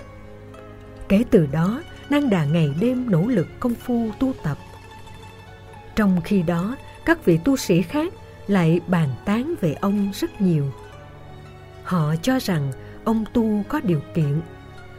Kể 1.09 1.23
từ 1.31 1.47
đó, 1.51 1.83
Năng 2.09 2.29
Đà 2.29 2.45
ngày 2.45 2.75
đêm 2.79 3.11
nỗ 3.11 3.21
lực 3.27 3.47
công 3.59 3.75
phu 3.75 4.09
tu 4.19 4.33
tập. 4.43 4.57
Trong 5.95 6.21
khi 6.21 6.41
đó, 6.41 6.75
các 7.05 7.25
vị 7.25 7.39
tu 7.45 7.57
sĩ 7.57 7.81
khác 7.81 8.13
lại 8.47 8.79
bàn 8.87 9.09
tán 9.25 9.53
về 9.61 9.73
ông 9.73 10.11
rất 10.13 10.41
nhiều. 10.41 10.71
Họ 11.83 12.15
cho 12.21 12.39
rằng 12.39 12.71
ông 13.03 13.25
tu 13.33 13.63
có 13.67 13.79
điều 13.83 14.01
kiện 14.15 14.41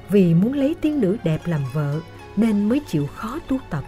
vì 0.09 0.35
muốn 0.35 0.53
lấy 0.53 0.75
tiên 0.81 1.01
nữ 1.01 1.17
đẹp 1.25 1.41
làm 1.45 1.61
vợ 1.73 2.01
nên 2.37 2.69
mới 2.69 2.81
chịu 2.89 3.07
khó 3.07 3.39
tu 3.49 3.59
tập. 3.71 3.85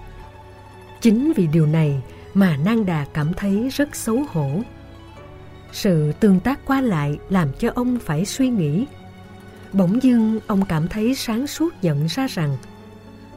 Chính 1.01 1.33
vì 1.37 1.47
điều 1.47 1.67
này 1.67 2.03
mà 2.35 2.57
Nang 2.57 2.87
Đà 2.87 3.07
cảm 3.13 3.35
thấy 3.35 3.69
rất 3.69 3.97
xấu 3.97 4.25
hổ. 4.29 4.61
Sự 5.73 6.13
tương 6.13 6.41
tác 6.41 6.61
qua 6.67 6.81
lại 6.81 7.19
làm 7.29 7.53
cho 7.59 7.71
ông 7.75 7.99
phải 8.05 8.25
suy 8.25 8.49
nghĩ. 8.49 8.87
Bỗng 9.73 10.03
dưng 10.03 10.41
ông 10.47 10.65
cảm 10.69 10.89
thấy 10.89 11.15
sáng 11.15 11.47
suốt 11.47 11.75
nhận 11.83 12.07
ra 12.07 12.27
rằng 12.27 12.57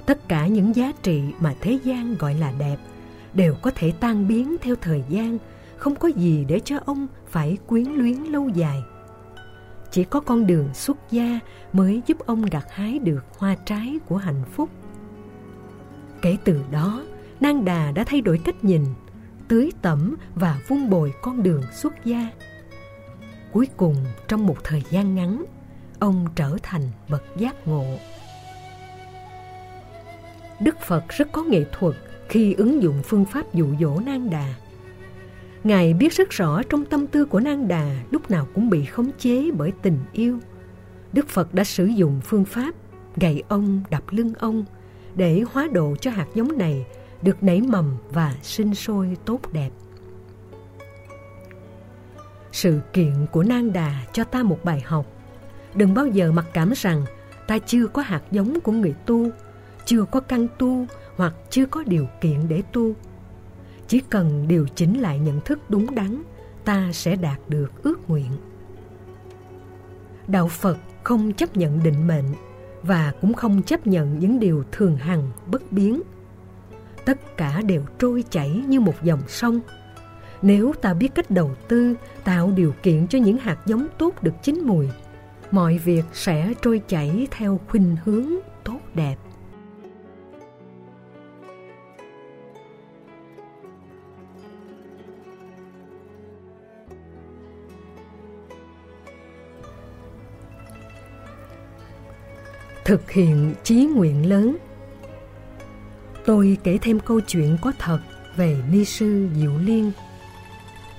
tất 0.06 0.28
cả 0.28 0.48
những 0.48 0.76
giá 0.76 0.92
trị 1.04 1.22
mà 1.40 1.54
thế 1.62 1.80
gian 1.84 2.16
gọi 2.18 2.34
là 2.34 2.52
đẹp 2.60 2.78
đều 3.38 3.56
có 3.62 3.72
thể 3.76 3.94
tan 4.00 4.28
biến 4.28 4.56
theo 4.62 4.76
thời 4.82 5.04
gian, 5.10 5.38
không 5.78 5.96
có 5.96 6.08
gì 6.08 6.46
để 6.48 6.60
cho 6.66 6.78
ông 6.86 7.08
phải 7.28 7.58
quyến 7.68 7.86
luyến 7.86 8.18
lâu 8.18 8.50
dài. 8.50 8.82
Chỉ 9.92 10.04
có 10.04 10.20
con 10.20 10.48
đường 10.48 10.74
xuất 10.74 10.98
gia 11.12 11.40
mới 11.74 12.02
giúp 12.06 12.18
ông 12.26 12.42
gặt 12.42 12.66
hái 12.70 13.00
được 13.00 13.26
hoa 13.38 13.56
trái 13.66 14.00
của 14.06 14.18
hạnh 14.18 14.44
phúc. 14.52 14.70
Kể 16.22 16.38
từ 16.44 16.62
đó, 16.72 17.04
Nang 17.40 17.66
Đà 17.66 17.92
đã 17.92 18.04
thay 18.04 18.22
đổi 18.22 18.42
cách 18.44 18.64
nhìn, 18.64 18.86
tưới 19.48 19.72
tẩm 19.82 20.16
và 20.36 20.60
vun 20.68 20.90
bồi 20.90 21.14
con 21.22 21.44
đường 21.44 21.64
xuất 21.74 22.06
gia. 22.06 22.28
Cuối 23.52 23.68
cùng, 23.78 23.96
trong 24.28 24.48
một 24.48 24.58
thời 24.64 24.84
gian 24.90 25.16
ngắn, 25.16 25.46
ông 26.00 26.28
trở 26.36 26.58
thành 26.64 26.82
bậc 27.10 27.24
giác 27.38 27.68
ngộ. 27.68 27.86
Đức 30.60 30.80
Phật 30.80 31.04
rất 31.10 31.32
có 31.32 31.44
nghệ 31.44 31.66
thuật 31.72 31.96
khi 32.30 32.54
ứng 32.54 32.82
dụng 32.82 33.02
phương 33.04 33.26
pháp 33.26 33.54
dụ 33.54 33.68
dỗ 33.80 34.00
Nang 34.00 34.30
Đà. 34.30 34.54
Ngài 35.64 35.94
biết 35.94 36.14
rất 36.14 36.30
rõ 36.30 36.62
trong 36.70 36.86
tâm 36.86 37.08
tư 37.08 37.26
của 37.26 37.40
Nang 37.40 37.68
Đà 37.68 37.96
lúc 38.12 38.32
nào 38.32 38.48
cũng 38.54 38.70
bị 38.70 38.86
khống 38.86 39.12
chế 39.20 39.52
bởi 39.58 39.72
tình 39.82 40.00
yêu. 40.14 40.40
Đức 41.14 41.30
Phật 41.30 41.54
đã 41.54 41.64
sử 41.64 41.86
dụng 41.86 42.22
phương 42.24 42.46
pháp 42.46 42.76
gậy 43.16 43.44
ông 43.48 43.82
đập 43.90 44.04
lưng 44.10 44.34
ông 44.40 44.66
để 45.16 45.44
hóa 45.52 45.68
độ 45.74 45.96
cho 46.02 46.12
hạt 46.12 46.28
giống 46.36 46.58
này 46.58 46.86
được 47.22 47.44
nảy 47.44 47.62
mầm 47.62 47.98
và 48.10 48.36
sinh 48.42 48.76
sôi 48.76 49.18
tốt 49.26 49.40
đẹp. 49.52 49.70
Sự 52.52 52.80
kiện 52.94 53.26
của 53.32 53.44
Nang 53.44 53.74
Đà 53.74 54.06
cho 54.14 54.24
ta 54.24 54.44
một 54.44 54.60
bài 54.64 54.82
học. 54.86 55.06
Đừng 55.76 55.94
bao 55.94 56.08
giờ 56.08 56.32
mặc 56.32 56.46
cảm 56.54 56.72
rằng 56.76 57.06
ta 57.48 57.60
chưa 57.60 57.88
có 57.88 58.02
hạt 58.02 58.22
giống 58.32 58.60
của 58.60 58.72
người 58.72 58.96
tu, 59.06 59.30
chưa 59.86 60.06
có 60.12 60.20
căn 60.20 60.48
tu 60.58 60.86
hoặc 61.18 61.34
chưa 61.50 61.66
có 61.66 61.84
điều 61.84 62.08
kiện 62.22 62.48
để 62.48 62.64
tu. 62.74 62.94
Chỉ 63.88 64.02
cần 64.10 64.48
điều 64.48 64.68
chỉnh 64.76 65.02
lại 65.02 65.20
nhận 65.20 65.42
thức 65.42 65.60
đúng 65.70 65.96
đắn, 65.96 66.24
ta 66.66 66.92
sẽ 66.94 67.16
đạt 67.16 67.40
được 67.48 67.84
ước 67.84 68.10
nguyện. 68.10 68.32
Đạo 70.28 70.48
Phật 70.48 70.78
không 71.04 71.34
chấp 71.34 71.58
nhận 71.58 71.84
định 71.84 72.08
mệnh 72.08 72.26
và 72.84 73.14
cũng 73.22 73.34
không 73.34 73.64
chấp 73.64 73.88
nhận 73.88 74.20
những 74.20 74.40
điều 74.40 74.64
thường 74.72 74.96
hằng 74.98 75.32
bất 75.48 75.72
biến– 75.72 76.02
tất 77.08 77.38
cả 77.38 77.62
đều 77.62 77.84
trôi 78.00 78.24
chảy 78.30 78.50
như 78.68 78.80
một 78.80 79.04
dòng 79.04 79.22
sông. 79.28 79.60
Nếu 80.42 80.74
ta 80.82 80.94
biết 80.94 81.16
cách 81.16 81.32
đầu 81.32 81.52
tư, 81.68 81.96
tạo 82.24 82.52
điều 82.56 82.74
kiện 82.84 83.08
cho 83.08 83.20
những 83.20 83.38
hạt 83.38 83.58
giống 83.66 83.88
tốt 83.98 84.24
được 84.24 84.34
chín 84.44 84.62
mùi, 84.66 84.90
mọi 85.52 85.78
việc 85.78 86.06
sẽ 86.14 86.54
trôi 86.62 86.82
chảy 86.88 87.28
theo 87.32 87.60
khuynh 87.68 87.96
hướng 88.06 88.28
tốt 88.64 88.80
đẹp. 88.94 89.16
Thực 102.88 103.12
hiện 103.12 103.54
chí 103.64 103.86
nguyện 103.86 104.30
lớn 104.30 104.58
Tôi 106.26 106.58
kể 106.64 106.78
thêm 106.82 107.00
câu 107.00 107.20
chuyện 107.20 107.58
có 107.62 107.72
thật 107.80 108.00
về 108.36 108.58
ni 108.72 108.86
sư 108.86 109.30
Diệu 109.36 109.58
Liên. 109.58 109.92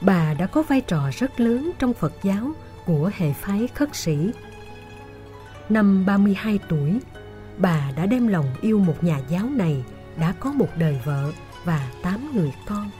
Bà 0.01 0.35
đã 0.35 0.47
có 0.47 0.63
vai 0.63 0.81
trò 0.81 1.11
rất 1.13 1.41
lớn 1.41 1.71
trong 1.79 1.95
Phật 1.95 2.13
giáo 2.23 2.53
của 2.87 3.11
hệ 3.15 3.33
phái 3.33 3.69
khất 3.75 3.97
sĩ. 3.97 4.31
Năm 5.69 6.07
32 6.07 6.59
tuổi, 6.69 6.99
bà 7.59 7.91
đã 7.97 8.07
đem 8.07 8.27
lòng 8.27 8.47
yêu 8.61 8.79
một 8.79 9.05
nhà 9.05 9.21
giáo 9.29 9.51
này 9.51 9.85
đã 10.21 10.35
có 10.41 10.53
một 10.53 10.69
đời 10.79 11.01
vợ 11.05 11.33
và 11.65 11.91
tám 12.03 12.31
người 12.35 12.53
con. 12.67 12.91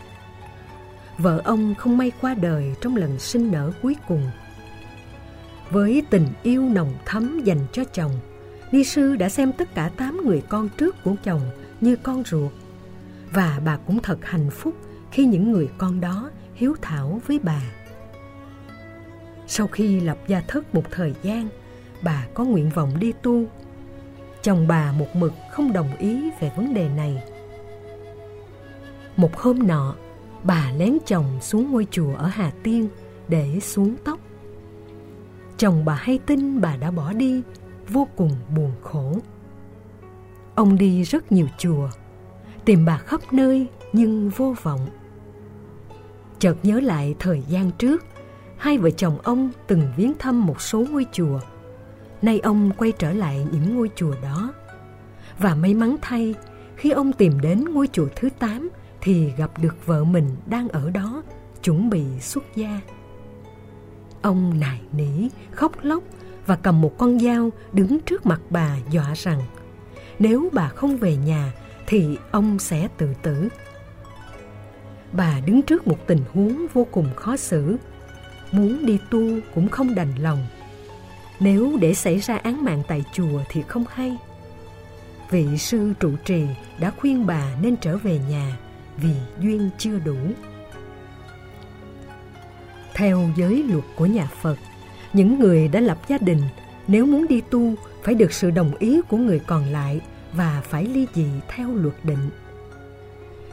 Vợ 1.19 1.41
ông 1.45 1.75
không 1.75 1.99
may 1.99 2.13
qua 2.21 2.35
đời 2.35 2.75
trong 2.81 2.97
lần 2.97 3.19
sinh 3.19 3.53
nở 3.53 3.73
cuối 3.83 3.97
cùng. 4.09 4.31
Với 5.71 6.03
tình 6.11 6.27
yêu 6.43 6.63
nồng 6.63 6.95
thắm 7.05 7.41
dành 7.45 7.67
cho 7.73 7.85
chồng, 7.85 8.13
Ni 8.73 8.85
sư 8.85 9.17
đã 9.17 9.29
xem 9.29 9.53
tất 9.53 9.75
cả 9.75 9.91
tám 9.97 10.21
người 10.27 10.43
con 10.49 10.69
trước 10.69 10.97
của 11.05 11.15
chồng 11.25 11.41
như 11.81 11.97
con 11.97 12.25
ruột. 12.25 12.53
Và 13.33 13.61
bà 13.65 13.77
cũng 13.77 13.99
thật 14.03 14.19
hạnh 14.23 14.51
phúc 14.51 14.75
khi 15.11 15.25
những 15.25 15.53
người 15.53 15.69
con 15.79 16.01
đó 16.01 16.31
hiếu 16.55 16.75
thảo 16.83 17.21
với 17.27 17.39
bà. 17.43 17.63
Sau 19.47 19.67
khi 19.67 20.01
lập 20.01 20.19
gia 20.27 20.41
thất 20.41 20.75
một 20.75 20.83
thời 20.91 21.15
gian, 21.23 21.49
bà 22.03 22.27
có 22.35 22.45
nguyện 22.45 22.71
vọng 22.75 22.93
đi 23.01 23.13
tu. 23.23 23.45
Chồng 24.43 24.69
bà 24.69 24.93
một 24.93 25.17
mực 25.17 25.33
không 25.53 25.73
đồng 25.73 25.97
ý 25.97 26.31
về 26.41 26.53
vấn 26.57 26.75
đề 26.75 26.89
này. 26.89 27.23
Một 29.17 29.37
hôm 29.37 29.67
nọ, 29.67 29.95
bà 30.43 30.73
lén 30.77 30.99
chồng 31.07 31.39
xuống 31.41 31.71
ngôi 31.71 31.87
chùa 31.91 32.15
ở 32.15 32.27
Hà 32.27 32.53
Tiên 32.63 32.89
để 33.29 33.61
xuống 33.61 33.97
tóc. 34.05 34.19
Chồng 35.57 35.85
bà 35.85 35.95
hay 35.95 36.19
tin 36.27 36.61
bà 36.61 36.77
đã 36.77 36.91
bỏ 36.91 37.13
đi, 37.13 37.43
vô 37.89 38.09
cùng 38.17 38.31
buồn 38.57 38.73
khổ. 38.83 39.13
Ông 40.55 40.79
đi 40.79 41.03
rất 41.03 41.33
nhiều 41.33 41.47
chùa, 41.59 41.89
tìm 42.65 42.85
bà 42.85 42.99
khắp 42.99 43.21
nơi 43.33 43.67
nhưng 43.93 44.29
vô 44.29 44.55
vọng. 44.63 44.89
Chợt 46.39 46.57
nhớ 46.63 46.81
lại 46.81 47.15
thời 47.19 47.43
gian 47.49 47.71
trước, 47.79 48.05
hai 48.57 48.79
vợ 48.79 48.91
chồng 48.91 49.19
ông 49.23 49.51
từng 49.67 49.83
viếng 49.97 50.13
thăm 50.19 50.47
một 50.47 50.61
số 50.61 50.85
ngôi 50.91 51.07
chùa. 51.13 51.41
Nay 52.23 52.41
ông 52.41 52.71
quay 52.79 52.93
trở 52.93 53.13
lại 53.13 53.47
những 53.53 53.77
ngôi 53.77 53.91
chùa 53.97 54.15
đó. 54.23 54.53
Và 55.39 55.55
may 55.55 55.75
mắn 55.75 55.97
thay, 56.03 56.35
khi 56.77 56.91
ông 56.91 57.13
tìm 57.13 57.41
đến 57.41 57.65
ngôi 57.65 57.89
chùa 57.93 58.09
thứ 58.17 58.29
8 58.39 58.69
thì 59.01 59.33
gặp 59.37 59.51
được 59.63 59.87
vợ 59.87 60.05
mình 60.05 60.29
đang 60.47 60.69
ở 60.69 60.91
đó, 60.91 61.23
chuẩn 61.63 61.91
bị 61.91 62.05
xuất 62.21 62.45
gia. 62.57 62.81
Ông 64.23 64.61
nài 64.61 64.81
nỉ, 64.93 65.29
khóc 65.51 65.73
lóc 65.83 66.03
và 66.49 66.57
cầm 66.57 66.81
một 66.81 66.99
con 66.99 67.21
dao 67.21 67.51
đứng 67.73 68.01
trước 68.01 68.27
mặt 68.27 68.41
bà 68.51 68.77
dọa 68.91 69.15
rằng 69.15 69.41
nếu 70.19 70.49
bà 70.53 70.69
không 70.69 70.97
về 70.97 71.17
nhà 71.17 71.53
thì 71.87 72.19
ông 72.31 72.59
sẽ 72.59 72.89
tự 72.97 73.15
tử. 73.23 73.49
Bà 75.13 75.41
đứng 75.47 75.63
trước 75.63 75.87
một 75.87 76.07
tình 76.07 76.21
huống 76.33 76.67
vô 76.75 76.87
cùng 76.91 77.15
khó 77.17 77.37
xử. 77.37 77.77
Muốn 78.53 78.87
đi 78.87 78.99
tu 79.11 79.21
cũng 79.55 79.69
không 79.69 79.95
đành 79.95 80.15
lòng. 80.21 80.47
Nếu 81.41 81.77
để 81.81 81.95
xảy 81.95 82.19
ra 82.19 82.37
án 82.37 82.65
mạng 82.65 82.83
tại 82.89 83.05
chùa 83.13 83.41
thì 83.49 83.63
không 83.63 83.85
hay. 83.91 84.17
Vị 85.31 85.59
sư 85.59 85.93
trụ 86.01 86.11
trì 86.25 86.47
đã 86.81 86.91
khuyên 86.91 87.27
bà 87.27 87.45
nên 87.63 87.77
trở 87.77 87.97
về 87.97 88.21
nhà 88.31 88.59
vì 88.97 89.15
duyên 89.41 89.71
chưa 89.79 89.99
đủ. 89.99 90.17
Theo 92.95 93.29
giới 93.37 93.63
luật 93.69 93.85
của 93.97 94.07
nhà 94.07 94.29
Phật, 94.41 94.57
những 95.13 95.39
người 95.41 95.69
đã 95.69 95.81
lập 95.81 95.99
gia 96.09 96.19
đình 96.19 96.41
nếu 96.89 97.07
muốn 97.07 97.27
đi 97.29 97.41
tu 97.41 97.75
phải 98.03 98.15
được 98.15 98.33
sự 98.33 98.51
đồng 98.51 98.73
ý 98.79 99.01
của 99.09 99.17
người 99.17 99.39
còn 99.39 99.65
lại 99.65 100.01
và 100.33 100.63
phải 100.65 100.85
ly 100.85 101.07
dị 101.15 101.27
theo 101.49 101.75
luật 101.75 101.95
định. 102.05 102.31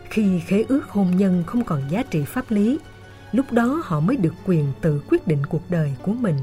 Khi 0.09 0.39
khế 0.39 0.65
ước 0.67 0.89
hôn 0.89 1.17
nhân 1.17 1.43
không 1.47 1.63
còn 1.63 1.81
giá 1.89 2.03
trị 2.03 2.23
pháp 2.23 2.51
lý, 2.51 2.79
lúc 3.31 3.51
đó 3.51 3.81
họ 3.83 3.99
mới 3.99 4.17
được 4.17 4.33
quyền 4.45 4.65
tự 4.81 5.01
quyết 5.09 5.27
định 5.27 5.45
cuộc 5.45 5.69
đời 5.69 5.95
của 6.01 6.13
mình. 6.13 6.37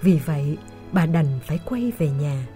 Vì 0.00 0.20
vậy, 0.26 0.58
bà 0.92 1.06
đành 1.06 1.38
phải 1.46 1.58
quay 1.64 1.92
về 1.98 2.10
nhà. 2.10 2.46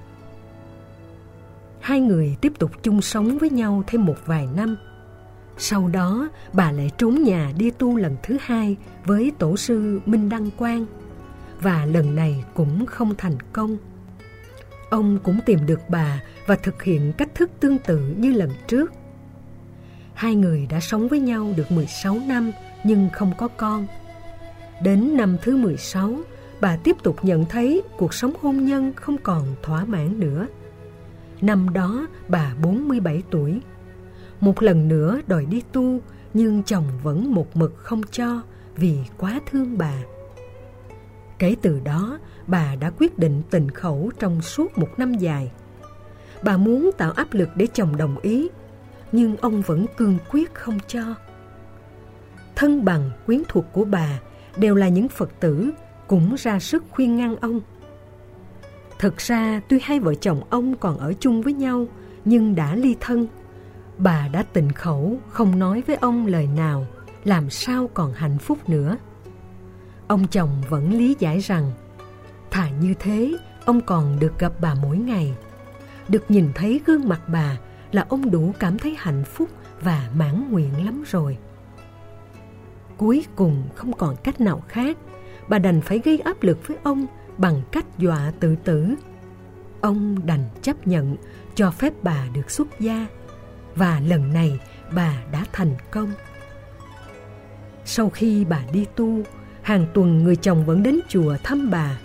Hai 1.80 2.00
người 2.00 2.36
tiếp 2.40 2.52
tục 2.58 2.70
chung 2.82 3.02
sống 3.02 3.38
với 3.38 3.50
nhau 3.50 3.84
thêm 3.86 4.04
một 4.04 4.16
vài 4.26 4.48
năm. 4.56 4.76
Sau 5.58 5.88
đó, 5.88 6.28
bà 6.52 6.72
lại 6.72 6.90
trốn 6.98 7.22
nhà 7.22 7.52
đi 7.58 7.70
tu 7.70 7.96
lần 7.96 8.16
thứ 8.22 8.36
hai 8.40 8.76
với 9.04 9.32
tổ 9.38 9.56
sư 9.56 10.00
Minh 10.06 10.28
Đăng 10.28 10.50
Quang. 10.50 10.86
Và 11.64 11.86
lần 11.86 12.14
này 12.14 12.44
cũng 12.54 12.86
không 12.86 13.14
thành 13.18 13.36
công. 13.52 13.76
Ông 14.90 15.18
cũng 15.24 15.40
tìm 15.46 15.66
được 15.66 15.80
bà 15.88 16.22
và 16.46 16.56
thực 16.56 16.82
hiện 16.82 17.12
cách 17.18 17.34
thức 17.34 17.50
tương 17.60 17.78
tự 17.78 17.98
như 17.98 18.32
lần 18.32 18.50
trước. 18.66 18.92
Hai 20.14 20.34
người 20.34 20.66
đã 20.70 20.80
sống 20.80 21.08
với 21.08 21.20
nhau 21.20 21.52
được 21.56 21.70
16 21.72 22.18
năm 22.26 22.52
nhưng 22.84 23.08
không 23.12 23.32
có 23.38 23.48
con. 23.48 23.86
Đến 24.82 25.16
năm 25.16 25.36
thứ 25.42 25.56
16, 25.56 26.16
bà 26.60 26.76
tiếp 26.76 26.96
tục 27.02 27.16
nhận 27.22 27.44
thấy 27.44 27.82
cuộc 27.98 28.14
sống 28.14 28.32
hôn 28.40 28.64
nhân 28.64 28.92
không 28.96 29.18
còn 29.18 29.46
thỏa 29.62 29.84
mãn 29.84 30.20
nữa. 30.20 30.46
Năm 31.40 31.72
đó 31.72 32.06
bà 32.28 32.54
47 32.62 33.22
tuổi. 33.30 33.60
Một 34.40 34.62
lần 34.62 34.88
nữa 34.88 35.20
đòi 35.26 35.46
đi 35.46 35.62
tu 35.72 36.00
nhưng 36.34 36.62
chồng 36.62 36.86
vẫn 37.02 37.34
một 37.34 37.56
mực 37.56 37.76
không 37.76 38.02
cho 38.10 38.42
vì 38.76 38.98
quá 39.18 39.40
thương 39.50 39.78
bà. 39.78 39.94
Kể 41.44 41.56
từ 41.62 41.80
đó, 41.84 42.18
bà 42.46 42.74
đã 42.80 42.90
quyết 42.98 43.18
định 43.18 43.42
tình 43.50 43.70
khẩu 43.70 44.10
trong 44.18 44.42
suốt 44.42 44.78
một 44.78 44.88
năm 44.96 45.14
dài. 45.14 45.50
Bà 46.42 46.56
muốn 46.56 46.90
tạo 46.98 47.12
áp 47.12 47.34
lực 47.34 47.48
để 47.54 47.66
chồng 47.72 47.96
đồng 47.96 48.18
ý, 48.18 48.48
nhưng 49.12 49.36
ông 49.36 49.62
vẫn 49.62 49.86
cương 49.96 50.18
quyết 50.30 50.54
không 50.54 50.78
cho. 50.86 51.14
Thân 52.56 52.84
bằng 52.84 53.10
quyến 53.26 53.42
thuộc 53.48 53.64
của 53.72 53.84
bà 53.84 54.20
đều 54.56 54.74
là 54.74 54.88
những 54.88 55.08
Phật 55.08 55.30
tử 55.40 55.70
cũng 56.06 56.34
ra 56.38 56.58
sức 56.58 56.84
khuyên 56.90 57.16
ngăn 57.16 57.36
ông. 57.36 57.60
Thực 58.98 59.18
ra 59.18 59.60
tuy 59.68 59.78
hai 59.82 60.00
vợ 60.00 60.14
chồng 60.14 60.42
ông 60.50 60.76
còn 60.76 60.98
ở 60.98 61.12
chung 61.20 61.42
với 61.42 61.52
nhau 61.52 61.86
nhưng 62.24 62.54
đã 62.54 62.76
ly 62.76 62.96
thân. 63.00 63.26
Bà 63.98 64.28
đã 64.28 64.42
tình 64.42 64.72
khẩu 64.72 65.18
không 65.28 65.58
nói 65.58 65.82
với 65.86 65.96
ông 65.96 66.26
lời 66.26 66.48
nào 66.56 66.86
làm 67.24 67.50
sao 67.50 67.90
còn 67.94 68.12
hạnh 68.12 68.38
phúc 68.38 68.68
nữa. 68.68 68.96
Ông 70.08 70.26
chồng 70.26 70.62
vẫn 70.68 70.92
lý 70.92 71.16
giải 71.18 71.38
rằng 71.38 71.72
thà 72.50 72.70
như 72.70 72.94
thế 72.98 73.32
ông 73.64 73.80
còn 73.80 74.18
được 74.18 74.38
gặp 74.38 74.52
bà 74.60 74.74
mỗi 74.74 74.96
ngày. 74.96 75.34
Được 76.08 76.30
nhìn 76.30 76.52
thấy 76.54 76.80
gương 76.86 77.08
mặt 77.08 77.20
bà 77.28 77.58
là 77.92 78.06
ông 78.08 78.30
đủ 78.30 78.52
cảm 78.58 78.78
thấy 78.78 78.96
hạnh 78.98 79.24
phúc 79.24 79.48
và 79.80 80.10
mãn 80.14 80.50
nguyện 80.50 80.84
lắm 80.84 81.04
rồi. 81.06 81.38
Cuối 82.96 83.26
cùng 83.36 83.62
không 83.74 83.92
còn 83.92 84.16
cách 84.16 84.40
nào 84.40 84.62
khác, 84.68 84.96
bà 85.48 85.58
đành 85.58 85.80
phải 85.80 85.98
gây 85.98 86.18
áp 86.18 86.42
lực 86.42 86.66
với 86.66 86.76
ông 86.82 87.06
bằng 87.38 87.62
cách 87.72 87.98
dọa 87.98 88.32
tự 88.40 88.56
tử. 88.64 88.94
Ông 89.80 90.26
đành 90.26 90.48
chấp 90.62 90.86
nhận 90.86 91.16
cho 91.54 91.70
phép 91.70 91.92
bà 92.02 92.26
được 92.34 92.50
xuất 92.50 92.80
gia 92.80 93.06
và 93.74 94.00
lần 94.00 94.32
này 94.32 94.60
bà 94.94 95.22
đã 95.32 95.44
thành 95.52 95.74
công. 95.90 96.12
Sau 97.84 98.10
khi 98.10 98.44
bà 98.44 98.60
đi 98.72 98.86
tu, 98.96 99.22
hàng 99.64 99.86
tuần 99.94 100.24
người 100.24 100.36
chồng 100.36 100.64
vẫn 100.64 100.82
đến 100.82 101.00
chùa 101.08 101.36
thăm 101.42 101.70
bà. 101.70 101.98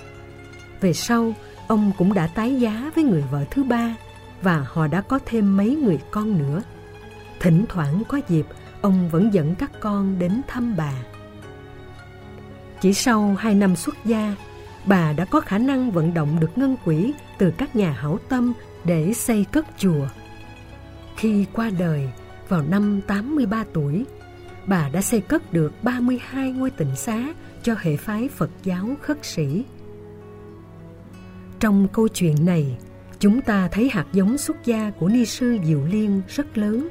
Về 0.81 0.93
sau, 0.93 1.33
ông 1.67 1.91
cũng 1.97 2.13
đã 2.13 2.27
tái 2.27 2.55
giá 2.59 2.91
với 2.95 3.03
người 3.03 3.23
vợ 3.31 3.45
thứ 3.51 3.63
ba 3.63 3.95
và 4.41 4.65
họ 4.69 4.87
đã 4.87 5.01
có 5.01 5.19
thêm 5.25 5.57
mấy 5.57 5.75
người 5.75 5.99
con 6.11 6.37
nữa. 6.37 6.61
Thỉnh 7.39 7.65
thoảng 7.69 8.03
có 8.07 8.19
dịp, 8.29 8.45
ông 8.81 9.09
vẫn 9.09 9.33
dẫn 9.33 9.55
các 9.55 9.71
con 9.79 10.19
đến 10.19 10.41
thăm 10.47 10.75
bà. 10.77 10.93
Chỉ 12.81 12.93
sau 12.93 13.35
hai 13.39 13.55
năm 13.55 13.75
xuất 13.75 13.95
gia, 14.05 14.35
bà 14.85 15.13
đã 15.13 15.25
có 15.25 15.41
khả 15.41 15.57
năng 15.57 15.91
vận 15.91 16.13
động 16.13 16.39
được 16.39 16.57
ngân 16.57 16.77
quỹ 16.85 17.13
từ 17.37 17.51
các 17.57 17.75
nhà 17.75 17.91
hảo 17.91 18.19
tâm 18.29 18.53
để 18.83 19.13
xây 19.13 19.45
cất 19.51 19.65
chùa. 19.77 20.07
Khi 21.15 21.45
qua 21.53 21.69
đời 21.79 22.09
vào 22.47 22.61
năm 22.61 23.01
83 23.07 23.63
tuổi, 23.73 24.05
bà 24.69 24.89
đã 24.89 25.01
xây 25.01 25.21
cất 25.21 25.53
được 25.53 25.73
32 25.83 26.51
ngôi 26.51 26.71
tịnh 26.71 26.95
xá 26.95 27.33
cho 27.63 27.75
hệ 27.79 27.95
phái 27.95 28.27
Phật 28.27 28.49
giáo 28.63 28.89
khất 29.01 29.25
sĩ. 29.25 29.63
Trong 31.59 31.87
câu 31.93 32.07
chuyện 32.07 32.45
này, 32.45 32.77
chúng 33.19 33.41
ta 33.41 33.67
thấy 33.71 33.89
hạt 33.89 34.05
giống 34.13 34.37
xuất 34.37 34.65
gia 34.65 34.91
của 34.91 35.07
ni 35.07 35.25
sư 35.25 35.57
Diệu 35.63 35.85
Liên 35.85 36.21
rất 36.27 36.57
lớn. 36.57 36.87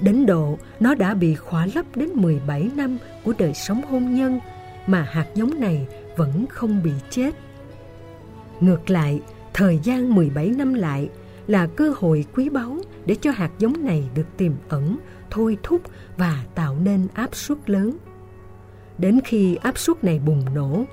Đến 0.00 0.26
độ 0.26 0.58
nó 0.80 0.94
đã 0.94 1.14
bị 1.14 1.34
khỏa 1.34 1.66
lấp 1.74 1.86
đến 1.94 2.08
17 2.14 2.70
năm 2.76 2.98
của 3.24 3.32
đời 3.38 3.54
sống 3.54 3.82
hôn 3.82 4.14
nhân 4.14 4.40
mà 4.86 5.02
hạt 5.02 5.26
giống 5.34 5.60
này 5.60 5.86
vẫn 6.16 6.46
không 6.46 6.82
bị 6.82 6.92
chết. 7.10 7.34
Ngược 8.60 8.90
lại, 8.90 9.20
thời 9.52 9.78
gian 9.82 10.14
17 10.14 10.48
năm 10.48 10.74
lại 10.74 11.08
là 11.46 11.66
cơ 11.66 11.92
hội 11.96 12.24
quý 12.34 12.48
báu 12.48 12.78
để 13.06 13.14
cho 13.14 13.30
hạt 13.30 13.50
giống 13.58 13.84
này 13.84 14.04
được 14.14 14.36
tiềm 14.36 14.52
ẩn, 14.68 14.98
thôi 15.34 15.58
thúc 15.62 15.82
và 16.16 16.44
tạo 16.54 16.76
nên 16.76 17.08
áp 17.14 17.34
suất 17.34 17.70
lớn. 17.70 17.96
Đến 18.98 19.20
khi 19.24 19.56
áp 19.56 19.78
suất 19.78 20.04
này 20.04 20.18
bùng 20.18 20.54
nổ, 20.54 20.84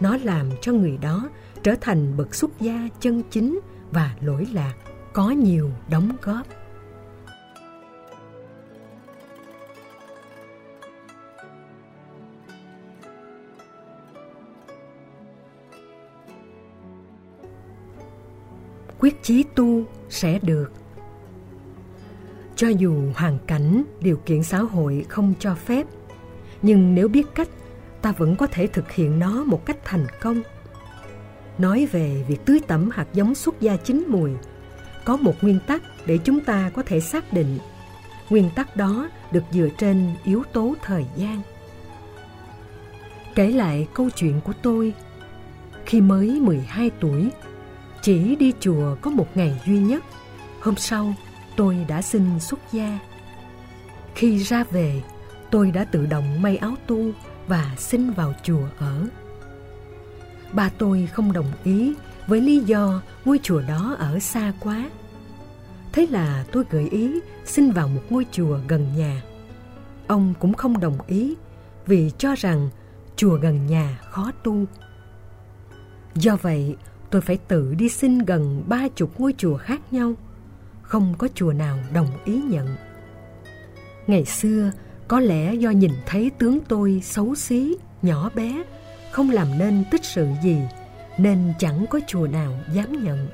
nó 0.00 0.16
làm 0.22 0.50
cho 0.60 0.72
người 0.72 0.98
đó 1.02 1.28
trở 1.62 1.74
thành 1.80 2.16
bậc 2.16 2.34
xuất 2.34 2.60
gia 2.60 2.88
chân 3.00 3.22
chính 3.30 3.60
và 3.90 4.16
lỗi 4.20 4.46
lạc, 4.52 4.74
có 5.12 5.30
nhiều 5.30 5.70
đóng 5.90 6.16
góp. 6.22 6.46
quyết 18.98 19.22
chí 19.22 19.44
tu 19.54 19.84
sẽ 20.08 20.38
được 20.42 20.72
cho 22.60 22.68
dù 22.68 22.94
hoàn 23.14 23.38
cảnh, 23.46 23.82
điều 24.00 24.16
kiện 24.16 24.42
xã 24.42 24.58
hội 24.58 25.04
không 25.08 25.34
cho 25.38 25.54
phép, 25.54 25.86
nhưng 26.62 26.94
nếu 26.94 27.08
biết 27.08 27.26
cách, 27.34 27.48
ta 28.02 28.12
vẫn 28.12 28.36
có 28.36 28.46
thể 28.46 28.66
thực 28.66 28.92
hiện 28.92 29.18
nó 29.18 29.44
một 29.44 29.66
cách 29.66 29.76
thành 29.84 30.06
công. 30.20 30.42
Nói 31.58 31.88
về 31.92 32.24
việc 32.28 32.44
tưới 32.44 32.60
tẩm 32.66 32.90
hạt 32.92 33.06
giống 33.12 33.34
xuất 33.34 33.60
gia 33.60 33.76
chín 33.76 34.04
mùi, 34.08 34.30
có 35.04 35.16
một 35.16 35.34
nguyên 35.42 35.58
tắc 35.66 35.82
để 36.06 36.18
chúng 36.18 36.40
ta 36.40 36.70
có 36.74 36.82
thể 36.82 37.00
xác 37.00 37.32
định. 37.32 37.58
Nguyên 38.30 38.50
tắc 38.54 38.76
đó 38.76 39.08
được 39.32 39.44
dựa 39.50 39.68
trên 39.78 40.10
yếu 40.24 40.42
tố 40.52 40.74
thời 40.82 41.04
gian. 41.16 41.42
Kể 43.34 43.50
lại 43.50 43.88
câu 43.94 44.10
chuyện 44.10 44.40
của 44.44 44.52
tôi, 44.62 44.94
khi 45.86 46.00
mới 46.00 46.40
12 46.40 46.90
tuổi, 47.00 47.30
chỉ 48.02 48.36
đi 48.36 48.52
chùa 48.60 48.96
có 49.00 49.10
một 49.10 49.36
ngày 49.36 49.60
duy 49.66 49.78
nhất. 49.78 50.04
Hôm 50.60 50.76
sau 50.76 51.14
tôi 51.60 51.84
đã 51.88 52.02
xin 52.02 52.40
xuất 52.40 52.60
gia. 52.72 52.98
Khi 54.14 54.38
ra 54.38 54.64
về, 54.64 55.02
tôi 55.50 55.70
đã 55.70 55.84
tự 55.84 56.06
động 56.06 56.42
may 56.42 56.56
áo 56.56 56.74
tu 56.86 56.98
và 57.46 57.74
xin 57.78 58.10
vào 58.10 58.34
chùa 58.42 58.68
ở. 58.78 59.06
Ba 60.52 60.70
tôi 60.78 61.08
không 61.12 61.32
đồng 61.32 61.52
ý 61.64 61.94
với 62.26 62.40
lý 62.40 62.58
do 62.58 63.02
ngôi 63.24 63.40
chùa 63.42 63.62
đó 63.68 63.96
ở 63.98 64.18
xa 64.18 64.52
quá. 64.60 64.90
Thế 65.92 66.06
là 66.10 66.44
tôi 66.52 66.64
gợi 66.70 66.88
ý 66.90 67.20
xin 67.44 67.70
vào 67.70 67.88
một 67.88 68.02
ngôi 68.10 68.26
chùa 68.32 68.58
gần 68.68 68.86
nhà. 68.96 69.22
Ông 70.06 70.34
cũng 70.40 70.54
không 70.54 70.80
đồng 70.80 70.98
ý 71.06 71.34
vì 71.86 72.10
cho 72.18 72.34
rằng 72.34 72.68
chùa 73.16 73.34
gần 73.34 73.66
nhà 73.66 73.98
khó 74.10 74.30
tu. 74.42 74.64
Do 76.14 76.36
vậy, 76.42 76.76
tôi 77.10 77.20
phải 77.20 77.36
tự 77.36 77.74
đi 77.74 77.88
xin 77.88 78.18
gần 78.18 78.64
ba 78.66 78.88
chục 78.88 79.20
ngôi 79.20 79.34
chùa 79.38 79.56
khác 79.56 79.80
nhau 79.92 80.14
không 80.90 81.14
có 81.18 81.28
chùa 81.34 81.52
nào 81.52 81.78
đồng 81.92 82.08
ý 82.24 82.42
nhận. 82.42 82.66
Ngày 84.06 84.24
xưa, 84.24 84.72
có 85.08 85.20
lẽ 85.20 85.54
do 85.54 85.70
nhìn 85.70 85.90
thấy 86.06 86.30
tướng 86.38 86.58
tôi 86.68 87.00
xấu 87.04 87.34
xí, 87.34 87.76
nhỏ 88.02 88.30
bé, 88.34 88.64
không 89.10 89.30
làm 89.30 89.58
nên 89.58 89.84
tích 89.90 90.04
sự 90.04 90.26
gì, 90.42 90.56
nên 91.18 91.52
chẳng 91.58 91.86
có 91.90 92.00
chùa 92.06 92.26
nào 92.26 92.52
dám 92.74 93.04
nhận. 93.04 93.28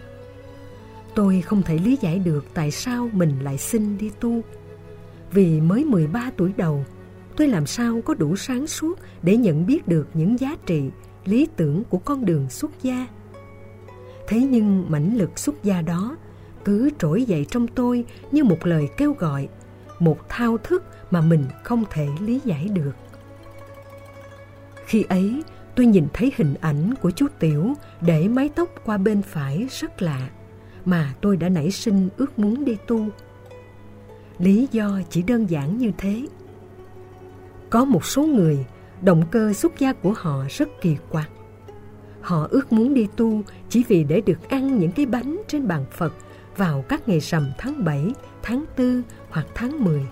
Tôi 1.15 1.41
không 1.41 1.63
thể 1.63 1.79
lý 1.79 1.99
giải 2.01 2.19
được 2.19 2.45
tại 2.55 2.71
sao 2.71 3.09
mình 3.13 3.33
lại 3.43 3.59
xin 3.59 3.99
đi 3.99 4.11
tu. 4.21 4.41
Vì 5.33 5.61
mới 5.61 5.85
13 5.85 6.31
tuổi 6.37 6.53
đầu, 6.57 6.85
tôi 7.37 7.49
làm 7.49 7.67
sao 7.67 8.01
có 8.05 8.15
đủ 8.15 8.37
sáng 8.37 8.67
suốt 8.67 8.99
để 9.23 9.37
nhận 9.37 9.67
biết 9.67 9.89
được 9.89 10.09
những 10.15 10.41
giá 10.41 10.57
trị, 10.67 10.91
lý 11.25 11.49
tưởng 11.57 11.85
của 11.85 11.99
con 11.99 12.25
đường 12.25 12.51
xuất 12.51 12.83
gia. 12.83 13.07
Thế 14.29 14.41
nhưng 14.41 14.91
mãnh 14.91 15.17
lực 15.17 15.39
xuất 15.39 15.63
gia 15.63 15.83
đó 15.83 16.17
cứ 16.67 16.91
trỗi 16.99 17.25
dậy 17.25 17.47
trong 17.51 17.67
tôi 17.67 18.05
như 18.33 18.45
một 18.45 18.67
lời 18.67 18.89
kêu 18.97 19.13
gọi, 19.13 19.49
một 19.99 20.29
thao 20.29 20.59
thức 20.59 20.85
mà 21.11 21.21
mình 21.21 21.45
không 21.65 21.85
thể 21.91 22.09
lý 22.21 22.41
giải 22.45 22.69
được. 22.69 22.93
Khi 24.87 25.05
ấy, 25.09 25.43
tôi 25.75 25.87
nhìn 25.87 26.07
thấy 26.13 26.33
hình 26.37 26.55
ảnh 26.61 26.95
của 27.03 27.11
chú 27.11 27.27
tiểu 27.39 27.75
để 28.01 28.29
mái 28.29 28.49
tóc 28.49 28.69
qua 28.85 28.99
bên 28.99 29.23
phải 29.23 29.67
rất 29.71 30.03
lạ 30.03 30.29
mà 30.85 31.15
tôi 31.21 31.37
đã 31.37 31.49
nảy 31.49 31.71
sinh 31.71 32.09
ước 32.17 32.39
muốn 32.39 32.65
đi 32.65 32.77
tu. 32.87 33.07
Lý 34.39 34.69
do 34.73 35.01
chỉ 35.11 35.23
đơn 35.23 35.51
giản 35.51 35.79
như 35.79 35.91
thế. 35.99 36.27
Có 37.71 37.85
một 37.85 38.05
số 38.05 38.23
người 38.23 38.67
động 39.03 39.23
cơ 39.31 39.53
xuất 39.53 39.79
gia 39.79 39.93
của 39.93 40.13
họ 40.17 40.45
rất 40.49 40.69
kỳ 40.81 40.97
quặc. 41.11 41.31
Họ 42.21 42.49
ước 42.51 42.73
muốn 42.73 42.95
đi 42.95 43.09
tu 43.17 43.43
chỉ 43.69 43.85
vì 43.89 44.05
để 44.05 44.21
được 44.21 44.49
ăn 44.49 44.79
những 44.79 44.93
cái 44.93 45.07
bánh 45.07 45.43
trên 45.49 45.69
bàn 45.69 45.85
phật 45.91 46.13
vào 46.57 46.85
các 46.89 47.09
ngày 47.09 47.21
rằm 47.21 47.51
tháng 47.59 47.85
7, 47.85 48.13
tháng 48.43 48.65
4 48.79 49.03
hoặc 49.31 49.47
tháng 49.55 49.85
10. 49.85 50.07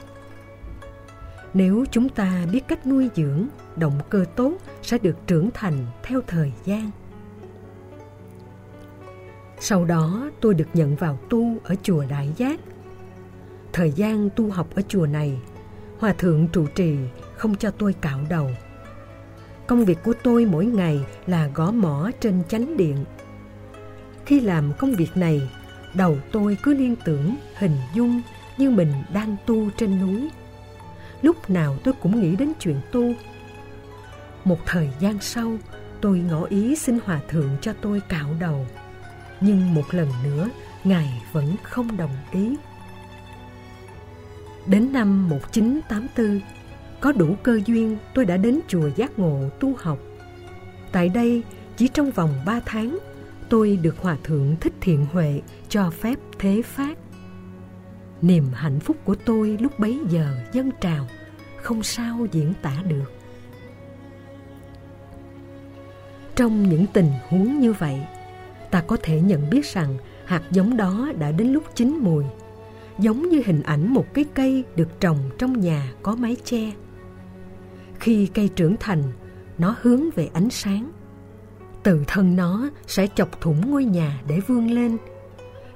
Nếu 1.55 1.85
chúng 1.91 2.09
ta 2.09 2.47
biết 2.53 2.69
cách 2.69 2.87
nuôi 2.87 3.11
dưỡng, 3.15 3.47
động 3.77 4.01
cơ 4.11 4.25
tốt 4.37 4.53
sẽ 4.83 4.99
được 4.99 5.17
trưởng 5.27 5.51
thành 5.55 5.87
theo 6.03 6.21
thời 6.27 6.53
gian. 6.65 6.91
Sau 9.61 9.85
đó 9.85 10.31
tôi 10.41 10.55
được 10.55 10.69
nhận 10.75 10.97
vào 10.97 11.19
tu 11.31 11.57
ở 11.65 11.75
chùa 11.83 12.05
Đại 12.09 12.33
Giác. 12.37 12.61
Thời 13.73 13.91
gian 13.91 14.31
tu 14.37 14.51
học 14.51 14.69
ở 14.75 14.83
chùa 14.89 15.07
này, 15.07 15.39
Hòa 15.99 16.13
Thượng 16.13 16.49
trụ 16.49 16.67
trì 16.67 16.97
không 17.37 17.57
cho 17.57 17.71
tôi 17.71 17.93
cạo 17.93 18.21
đầu. 18.31 18.51
Công 19.67 19.85
việc 19.85 19.99
của 20.05 20.15
tôi 20.23 20.45
mỗi 20.45 20.67
ngày 20.67 21.01
là 21.27 21.49
gõ 21.55 21.71
mỏ 21.71 22.11
trên 22.21 22.43
chánh 22.49 22.77
điện. 22.77 23.05
Khi 24.27 24.41
làm 24.41 24.73
công 24.79 24.93
việc 24.93 25.17
này, 25.17 25.51
đầu 25.95 26.19
tôi 26.33 26.59
cứ 26.63 26.75
liên 26.75 26.97
tưởng, 27.05 27.37
hình 27.55 27.77
dung 27.95 28.23
như 28.57 28.71
mình 28.71 28.93
đang 29.13 29.37
tu 29.47 29.71
trên 29.71 30.01
núi. 30.01 30.31
Lúc 31.23 31.51
nào 31.51 31.77
tôi 31.85 31.95
cũng 32.03 32.21
nghĩ 32.21 32.37
đến 32.37 32.53
chuyện 32.61 32.81
tu. 32.93 33.13
Một 34.45 34.59
thời 34.67 34.91
gian 35.01 35.21
sau, 35.21 35.53
tôi 36.01 36.19
ngỏ 36.19 36.45
ý 36.45 36.77
xin 36.77 36.99
hòa 37.05 37.21
thượng 37.29 37.51
cho 37.61 37.73
tôi 37.81 38.01
cạo 38.09 38.29
đầu. 38.41 38.67
Nhưng 39.41 39.75
một 39.75 39.95
lần 39.95 40.09
nữa, 40.25 40.49
ngài 40.85 41.23
vẫn 41.33 41.57
không 41.63 41.97
đồng 41.97 42.17
ý. 42.33 42.57
Đến 44.67 44.93
năm 44.93 45.29
1984 45.29 46.41
có 47.01 47.13
đủ 47.13 47.37
cơ 47.43 47.61
duyên, 47.67 47.97
tôi 48.15 48.25
đã 48.25 48.37
đến 48.37 48.61
chùa 48.69 48.91
giác 48.97 49.19
ngộ 49.19 49.41
tu 49.61 49.75
học. 49.79 49.99
Tại 50.93 51.09
đây, 51.09 51.43
chỉ 51.77 51.89
trong 51.89 52.11
vòng 52.11 52.31
3 52.47 52.61
tháng 52.67 52.99
tôi 53.49 53.77
được 53.83 53.99
hòa 53.99 54.17
thượng 54.25 54.57
thích 54.61 54.73
thiện 54.81 55.07
huệ 55.13 55.41
cho 55.69 55.91
phép 55.91 56.19
thế 56.39 56.63
phát. 56.63 56.99
Niềm 58.23 58.45
hạnh 58.53 58.81
phúc 58.81 58.97
của 59.05 59.15
tôi 59.15 59.57
lúc 59.61 59.79
bấy 59.79 60.01
giờ 60.09 60.37
dâng 60.53 60.71
trào, 60.81 61.09
không 61.63 61.83
sao 61.83 62.27
diễn 62.33 62.53
tả 62.63 62.83
được. 62.89 63.13
Trong 66.37 66.69
những 66.69 66.87
tình 66.93 67.11
huống 67.29 67.59
như 67.59 67.73
vậy, 67.73 68.03
ta 68.71 68.81
có 68.81 68.97
thể 69.03 69.21
nhận 69.21 69.51
biết 69.51 69.67
rằng 69.67 69.97
hạt 70.25 70.43
giống 70.51 70.77
đó 70.77 71.13
đã 71.19 71.33
đến 71.33 71.49
lúc 71.49 71.65
chín 71.75 71.99
mùi, 72.01 72.25
giống 72.99 73.29
như 73.29 73.43
hình 73.47 73.63
ảnh 73.63 73.95
một 73.95 74.15
cái 74.15 74.25
cây 74.35 74.65
được 74.77 75.01
trồng 75.01 75.19
trong 75.39 75.61
nhà 75.61 75.93
có 76.03 76.17
mái 76.17 76.37
che. 76.45 76.73
Khi 78.01 78.27
cây 78.27 78.49
trưởng 78.49 78.77
thành, 78.81 79.03
nó 79.59 79.77
hướng 79.81 80.11
về 80.11 80.29
ánh 80.33 80.51
sáng 80.51 80.93
từ 81.85 82.05
thân 82.07 82.37
nó 82.37 82.71
sẽ 82.87 83.07
chọc 83.15 83.41
thủng 83.41 83.71
ngôi 83.71 83.85
nhà 83.85 84.21
để 84.29 84.41
vươn 84.41 84.71
lên. 84.71 84.97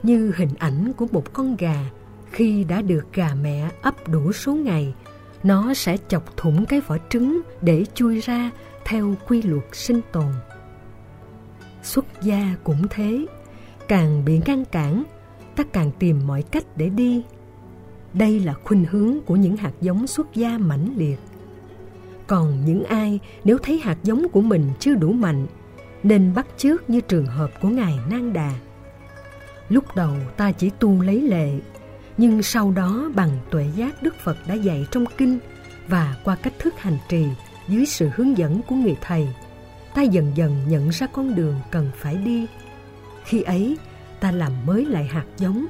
Như 0.02 0.32
hình 0.36 0.54
ảnh 0.58 0.92
của 0.96 1.06
một 1.12 1.32
con 1.32 1.56
gà, 1.56 1.84
khi 2.30 2.64
đã 2.64 2.82
được 2.82 3.12
gà 3.12 3.34
mẹ 3.42 3.70
ấp 3.82 4.08
đủ 4.08 4.32
số 4.32 4.54
ngày, 4.54 4.94
nó 5.42 5.74
sẽ 5.74 5.96
chọc 6.08 6.36
thủng 6.36 6.66
cái 6.66 6.80
vỏ 6.80 6.96
trứng 7.08 7.40
để 7.60 7.84
chui 7.94 8.20
ra 8.20 8.50
theo 8.84 9.14
quy 9.28 9.42
luật 9.42 9.64
sinh 9.72 10.00
tồn. 10.12 10.32
Xuất 11.82 12.04
gia 12.22 12.56
cũng 12.64 12.86
thế, 12.90 13.26
càng 13.88 14.24
bị 14.24 14.40
ngăn 14.46 14.64
cản, 14.64 15.04
ta 15.56 15.64
càng 15.72 15.90
tìm 15.98 16.26
mọi 16.26 16.42
cách 16.42 16.64
để 16.76 16.88
đi. 16.88 17.22
Đây 18.14 18.40
là 18.40 18.54
khuynh 18.64 18.84
hướng 18.90 19.20
của 19.26 19.36
những 19.36 19.56
hạt 19.56 19.72
giống 19.80 20.06
xuất 20.06 20.34
gia 20.34 20.58
mãnh 20.58 20.94
liệt. 20.96 21.18
Còn 22.26 22.64
những 22.64 22.84
ai, 22.84 23.20
nếu 23.44 23.58
thấy 23.58 23.78
hạt 23.78 23.98
giống 24.02 24.28
của 24.28 24.40
mình 24.40 24.70
chưa 24.80 24.94
đủ 24.94 25.12
mạnh 25.12 25.46
nên 26.02 26.34
bắt 26.34 26.46
chước 26.56 26.90
như 26.90 27.00
trường 27.00 27.26
hợp 27.26 27.50
của 27.60 27.68
ngài 27.68 27.98
Nang 28.10 28.32
Đà. 28.32 28.52
Lúc 29.68 29.96
đầu 29.96 30.12
ta 30.36 30.52
chỉ 30.52 30.70
tu 30.78 31.02
lấy 31.02 31.22
lệ, 31.22 31.50
nhưng 32.16 32.42
sau 32.42 32.70
đó 32.70 33.10
bằng 33.14 33.30
tuệ 33.50 33.66
giác 33.76 34.02
Đức 34.02 34.14
Phật 34.24 34.36
đã 34.48 34.54
dạy 34.54 34.86
trong 34.90 35.04
kinh 35.16 35.38
và 35.88 36.16
qua 36.24 36.36
cách 36.36 36.58
thức 36.58 36.74
hành 36.78 36.98
trì 37.08 37.26
dưới 37.68 37.86
sự 37.86 38.10
hướng 38.16 38.38
dẫn 38.38 38.60
của 38.62 38.74
người 38.74 38.96
thầy, 39.00 39.28
ta 39.94 40.02
dần 40.02 40.32
dần 40.34 40.68
nhận 40.68 40.88
ra 40.88 41.06
con 41.06 41.34
đường 41.34 41.60
cần 41.70 41.90
phải 41.96 42.16
đi. 42.16 42.46
Khi 43.24 43.42
ấy, 43.42 43.76
ta 44.20 44.32
làm 44.32 44.52
mới 44.66 44.86
lại 44.86 45.04
hạt 45.04 45.26
giống 45.36 45.66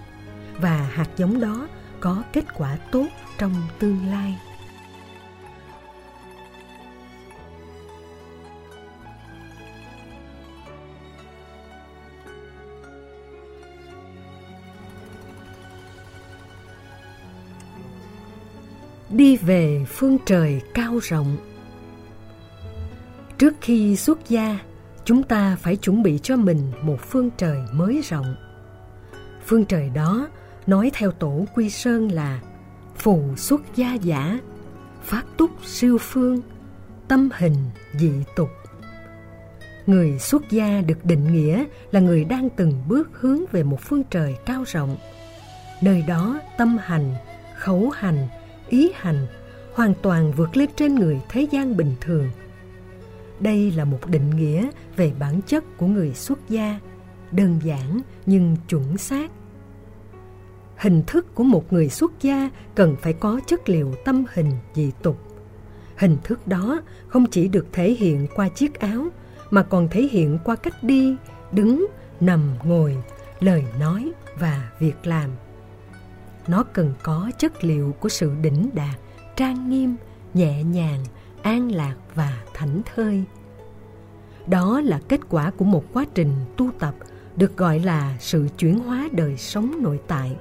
và 0.60 0.76
hạt 0.92 1.08
giống 1.16 1.40
đó 1.40 1.68
có 2.00 2.22
kết 2.32 2.44
quả 2.54 2.76
tốt 2.90 3.06
trong 3.38 3.54
tương 3.78 4.06
lai. 4.10 4.38
Đi 19.18 19.36
về 19.36 19.84
phương 19.88 20.18
trời 20.26 20.60
cao 20.74 20.98
rộng. 21.02 21.36
Trước 23.38 23.54
khi 23.60 23.96
xuất 23.96 24.28
gia 24.28 24.58
chúng 25.04 25.22
ta 25.22 25.56
phải 25.60 25.76
chuẩn 25.76 26.02
bị 26.02 26.18
cho 26.22 26.36
mình 26.36 26.72
một 26.82 27.00
phương 27.00 27.30
trời 27.36 27.58
mới 27.72 28.00
rộng. 28.04 28.36
Phương 29.46 29.64
trời 29.64 29.90
đó 29.94 30.28
nói 30.66 30.90
theo 30.94 31.10
tổ 31.10 31.44
quy 31.54 31.70
sơn 31.70 32.12
là 32.12 32.40
phù 32.96 33.22
xuất 33.36 33.60
gia 33.76 33.94
giả 33.94 34.38
phát 35.02 35.24
túc 35.36 35.50
siêu 35.64 35.98
phương 36.00 36.40
tâm 37.08 37.28
hình 37.38 37.56
dị 37.94 38.12
tục. 38.36 38.48
Người 39.86 40.18
xuất 40.18 40.50
gia 40.50 40.80
được 40.80 41.04
định 41.04 41.32
nghĩa 41.32 41.64
là 41.90 42.00
người 42.00 42.24
đang 42.24 42.48
từng 42.50 42.72
bước 42.88 43.10
hướng 43.12 43.40
về 43.52 43.62
một 43.62 43.80
phương 43.80 44.02
trời 44.10 44.36
cao 44.46 44.64
rộng. 44.66 44.96
Nơi 45.82 46.04
đó 46.08 46.40
tâm 46.58 46.78
hành 46.80 47.14
khẩu 47.56 47.90
hành, 47.90 48.28
ý 48.68 48.92
hành 48.94 49.26
hoàn 49.74 49.94
toàn 50.02 50.32
vượt 50.32 50.56
lên 50.56 50.70
trên 50.76 50.94
người 50.94 51.20
thế 51.28 51.46
gian 51.50 51.76
bình 51.76 51.94
thường. 52.00 52.30
Đây 53.40 53.70
là 53.70 53.84
một 53.84 54.06
định 54.06 54.30
nghĩa 54.36 54.70
về 54.96 55.12
bản 55.18 55.40
chất 55.42 55.64
của 55.76 55.86
người 55.86 56.14
xuất 56.14 56.38
gia, 56.48 56.80
đơn 57.32 57.60
giản 57.64 58.00
nhưng 58.26 58.56
chuẩn 58.68 58.96
xác. 58.96 59.30
Hình 60.76 61.02
thức 61.06 61.34
của 61.34 61.44
một 61.44 61.72
người 61.72 61.88
xuất 61.88 62.12
gia 62.20 62.50
cần 62.74 62.96
phải 63.02 63.12
có 63.12 63.40
chất 63.46 63.68
liệu 63.68 63.94
tâm 64.04 64.24
hình 64.34 64.50
dị 64.74 64.90
tục. 65.02 65.18
Hình 65.96 66.16
thức 66.24 66.46
đó 66.46 66.80
không 67.08 67.26
chỉ 67.26 67.48
được 67.48 67.66
thể 67.72 67.90
hiện 67.90 68.26
qua 68.34 68.48
chiếc 68.48 68.80
áo 68.80 69.08
mà 69.50 69.62
còn 69.62 69.88
thể 69.88 70.08
hiện 70.10 70.38
qua 70.44 70.56
cách 70.56 70.82
đi, 70.82 71.16
đứng, 71.52 71.86
nằm, 72.20 72.54
ngồi, 72.64 72.96
lời 73.40 73.64
nói 73.80 74.12
và 74.38 74.70
việc 74.78 75.06
làm. 75.06 75.30
Nó 76.48 76.62
cần 76.62 76.94
có 77.02 77.30
chất 77.38 77.64
liệu 77.64 77.94
của 78.00 78.08
sự 78.08 78.32
đỉnh 78.42 78.70
đạt, 78.74 78.98
trang 79.36 79.70
nghiêm, 79.70 79.96
nhẹ 80.34 80.62
nhàng, 80.62 81.04
an 81.42 81.72
lạc 81.72 81.94
và 82.14 82.42
thảnh 82.54 82.80
thơi. 82.94 83.24
Đó 84.46 84.80
là 84.80 85.00
kết 85.08 85.20
quả 85.28 85.50
của 85.50 85.64
một 85.64 85.84
quá 85.92 86.04
trình 86.14 86.32
tu 86.56 86.70
tập 86.78 86.94
được 87.36 87.56
gọi 87.56 87.78
là 87.78 88.16
sự 88.20 88.48
chuyển 88.58 88.78
hóa 88.78 89.08
đời 89.12 89.36
sống 89.36 89.82
nội 89.82 90.00
tại. 90.06 90.36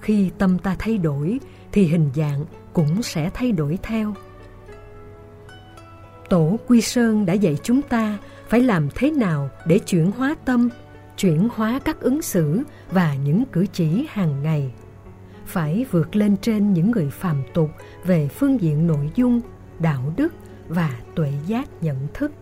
Khi 0.00 0.30
tâm 0.38 0.58
ta 0.58 0.76
thay 0.78 0.98
đổi 0.98 1.40
thì 1.72 1.86
hình 1.86 2.10
dạng 2.14 2.44
cũng 2.72 3.02
sẽ 3.02 3.30
thay 3.34 3.52
đổi 3.52 3.78
theo. 3.82 4.14
Tổ 6.28 6.58
Quy 6.66 6.80
Sơn 6.80 7.26
đã 7.26 7.32
dạy 7.32 7.56
chúng 7.62 7.82
ta 7.82 8.18
phải 8.48 8.60
làm 8.60 8.88
thế 8.94 9.10
nào 9.10 9.50
để 9.66 9.78
chuyển 9.78 10.10
hóa 10.10 10.36
tâm, 10.44 10.68
chuyển 11.16 11.48
hóa 11.54 11.80
các 11.84 12.00
ứng 12.00 12.22
xử 12.22 12.62
và 12.90 13.14
những 13.14 13.44
cử 13.52 13.66
chỉ 13.72 14.06
hàng 14.08 14.42
ngày. 14.42 14.72
Phải 15.48 15.86
vượt 15.90 16.16
lên 16.16 16.36
trên 16.36 16.72
những 16.72 16.90
người 16.90 17.10
phàm 17.10 17.42
tục 17.54 17.70
về 18.04 18.28
phương 18.28 18.60
diện 18.60 18.86
nội 18.86 19.10
dung, 19.14 19.40
đạo 19.78 20.12
đức 20.16 20.34
và 20.68 20.90
tuệ 21.14 21.32
giác 21.46 21.68
nhận 21.80 21.96
thức. 22.14 22.32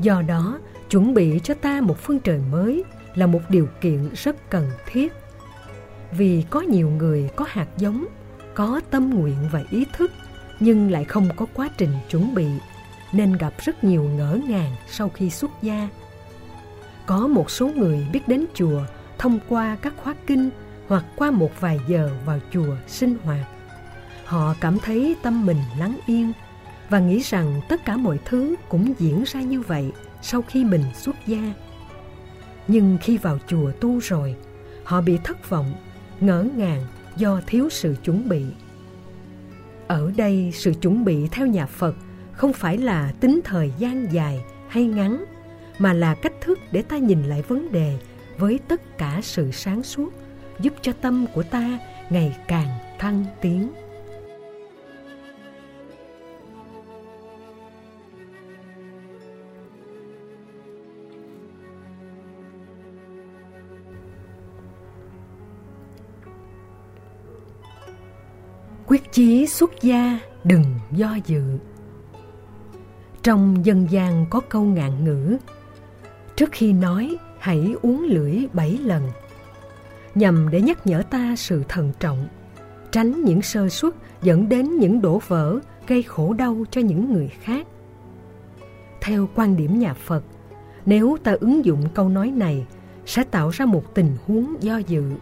Do 0.00 0.22
đó, 0.22 0.58
chuẩn 0.90 1.14
bị 1.14 1.40
cho 1.42 1.54
ta 1.54 1.80
một 1.80 1.98
phương 1.98 2.20
trời 2.20 2.40
mới 2.50 2.84
là 3.14 3.26
một 3.26 3.40
điều 3.48 3.68
kiện 3.80 4.08
rất 4.14 4.50
cần 4.50 4.70
thiết. 4.86 5.12
Vì 6.12 6.44
có 6.50 6.60
nhiều 6.60 6.90
người 6.90 7.30
có 7.36 7.44
hạt 7.48 7.68
giống, 7.78 8.06
có 8.54 8.80
tâm 8.90 9.10
nguyện 9.10 9.36
và 9.52 9.62
ý 9.70 9.86
thức 9.96 10.12
nhưng 10.60 10.90
lại 10.90 11.04
không 11.04 11.28
có 11.36 11.46
quá 11.54 11.68
trình 11.78 11.92
chuẩn 12.10 12.34
bị 12.34 12.46
nên 13.12 13.32
gặp 13.36 13.52
rất 13.58 13.84
nhiều 13.84 14.02
ngỡ 14.02 14.38
ngàng 14.48 14.74
sau 14.88 15.08
khi 15.08 15.30
xuất 15.30 15.50
gia. 15.62 15.88
Có 17.06 17.26
một 17.26 17.50
số 17.50 17.70
người 17.76 18.06
biết 18.12 18.28
đến 18.28 18.44
chùa 18.54 18.82
thông 19.18 19.38
qua 19.48 19.76
các 19.82 19.94
khóa 19.96 20.14
kinh 20.26 20.50
hoặc 20.92 21.04
qua 21.16 21.30
một 21.30 21.60
vài 21.60 21.80
giờ 21.88 22.10
vào 22.24 22.38
chùa 22.52 22.76
sinh 22.86 23.16
hoạt. 23.24 23.46
Họ 24.24 24.54
cảm 24.60 24.78
thấy 24.78 25.16
tâm 25.22 25.46
mình 25.46 25.56
lắng 25.78 25.98
yên 26.06 26.32
và 26.88 26.98
nghĩ 26.98 27.18
rằng 27.18 27.60
tất 27.68 27.84
cả 27.84 27.96
mọi 27.96 28.18
thứ 28.24 28.54
cũng 28.68 28.94
diễn 28.98 29.24
ra 29.26 29.40
như 29.42 29.60
vậy 29.60 29.92
sau 30.22 30.42
khi 30.42 30.64
mình 30.64 30.84
xuất 30.94 31.16
gia. 31.26 31.52
Nhưng 32.68 32.98
khi 33.02 33.16
vào 33.18 33.38
chùa 33.46 33.72
tu 33.80 33.98
rồi, 33.98 34.36
họ 34.84 35.00
bị 35.00 35.18
thất 35.24 35.50
vọng, 35.50 35.74
ngỡ 36.20 36.46
ngàng 36.56 36.82
do 37.16 37.40
thiếu 37.46 37.68
sự 37.70 37.96
chuẩn 38.04 38.28
bị. 38.28 38.44
Ở 39.86 40.12
đây 40.16 40.50
sự 40.54 40.72
chuẩn 40.80 41.04
bị 41.04 41.28
theo 41.28 41.46
nhà 41.46 41.66
Phật 41.66 41.96
không 42.32 42.52
phải 42.52 42.78
là 42.78 43.12
tính 43.20 43.40
thời 43.44 43.72
gian 43.78 44.12
dài 44.12 44.44
hay 44.68 44.84
ngắn, 44.84 45.24
mà 45.78 45.92
là 45.92 46.14
cách 46.14 46.40
thức 46.40 46.58
để 46.72 46.82
ta 46.82 46.96
nhìn 46.96 47.22
lại 47.22 47.42
vấn 47.42 47.72
đề 47.72 47.98
với 48.38 48.60
tất 48.68 48.98
cả 48.98 49.20
sự 49.22 49.50
sáng 49.52 49.82
suốt, 49.82 50.21
giúp 50.62 50.72
cho 50.82 50.92
tâm 51.00 51.26
của 51.34 51.42
ta 51.42 51.78
ngày 52.10 52.36
càng 52.48 52.68
thăng 52.98 53.24
tiến. 53.40 53.70
quyết 68.86 69.12
chí 69.12 69.46
xuất 69.46 69.82
gia 69.82 70.18
đừng 70.44 70.64
do 70.90 71.18
dự 71.26 71.58
trong 73.22 73.66
dân 73.66 73.86
gian 73.90 74.26
có 74.30 74.40
câu 74.40 74.62
ngạn 74.62 75.04
ngữ, 75.04 75.36
trước 76.36 76.48
khi 76.52 76.72
nói 76.72 77.16
hãy 77.38 77.74
uống 77.82 78.04
lưỡi 78.04 78.46
bảy 78.52 78.78
lần 78.82 79.02
nhằm 80.14 80.48
để 80.50 80.60
nhắc 80.60 80.86
nhở 80.86 81.02
ta 81.10 81.34
sự 81.36 81.62
thận 81.68 81.92
trọng, 82.00 82.28
tránh 82.90 83.24
những 83.24 83.42
sơ 83.42 83.68
suất 83.68 83.94
dẫn 84.22 84.48
đến 84.48 84.76
những 84.76 85.00
đổ 85.00 85.20
vỡ, 85.28 85.58
gây 85.86 86.02
khổ 86.02 86.32
đau 86.32 86.64
cho 86.70 86.80
những 86.80 87.12
người 87.12 87.28
khác. 87.28 87.66
Theo 89.00 89.28
quan 89.34 89.56
điểm 89.56 89.78
nhà 89.78 89.94
phật, 89.94 90.24
nếu 90.86 91.16
ta 91.24 91.36
ứng 91.40 91.64
dụng 91.64 91.88
câu 91.94 92.08
nói 92.08 92.30
này, 92.30 92.66
sẽ 93.06 93.24
tạo 93.24 93.48
ra 93.48 93.66
một 93.66 93.94
tình 93.94 94.16
huống 94.26 94.56
do 94.60 94.76
dự. 94.76 95.12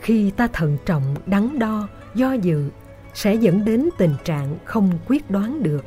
Khi 0.00 0.30
ta 0.30 0.48
thận 0.52 0.78
trọng, 0.86 1.02
đắn 1.26 1.58
đo, 1.58 1.88
do 2.14 2.32
dự, 2.32 2.70
sẽ 3.14 3.34
dẫn 3.34 3.64
đến 3.64 3.88
tình 3.98 4.14
trạng 4.24 4.56
không 4.64 4.90
quyết 5.06 5.30
đoán 5.30 5.62
được. 5.62 5.84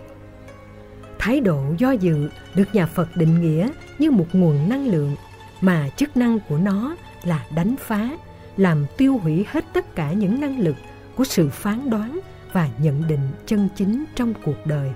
Thái 1.20 1.40
độ 1.40 1.64
do 1.78 1.92
dự 1.92 2.30
được 2.56 2.76
nhà 2.76 2.86
phật 2.86 3.08
định 3.16 3.42
nghĩa 3.42 3.70
như 4.00 4.12
một 4.12 4.26
nguồn 4.34 4.70
năng 4.70 4.88
lượng 4.88 5.16
mà 5.62 5.90
chức 5.96 6.18
năng 6.18 6.40
của 6.50 6.58
nó 6.58 6.96
là 7.28 7.46
đánh 7.56 7.76
phá, 7.80 8.10
làm 8.58 8.86
tiêu 8.98 9.18
hủy 9.18 9.46
hết 9.50 9.66
tất 9.74 9.96
cả 9.96 10.12
những 10.12 10.42
năng 10.42 10.60
lực 10.60 10.76
của 11.16 11.24
sự 11.24 11.50
phán 11.50 11.90
đoán 11.90 12.20
và 12.54 12.70
nhận 12.78 13.08
định 13.08 13.30
chân 13.46 13.70
chính 13.76 14.06
trong 14.16 14.34
cuộc 14.44 14.66
đời. 14.66 14.92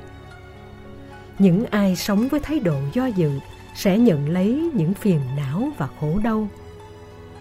Những 1.39 1.65
ai 1.65 1.95
sống 1.95 2.27
với 2.27 2.39
thái 2.39 2.59
độ 2.59 2.75
do 2.93 3.05
dự 3.05 3.31
sẽ 3.75 3.97
nhận 3.97 4.29
lấy 4.29 4.71
những 4.73 4.93
phiền 4.93 5.19
não 5.37 5.69
và 5.77 5.87
khổ 5.99 6.19
đau. 6.23 6.47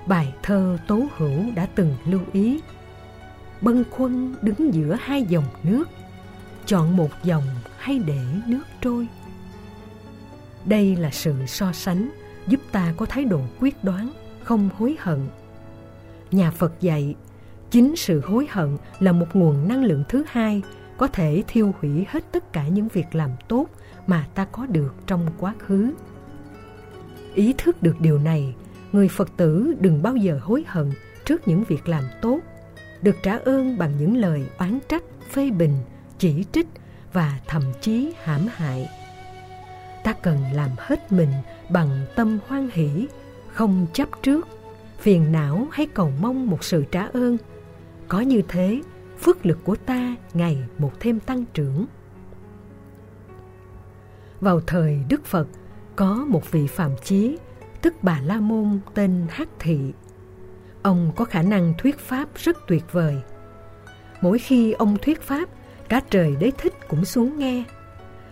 Bài 0.07 0.35
thơ 0.43 0.79
tố 0.87 1.03
hữu 1.17 1.45
đã 1.55 1.67
từng 1.75 1.97
lưu 2.07 2.21
ý, 2.33 2.61
bâng 3.61 3.85
khuâng 3.91 4.35
đứng 4.43 4.75
giữa 4.75 4.97
hai 5.01 5.23
dòng 5.23 5.45
nước, 5.63 5.89
chọn 6.67 6.97
một 6.97 7.11
dòng 7.23 7.45
hay 7.79 7.99
để 7.99 8.21
nước 8.47 8.65
trôi. 8.81 9.07
Đây 10.65 10.97
là 10.97 11.11
sự 11.11 11.35
so 11.47 11.73
sánh 11.73 12.11
giúp 12.47 12.61
ta 12.73 12.95
có 12.97 13.07
thái 13.07 13.25
độ 13.25 13.41
quyết 13.61 13.85
đoán 13.85 14.13
không 14.51 14.69
hối 14.79 14.97
hận. 14.99 15.29
Nhà 16.31 16.51
phật 16.51 16.73
dạy, 16.81 17.15
chính 17.71 17.97
sự 17.97 18.21
hối 18.21 18.47
hận 18.51 18.77
là 19.01 19.13
một 19.13 19.27
nguồn 19.33 19.69
năng 19.69 19.85
lượng 19.85 20.05
thứ 20.09 20.25
hai 20.29 20.63
có 20.97 21.07
thể 21.07 21.43
thiêu 21.49 21.75
hủy 21.81 22.07
hết 22.09 22.33
tất 22.33 22.53
cả 22.53 22.69
những 22.69 22.89
việc 22.89 23.15
làm 23.15 23.31
tốt 23.49 23.67
mà 24.07 24.27
ta 24.35 24.45
có 24.45 24.67
được 24.67 24.95
trong 25.07 25.27
quá 25.39 25.55
khứ. 25.59 25.93
Ý 27.35 27.55
thức 27.59 27.83
được 27.83 28.01
điều 28.01 28.19
này, 28.19 28.55
người 28.93 29.09
phật 29.09 29.31
tử 29.37 29.75
đừng 29.81 30.03
bao 30.03 30.17
giờ 30.17 30.41
hối 30.43 30.65
hận 30.67 30.93
trước 31.25 31.49
những 31.49 31.65
việc 31.65 31.89
làm 31.89 32.05
tốt, 32.23 32.41
được 33.03 33.17
trả 33.23 33.39
ơn 33.39 33.79
bằng 33.79 33.93
những 33.99 34.17
lời 34.17 34.47
oán 34.59 34.79
trách, 34.89 35.05
phê 35.31 35.51
bình, 35.51 35.75
chỉ 36.19 36.45
trích 36.53 36.69
và 37.13 37.41
thậm 37.47 37.63
chí 37.81 38.13
hãm 38.23 38.47
hại. 38.51 38.89
Ta 40.05 40.13
cần 40.13 40.39
làm 40.55 40.71
hết 40.79 41.13
mình 41.13 41.33
bằng 41.69 42.07
tâm 42.17 42.39
hoan 42.47 42.69
hỷ 42.73 43.07
không 43.61 43.87
chấp 43.93 44.09
trước. 44.23 44.49
Phiền 44.99 45.33
não 45.33 45.69
hay 45.71 45.87
cầu 45.87 46.13
mong 46.21 46.47
một 46.51 46.65
sự 46.65 46.85
trả 46.91 47.07
ơn. 47.07 47.37
Có 48.09 48.21
như 48.21 48.43
thế, 48.49 48.83
phước 49.19 49.47
lực 49.47 49.59
của 49.65 49.77
ta 49.77 50.17
ngày 50.35 50.59
một 50.79 50.93
thêm 51.01 51.21
tăng 51.21 51.45
trưởng. 51.55 51.87
Vào 54.41 54.61
thời 54.61 55.05
đức 55.09 55.25
phật, 55.25 55.49
có 55.97 56.25
một 56.29 56.51
vị 56.51 56.67
phạm 56.67 56.91
chí, 57.05 57.39
tức 57.83 57.95
bà 58.03 58.21
la 58.21 58.41
môn, 58.41 58.81
tên 58.95 59.27
hắc 59.31 59.49
thị. 59.59 59.93
Ông 60.83 61.13
có 61.17 61.25
khả 61.25 61.43
năng 61.43 61.75
thuyết 61.79 61.99
pháp 61.99 62.29
rất 62.35 62.57
tuyệt 62.67 62.85
vời. 62.93 63.17
Mỗi 64.21 64.39
khi 64.39 64.73
ông 64.73 64.97
thuyết 65.03 65.23
pháp, 65.23 65.49
cả 65.89 66.01
trời 66.11 66.37
đế 66.41 66.51
thích 66.59 66.89
cũng 66.89 67.05
xuống 67.05 67.39
nghe. 67.39 67.65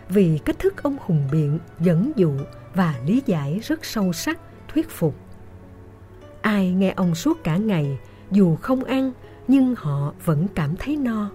Vì 0.09 0.39
cách 0.45 0.59
thức 0.59 0.83
ông 0.83 0.97
hùng 1.01 1.29
biện, 1.33 1.59
dẫn 1.81 2.13
dụ 2.17 2.33
và 2.75 2.95
lý 3.07 3.23
giải 3.27 3.61
rất 3.63 3.85
sâu 3.85 4.13
sắc 4.13 4.41
thuyết 4.69 4.91
phục. 4.91 5.15
Ai 6.43 6.71
nghe 6.71 6.93
ông 6.97 7.15
suốt 7.15 7.45
cả 7.45 7.57
ngày, 7.57 7.99
dù 8.31 8.57
không 8.57 8.85
ăn, 8.85 9.13
nhưng 9.49 9.75
họ 9.79 10.13
vẫn 10.25 10.47
cảm 10.55 10.77
thấy 10.77 10.97
no. 10.97 11.31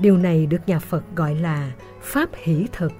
Điều 0.00 0.16
này 0.16 0.46
được 0.46 0.60
nhà 0.66 0.78
phật 0.78 1.04
gọi 1.16 1.34
là 1.34 1.72
pháp 2.00 2.30
hỷ 2.34 2.66
thực. 2.72 2.92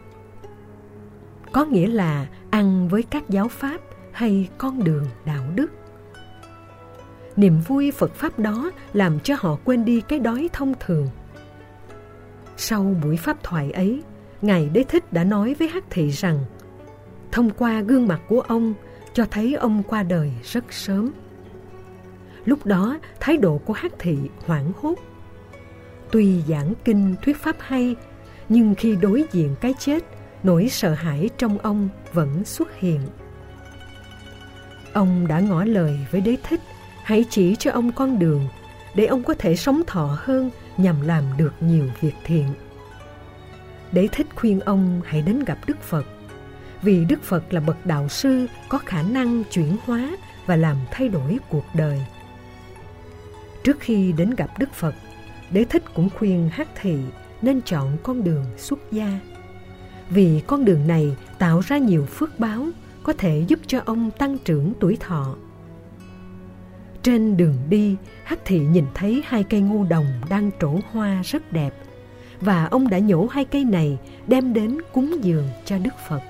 Có 1.52 1.64
nghĩa 1.64 1.86
là 1.86 2.26
ăn 2.50 2.88
với 2.88 3.02
các 3.02 3.28
giáo 3.28 3.48
pháp 3.48 3.80
hay 4.12 4.48
con 4.58 4.84
đường 4.84 5.06
đạo 5.24 5.44
đức. 5.54 5.70
Niềm 7.36 7.60
vui 7.60 7.90
phật 7.90 8.14
pháp 8.14 8.38
đó 8.38 8.70
làm 8.92 9.20
cho 9.20 9.34
họ 9.38 9.58
quên 9.64 9.84
đi 9.84 10.00
cái 10.00 10.18
đói 10.18 10.48
thông 10.52 10.74
thường. 10.80 11.08
Sau 12.56 12.96
buổi 13.02 13.16
pháp 13.16 13.42
thoại 13.42 13.70
ấy, 13.70 14.02
ngài 14.42 14.68
đế 14.68 14.84
thích 14.84 15.12
đã 15.12 15.24
nói 15.24 15.54
với 15.58 15.68
hắc 15.68 15.84
thị 15.90 16.10
rằng, 16.10 16.38
thông 17.32 17.50
qua 17.50 17.80
gương 17.80 18.08
mặt 18.08 18.20
của 18.28 18.40
ông 18.40 18.74
cho 19.14 19.24
thấy 19.30 19.54
ông 19.54 19.82
qua 19.82 20.02
đời 20.02 20.32
rất 20.42 20.72
sớm 20.72 21.12
lúc 22.44 22.66
đó 22.66 22.98
thái 23.20 23.36
độ 23.36 23.58
của 23.58 23.72
Hắc 23.72 23.92
thị 23.98 24.18
hoảng 24.46 24.72
hốt. 24.80 24.94
Tuy 26.10 26.42
giảng 26.48 26.72
kinh 26.84 27.14
thuyết 27.22 27.36
pháp 27.36 27.56
hay, 27.58 27.96
nhưng 28.48 28.74
khi 28.74 28.96
đối 28.96 29.24
diện 29.32 29.54
cái 29.60 29.74
chết, 29.78 30.04
nỗi 30.42 30.68
sợ 30.68 30.94
hãi 30.94 31.30
trong 31.38 31.58
ông 31.58 31.88
vẫn 32.12 32.44
xuất 32.44 32.76
hiện. 32.76 33.00
Ông 34.92 35.26
đã 35.26 35.40
ngỏ 35.40 35.64
lời 35.64 35.98
với 36.10 36.20
đế 36.20 36.36
thích, 36.42 36.60
hãy 37.04 37.24
chỉ 37.30 37.56
cho 37.56 37.70
ông 37.72 37.92
con 37.92 38.18
đường 38.18 38.48
để 38.94 39.06
ông 39.06 39.22
có 39.22 39.34
thể 39.34 39.56
sống 39.56 39.82
thọ 39.86 40.18
hơn 40.20 40.50
nhằm 40.76 41.00
làm 41.00 41.24
được 41.36 41.52
nhiều 41.60 41.84
việc 42.00 42.14
thiện. 42.24 42.46
Đế 43.92 44.08
thích 44.12 44.26
khuyên 44.34 44.60
ông 44.60 45.00
hãy 45.04 45.22
đến 45.22 45.44
gặp 45.46 45.58
Đức 45.66 45.82
Phật, 45.82 46.04
vì 46.82 47.04
Đức 47.04 47.22
Phật 47.22 47.52
là 47.52 47.60
bậc 47.60 47.86
đạo 47.86 48.08
sư 48.08 48.46
có 48.68 48.78
khả 48.78 49.02
năng 49.02 49.44
chuyển 49.44 49.76
hóa 49.84 50.10
và 50.46 50.56
làm 50.56 50.76
thay 50.90 51.08
đổi 51.08 51.38
cuộc 51.48 51.64
đời. 51.74 52.00
Trước 53.64 53.80
khi 53.80 54.12
đến 54.12 54.30
gặp 54.30 54.58
Đức 54.58 54.74
Phật, 54.74 54.94
Đế 55.50 55.64
thích 55.64 55.82
cũng 55.94 56.10
khuyên 56.18 56.50
Hắc 56.52 56.68
thị 56.80 56.98
nên 57.42 57.60
chọn 57.62 57.96
con 58.02 58.24
đường 58.24 58.44
xuất 58.56 58.92
gia. 58.92 59.20
Vì 60.10 60.42
con 60.46 60.64
đường 60.64 60.86
này 60.86 61.16
tạo 61.38 61.60
ra 61.60 61.78
nhiều 61.78 62.06
phước 62.06 62.38
báo 62.38 62.66
có 63.02 63.12
thể 63.12 63.44
giúp 63.48 63.60
cho 63.66 63.80
ông 63.84 64.10
tăng 64.10 64.38
trưởng 64.38 64.72
tuổi 64.80 64.96
thọ. 65.00 65.36
Trên 67.02 67.36
đường 67.36 67.56
đi, 67.68 67.96
Hắc 68.24 68.38
thị 68.44 68.60
nhìn 68.60 68.84
thấy 68.94 69.22
hai 69.26 69.44
cây 69.44 69.60
ngô 69.60 69.84
đồng 69.90 70.06
đang 70.30 70.50
trổ 70.60 70.78
hoa 70.92 71.22
rất 71.24 71.52
đẹp 71.52 71.74
và 72.40 72.64
ông 72.64 72.88
đã 72.88 72.98
nhổ 72.98 73.26
hai 73.26 73.44
cây 73.44 73.64
này 73.64 73.98
đem 74.26 74.52
đến 74.52 74.78
cúng 74.92 75.24
dường 75.24 75.48
cho 75.64 75.78
Đức 75.78 75.94
Phật. 76.08 76.20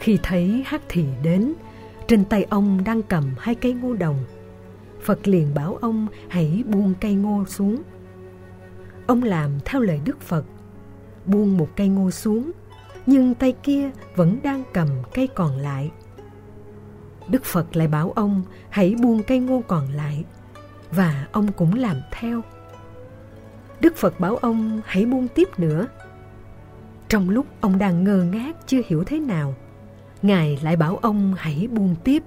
Khi 0.00 0.18
thấy 0.22 0.62
Hắc 0.66 0.82
Thì 0.88 1.04
đến, 1.22 1.54
trên 2.08 2.24
tay 2.24 2.46
ông 2.50 2.84
đang 2.84 3.02
cầm 3.02 3.34
hai 3.38 3.54
cây 3.54 3.72
ngô 3.72 3.94
đồng. 3.94 4.24
Phật 5.02 5.28
liền 5.28 5.54
bảo 5.54 5.78
ông 5.80 6.06
hãy 6.28 6.64
buông 6.66 6.94
cây 7.00 7.14
ngô 7.14 7.44
xuống. 7.44 7.82
Ông 9.06 9.22
làm 9.22 9.50
theo 9.64 9.80
lời 9.80 10.00
Đức 10.04 10.20
Phật, 10.20 10.44
buông 11.26 11.56
một 11.56 11.68
cây 11.76 11.88
ngô 11.88 12.10
xuống, 12.10 12.50
nhưng 13.06 13.34
tay 13.34 13.52
kia 13.62 13.90
vẫn 14.16 14.38
đang 14.42 14.62
cầm 14.72 14.88
cây 15.14 15.26
còn 15.34 15.56
lại. 15.56 15.90
Đức 17.28 17.44
Phật 17.44 17.76
lại 17.76 17.88
bảo 17.88 18.12
ông 18.16 18.42
hãy 18.68 18.94
buông 19.02 19.22
cây 19.22 19.38
ngô 19.38 19.62
còn 19.68 19.88
lại, 19.92 20.24
và 20.90 21.26
ông 21.32 21.52
cũng 21.52 21.74
làm 21.74 21.96
theo. 22.12 22.40
Đức 23.80 23.96
Phật 23.96 24.20
bảo 24.20 24.36
ông 24.36 24.80
hãy 24.84 25.06
buông 25.06 25.28
tiếp 25.28 25.48
nữa. 25.58 25.86
Trong 27.08 27.30
lúc 27.30 27.46
ông 27.60 27.78
đang 27.78 28.04
ngơ 28.04 28.22
ngác 28.22 28.56
chưa 28.66 28.80
hiểu 28.86 29.04
thế 29.04 29.20
nào, 29.20 29.54
Ngài 30.26 30.58
lại 30.62 30.76
bảo 30.76 30.96
ông 30.96 31.34
hãy 31.38 31.68
buông 31.72 31.94
tiếp, 32.04 32.22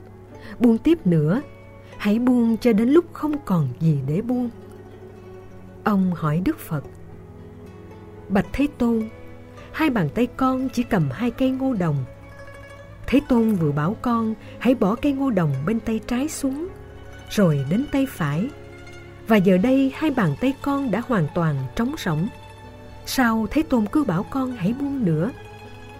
buông 0.59 0.77
tiếp 0.77 1.07
nữa, 1.07 1.41
hãy 1.97 2.19
buông 2.19 2.57
cho 2.57 2.73
đến 2.73 2.89
lúc 2.89 3.05
không 3.13 3.35
còn 3.45 3.67
gì 3.79 3.99
để 4.07 4.21
buông. 4.21 4.49
Ông 5.83 6.11
hỏi 6.15 6.41
Đức 6.45 6.59
Phật, 6.59 6.83
Bạch 8.29 8.45
Thế 8.53 8.67
Tôn, 8.77 9.09
hai 9.71 9.89
bàn 9.89 10.09
tay 10.15 10.27
con 10.37 10.69
chỉ 10.69 10.83
cầm 10.83 11.09
hai 11.11 11.31
cây 11.31 11.49
ngô 11.49 11.73
đồng. 11.73 12.05
Thế 13.07 13.21
Tôn 13.27 13.53
vừa 13.53 13.71
bảo 13.71 13.95
con 14.01 14.33
hãy 14.59 14.75
bỏ 14.75 14.95
cây 14.95 15.13
ngô 15.13 15.29
đồng 15.29 15.53
bên 15.65 15.79
tay 15.79 15.99
trái 16.07 16.29
xuống, 16.29 16.67
rồi 17.29 17.65
đến 17.69 17.85
tay 17.91 18.05
phải. 18.05 18.49
Và 19.27 19.37
giờ 19.37 19.57
đây 19.57 19.91
hai 19.95 20.11
bàn 20.11 20.35
tay 20.41 20.53
con 20.61 20.91
đã 20.91 21.01
hoàn 21.07 21.27
toàn 21.35 21.55
trống 21.75 21.95
rỗng. 21.97 22.27
Sao 23.05 23.47
Thế 23.51 23.63
Tôn 23.63 23.85
cứ 23.85 24.03
bảo 24.03 24.25
con 24.29 24.51
hãy 24.51 24.73
buông 24.73 25.05
nữa? 25.05 25.31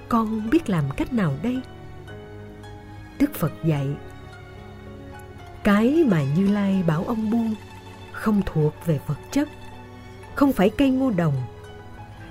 Con 0.10 0.50
biết 0.50 0.70
làm 0.70 0.84
cách 0.98 1.14
nào 1.14 1.34
đây? 1.44 1.62
Đức 3.20 3.34
Phật 3.34 3.52
dạy 3.64 3.88
Cái 5.64 6.06
mà 6.08 6.24
Như 6.36 6.48
Lai 6.48 6.84
bảo 6.88 7.04
ông 7.04 7.32
buông 7.32 7.56
không 8.12 8.42
thuộc 8.46 8.74
về 8.86 9.00
vật 9.08 9.20
chất, 9.32 9.50
không 10.36 10.54
phải 10.54 10.70
cây 10.70 10.90
ngô 10.90 11.12
đồng, 11.12 11.34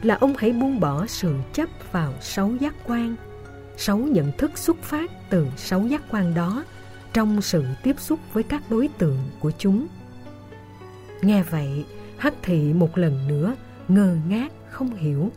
là 0.03 0.14
ông 0.14 0.34
hãy 0.39 0.53
buông 0.53 0.80
bỏ 0.80 1.07
sự 1.07 1.34
chấp 1.53 1.68
vào 1.93 2.12
sáu 2.20 2.51
giác 2.61 2.74
quan, 2.86 3.16
sáu 3.76 3.99
nhận 3.99 4.32
thức 4.39 4.59
xuất 4.59 4.82
phát 4.82 5.11
từ 5.30 5.47
sáu 5.57 5.80
giác 5.80 6.03
quan 6.11 6.34
đó 6.34 6.64
trong 7.12 7.43
sự 7.43 7.64
tiếp 7.82 8.01
xúc 8.01 8.18
với 8.32 8.43
các 8.43 8.62
đối 8.70 8.89
tượng 8.89 9.18
của 9.41 9.51
chúng. 9.59 9.86
Nghe 11.22 11.43
vậy, 11.43 11.84
Hắc 12.18 12.34
thị 12.43 12.72
một 12.72 12.99
lần 12.99 13.28
nữa 13.28 13.55
ngơ 13.89 14.16
ngác 14.28 14.53
không 14.70 14.95
hiểu. 14.95 15.32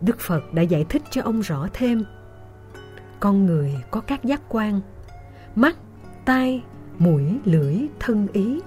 Đức 0.00 0.20
Phật 0.20 0.54
đã 0.54 0.62
giải 0.62 0.84
thích 0.88 1.02
cho 1.10 1.22
ông 1.22 1.40
rõ 1.40 1.68
thêm 1.72 2.04
con 3.20 3.46
người 3.46 3.74
có 3.90 4.00
các 4.00 4.24
giác 4.24 4.42
quan. 4.48 4.80
Mắt, 5.56 5.76
tai, 6.24 6.62
mũi, 6.98 7.38
lưỡi, 7.44 7.76
thân 8.00 8.26
ý. 8.32 8.60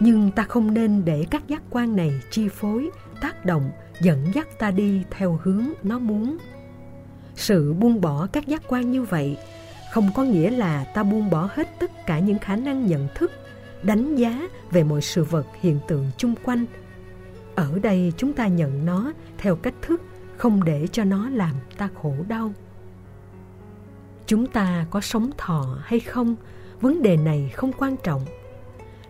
Nhưng 0.00 0.30
ta 0.30 0.42
không 0.42 0.74
nên 0.74 1.04
để 1.04 1.26
các 1.30 1.48
giác 1.48 1.62
quan 1.70 1.96
này 1.96 2.12
chi 2.30 2.48
phối, 2.48 2.90
tác 3.20 3.44
động, 3.44 3.70
dẫn 4.00 4.18
dắt 4.34 4.48
ta 4.58 4.70
đi 4.70 5.02
theo 5.10 5.40
hướng 5.42 5.64
nó 5.82 5.98
muốn. 5.98 6.36
Sự 7.34 7.72
buông 7.72 8.00
bỏ 8.00 8.26
các 8.32 8.46
giác 8.46 8.62
quan 8.68 8.90
như 8.90 9.02
vậy 9.02 9.36
không 9.90 10.10
có 10.14 10.22
nghĩa 10.24 10.50
là 10.50 10.84
ta 10.84 11.02
buông 11.02 11.30
bỏ 11.30 11.48
hết 11.54 11.68
tất 11.78 12.06
cả 12.06 12.18
những 12.18 12.38
khả 12.38 12.56
năng 12.56 12.86
nhận 12.86 13.08
thức, 13.14 13.32
đánh 13.82 14.16
giá 14.16 14.48
về 14.70 14.84
mọi 14.84 15.00
sự 15.00 15.24
vật 15.24 15.46
hiện 15.60 15.78
tượng 15.88 16.10
chung 16.16 16.34
quanh. 16.42 16.64
Ở 17.54 17.78
đây 17.82 18.12
chúng 18.16 18.32
ta 18.32 18.46
nhận 18.46 18.86
nó 18.86 19.12
theo 19.38 19.56
cách 19.56 19.74
thức 19.82 20.02
không 20.36 20.64
để 20.64 20.86
cho 20.92 21.04
nó 21.04 21.28
làm 21.30 21.54
ta 21.76 21.88
khổ 22.02 22.14
đau 22.28 22.52
chúng 24.30 24.46
ta 24.46 24.86
có 24.90 25.00
sống 25.00 25.30
thọ 25.38 25.78
hay 25.82 26.00
không? 26.00 26.36
Vấn 26.80 27.02
đề 27.02 27.16
này 27.16 27.50
không 27.54 27.72
quan 27.72 27.96
trọng. 27.96 28.22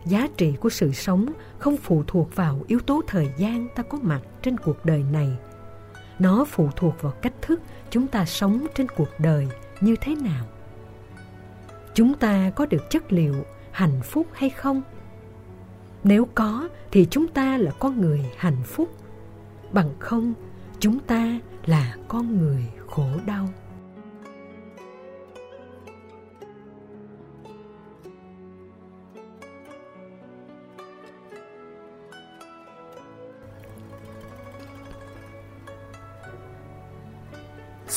Giá 0.04 0.28
trị 0.36 0.54
của 0.60 0.68
sự 0.68 0.92
sống 0.92 1.32
không 1.58 1.76
phụ 1.76 2.02
thuộc 2.06 2.36
vào 2.36 2.60
yếu 2.66 2.80
tố 2.80 3.02
thời 3.06 3.30
gian 3.36 3.68
ta 3.74 3.82
có 3.82 3.98
mặt 4.02 4.20
trên 4.42 4.56
cuộc 4.58 4.84
đời 4.84 5.04
này. 5.12 5.28
Nó 6.18 6.44
phụ 6.44 6.68
thuộc 6.76 7.02
vào 7.02 7.12
cách 7.12 7.32
thức 7.42 7.60
chúng 7.90 8.06
ta 8.06 8.24
sống 8.24 8.66
trên 8.74 8.88
cuộc 8.88 9.08
đời 9.18 9.48
như 9.80 9.96
thế 10.00 10.14
nào. 10.14 10.44
Chúng 11.94 12.14
ta 12.14 12.50
có 12.50 12.66
được 12.66 12.90
chất 12.90 13.12
liệu 13.12 13.34
hạnh 13.70 14.00
phúc 14.02 14.26
hay 14.32 14.50
không? 14.50 14.82
Nếu 16.04 16.28
có, 16.34 16.68
thì 16.90 17.06
chúng 17.10 17.28
ta 17.28 17.58
là 17.58 17.70
con 17.78 18.00
người 18.00 18.24
hạnh 18.36 18.62
phúc. 18.64 18.90
Bằng 19.72 19.90
không, 19.98 20.34
chúng 20.78 20.98
ta 20.98 21.38
là 21.66 21.96
con 22.08 22.38
người 22.38 22.64
khổ 22.86 23.08
đau. 23.26 23.48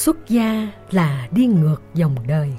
Xuất 0.03 0.29
gia 0.29 0.67
là 0.91 1.27
đi 1.31 1.45
ngược 1.45 1.81
dòng 1.93 2.15
đời. 2.27 2.53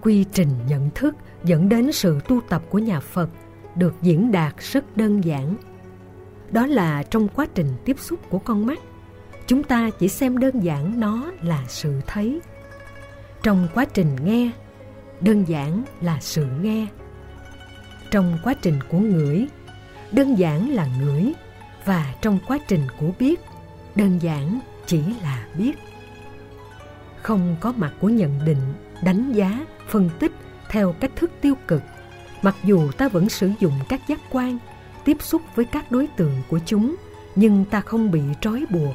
Quy 0.00 0.24
trình 0.32 0.48
nhận 0.68 0.90
thức 0.94 1.14
dẫn 1.44 1.68
đến 1.68 1.92
sự 1.92 2.20
tu 2.28 2.40
tập 2.48 2.62
của 2.70 2.78
nhà 2.78 3.00
phật 3.00 3.30
được 3.74 3.94
diễn 4.02 4.32
đạt 4.32 4.54
rất 4.58 4.96
đơn 4.96 5.24
giản. 5.24 5.56
Đó 6.50 6.66
là 6.66 7.02
trong 7.02 7.28
quá 7.28 7.46
trình 7.54 7.66
tiếp 7.84 7.96
xúc 7.98 8.20
của 8.30 8.38
con 8.38 8.66
mắt, 8.66 8.78
chúng 9.46 9.62
ta 9.62 9.90
chỉ 9.98 10.08
xem 10.08 10.38
đơn 10.38 10.60
giản 10.64 11.00
nó 11.00 11.30
là 11.42 11.64
sự 11.68 12.00
thấy. 12.06 12.40
Trong 13.42 13.68
quá 13.74 13.84
trình 13.84 14.16
nghe, 14.24 14.50
đơn 15.20 15.44
giản 15.48 15.82
là 16.00 16.18
sự 16.20 16.46
nghe. 16.60 16.86
Trong 18.10 18.38
quá 18.44 18.54
trình 18.62 18.78
của 18.90 18.98
ngửi, 18.98 19.46
đơn 20.12 20.38
giản 20.38 20.70
là 20.70 20.88
ngửi. 21.00 21.32
Và 21.84 22.14
trong 22.22 22.38
quá 22.46 22.58
trình 22.68 22.86
của 23.00 23.10
biết, 23.18 23.40
đơn 23.94 24.18
giản 24.22 24.60
chỉ 24.86 25.02
là 25.22 25.46
biết. 25.58 25.72
Không 27.22 27.56
có 27.60 27.72
mặt 27.76 27.92
của 28.00 28.08
nhận 28.08 28.44
định, 28.44 28.74
đánh 29.04 29.32
giá, 29.32 29.66
phân 29.88 30.10
tích 30.18 30.32
theo 30.68 30.94
cách 31.00 31.10
thức 31.16 31.30
tiêu 31.40 31.54
cực. 31.68 31.82
Mặc 32.42 32.54
dù 32.64 32.92
ta 32.92 33.08
vẫn 33.08 33.28
sử 33.28 33.50
dụng 33.60 33.74
các 33.88 34.00
giác 34.08 34.20
quan, 34.30 34.58
tiếp 35.04 35.16
xúc 35.20 35.42
với 35.54 35.64
các 35.64 35.92
đối 35.92 36.06
tượng 36.06 36.42
của 36.48 36.58
chúng, 36.66 36.96
nhưng 37.34 37.64
ta 37.64 37.80
không 37.80 38.10
bị 38.10 38.22
trói 38.40 38.64
buộc. 38.70 38.94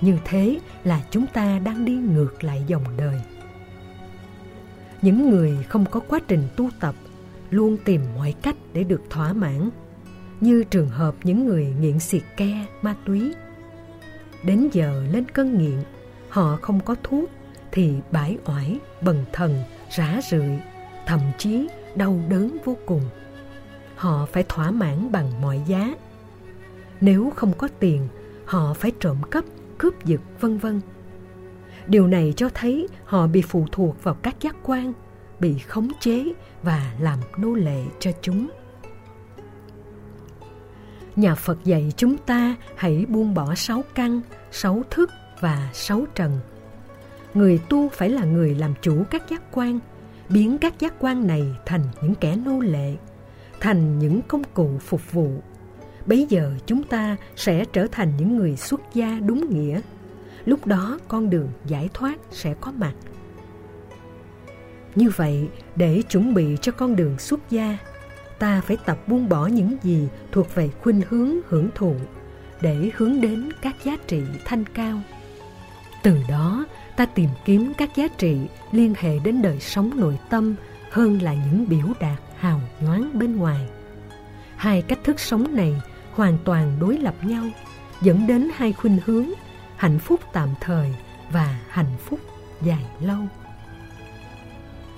Như 0.00 0.18
thế 0.24 0.58
là 0.84 1.02
chúng 1.10 1.26
ta 1.26 1.58
đang 1.58 1.84
đi 1.84 1.92
ngược 1.92 2.44
lại 2.44 2.64
dòng 2.66 2.84
đời. 2.96 3.20
Những 5.02 5.30
người 5.30 5.58
không 5.68 5.86
có 5.86 6.00
quá 6.00 6.20
trình 6.28 6.42
tu 6.56 6.70
tập 6.80 6.94
luôn 7.50 7.76
tìm 7.84 8.02
mọi 8.16 8.34
cách 8.42 8.56
để 8.72 8.84
được 8.84 9.02
thỏa 9.10 9.32
mãn, 9.32 9.70
như 10.40 10.64
trường 10.64 10.88
hợp 10.88 11.14
những 11.22 11.46
người 11.46 11.74
nghiện 11.80 11.98
xì 11.98 12.20
ke, 12.36 12.66
ma 12.82 12.94
túy. 13.04 13.32
Đến 14.42 14.68
giờ 14.72 15.02
lên 15.12 15.24
cơn 15.24 15.58
nghiện, 15.58 15.82
họ 16.28 16.58
không 16.62 16.80
có 16.80 16.96
thuốc 17.02 17.30
thì 17.72 17.94
bãi 18.10 18.38
oải, 18.44 18.78
bần 19.00 19.24
thần, 19.32 19.62
rã 19.90 20.20
rượi, 20.30 20.58
thậm 21.06 21.20
chí 21.38 21.68
đau 21.94 22.20
đớn 22.28 22.56
vô 22.64 22.76
cùng. 22.86 23.02
Họ 23.96 24.26
phải 24.32 24.44
thỏa 24.48 24.70
mãn 24.70 25.12
bằng 25.12 25.40
mọi 25.40 25.62
giá. 25.66 25.94
Nếu 27.00 27.32
không 27.36 27.52
có 27.52 27.68
tiền, 27.78 28.08
họ 28.44 28.74
phải 28.74 28.92
trộm 29.00 29.16
cắp, 29.30 29.44
cướp 29.78 30.04
giật, 30.04 30.20
vân 30.40 30.58
vân. 30.58 30.80
Điều 31.86 32.06
này 32.06 32.32
cho 32.36 32.48
thấy 32.54 32.88
họ 33.04 33.26
bị 33.26 33.42
phụ 33.42 33.66
thuộc 33.72 34.04
vào 34.04 34.14
các 34.14 34.40
giác 34.40 34.56
quan, 34.62 34.92
bị 35.40 35.58
khống 35.58 35.88
chế 36.00 36.24
và 36.62 36.92
làm 37.00 37.18
nô 37.36 37.54
lệ 37.54 37.82
cho 38.00 38.10
chúng 38.22 38.48
nhà 41.18 41.34
phật 41.34 41.64
dạy 41.64 41.92
chúng 41.96 42.16
ta 42.16 42.56
hãy 42.76 43.06
buông 43.08 43.34
bỏ 43.34 43.54
sáu 43.54 43.84
căn, 43.94 44.20
sáu 44.50 44.82
thức 44.90 45.10
và 45.40 45.70
sáu 45.72 46.04
trần. 46.14 46.38
Người 47.34 47.60
tu 47.68 47.88
phải 47.88 48.10
là 48.10 48.24
người 48.24 48.54
làm 48.54 48.74
chủ 48.82 49.04
các 49.10 49.22
giác 49.30 49.42
quan, 49.52 49.78
biến 50.28 50.58
các 50.58 50.78
giác 50.78 50.94
quan 50.98 51.26
này 51.26 51.56
thành 51.66 51.82
những 52.02 52.14
kẻ 52.14 52.36
nô 52.36 52.60
lệ, 52.60 52.96
thành 53.60 53.98
những 53.98 54.20
công 54.28 54.42
cụ 54.54 54.70
phục 54.78 55.12
vụ. 55.12 55.30
Bấy 56.06 56.26
giờ 56.28 56.52
chúng 56.66 56.82
ta 56.82 57.16
sẽ 57.36 57.64
trở 57.72 57.86
thành 57.92 58.12
những 58.18 58.36
người 58.36 58.56
xuất 58.56 58.80
gia 58.94 59.20
đúng 59.20 59.50
nghĩa. 59.50 59.80
Lúc 60.44 60.66
đó 60.66 60.98
con 61.08 61.30
đường 61.30 61.48
giải 61.66 61.88
thoát 61.94 62.18
sẽ 62.30 62.54
có 62.60 62.72
mặt. 62.72 62.92
Như 64.94 65.10
vậy, 65.16 65.48
để 65.76 66.02
chuẩn 66.10 66.34
bị 66.34 66.56
cho 66.60 66.72
con 66.72 66.96
đường 66.96 67.18
xuất 67.18 67.50
gia 67.50 67.78
ta 68.38 68.60
phải 68.60 68.76
tập 68.86 68.98
buông 69.06 69.28
bỏ 69.28 69.46
những 69.46 69.76
gì 69.82 70.08
thuộc 70.32 70.54
về 70.54 70.70
khuynh 70.82 71.02
hướng 71.08 71.34
hưởng 71.48 71.68
thụ, 71.74 71.94
để 72.60 72.90
hướng 72.96 73.20
đến 73.20 73.48
các 73.62 73.76
giá 73.84 73.96
trị 74.06 74.22
thanh 74.44 74.64
cao. 74.64 75.00
Từ 76.02 76.16
đó, 76.28 76.66
ta 76.96 77.06
tìm 77.06 77.28
kiếm 77.44 77.72
các 77.78 77.96
giá 77.96 78.08
trị 78.08 78.38
liên 78.72 78.94
hệ 78.98 79.18
đến 79.18 79.42
đời 79.42 79.60
sống 79.60 79.90
nội 80.00 80.18
tâm 80.30 80.54
hơn 80.90 81.22
là 81.22 81.34
những 81.34 81.68
biểu 81.68 81.86
đạt 82.00 82.18
hào 82.38 82.60
nhoáng 82.80 83.18
bên 83.18 83.36
ngoài. 83.36 83.68
Hai 84.56 84.82
cách 84.82 84.98
thức 85.04 85.20
sống 85.20 85.56
này 85.56 85.74
hoàn 86.12 86.38
toàn 86.44 86.76
đối 86.80 86.98
lập 86.98 87.14
nhau, 87.22 87.44
dẫn 88.02 88.26
đến 88.26 88.48
hai 88.54 88.72
khuynh 88.72 88.98
hướng, 89.06 89.30
hạnh 89.76 89.98
phúc 89.98 90.20
tạm 90.32 90.48
thời 90.60 90.94
và 91.30 91.60
hạnh 91.68 91.96
phúc 91.98 92.20
dài 92.62 92.84
lâu. 93.00 93.20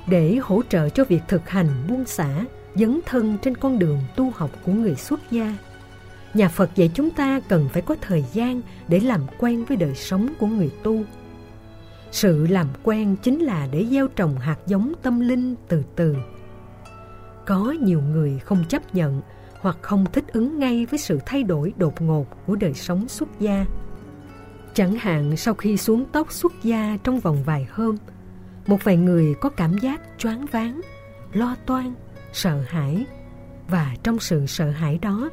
Để 0.07 0.39
hỗ 0.43 0.63
trợ 0.69 0.89
cho 0.89 1.05
việc 1.05 1.23
thực 1.29 1.49
hành 1.49 1.69
buông 1.89 2.05
xả 2.05 2.45
dấn 2.75 3.01
thân 3.07 3.39
trên 3.43 3.57
con 3.57 3.79
đường 3.79 3.99
tu 4.17 4.31
học 4.31 4.51
của 4.67 4.73
người 4.73 4.95
xuất 4.95 5.21
gia. 5.31 5.57
Nhà 6.35 6.49
phật 6.49 6.71
dạy 6.75 6.91
chúng 6.95 7.11
ta 7.11 7.41
cần 7.49 7.69
phải 7.73 7.83
có 7.83 7.97
thời 8.01 8.25
gian 8.33 8.61
để 8.89 9.01
làm 9.01 9.21
quen 9.39 9.65
với 9.65 9.77
đời 9.77 9.95
sống 9.95 10.29
của 10.39 10.47
người 10.47 10.71
tu. 10.83 11.03
Sự 12.11 12.47
làm 12.47 12.67
quen 12.83 13.17
chính 13.23 13.39
là 13.39 13.69
để 13.73 13.87
gieo 13.91 14.09
trồng 14.09 14.39
hạt 14.39 14.59
giống 14.67 14.93
tâm 15.03 15.21
linh 15.21 15.55
từ 15.69 15.83
từ. 15.97 16.17
Có 17.47 17.75
nhiều 17.81 18.01
người 18.01 18.39
không 18.39 18.65
chấp 18.69 18.95
nhận 18.95 19.21
hoặc 19.61 19.77
không 19.81 20.07
thích 20.13 20.25
ứng 20.33 20.59
ngay 20.59 20.87
với 20.87 20.99
sự 20.99 21.19
thay 21.27 21.43
đổi 21.43 21.73
đột 21.77 22.03
ngột 22.03 22.27
của 22.47 22.57
đời 22.57 22.75
sống 22.75 23.09
xuất 23.09 23.29
gia. 23.41 23.67
Chẳng 24.75 24.95
hạn, 24.95 25.37
sau 25.37 25.55
khi 25.55 25.77
xuống 25.77 26.05
tóc 26.13 26.33
xuất 26.33 26.53
gia 26.63 26.99
trong 27.05 27.21
vòng 27.21 27.43
vài 27.45 27.67
hôm, 27.71 27.97
một 28.67 28.85
vài 28.85 28.97
người 28.97 29.35
có 29.41 29.49
cảm 29.49 29.79
giác 29.79 30.01
choáng 30.19 30.47
váng, 30.47 30.81
lo 31.33 31.57
toan 31.67 31.95
sợ 32.33 32.63
hãi 32.69 33.05
và 33.69 33.97
trong 34.03 34.19
sự 34.19 34.47
sợ 34.47 34.71
hãi 34.71 34.99
đó 35.03 35.31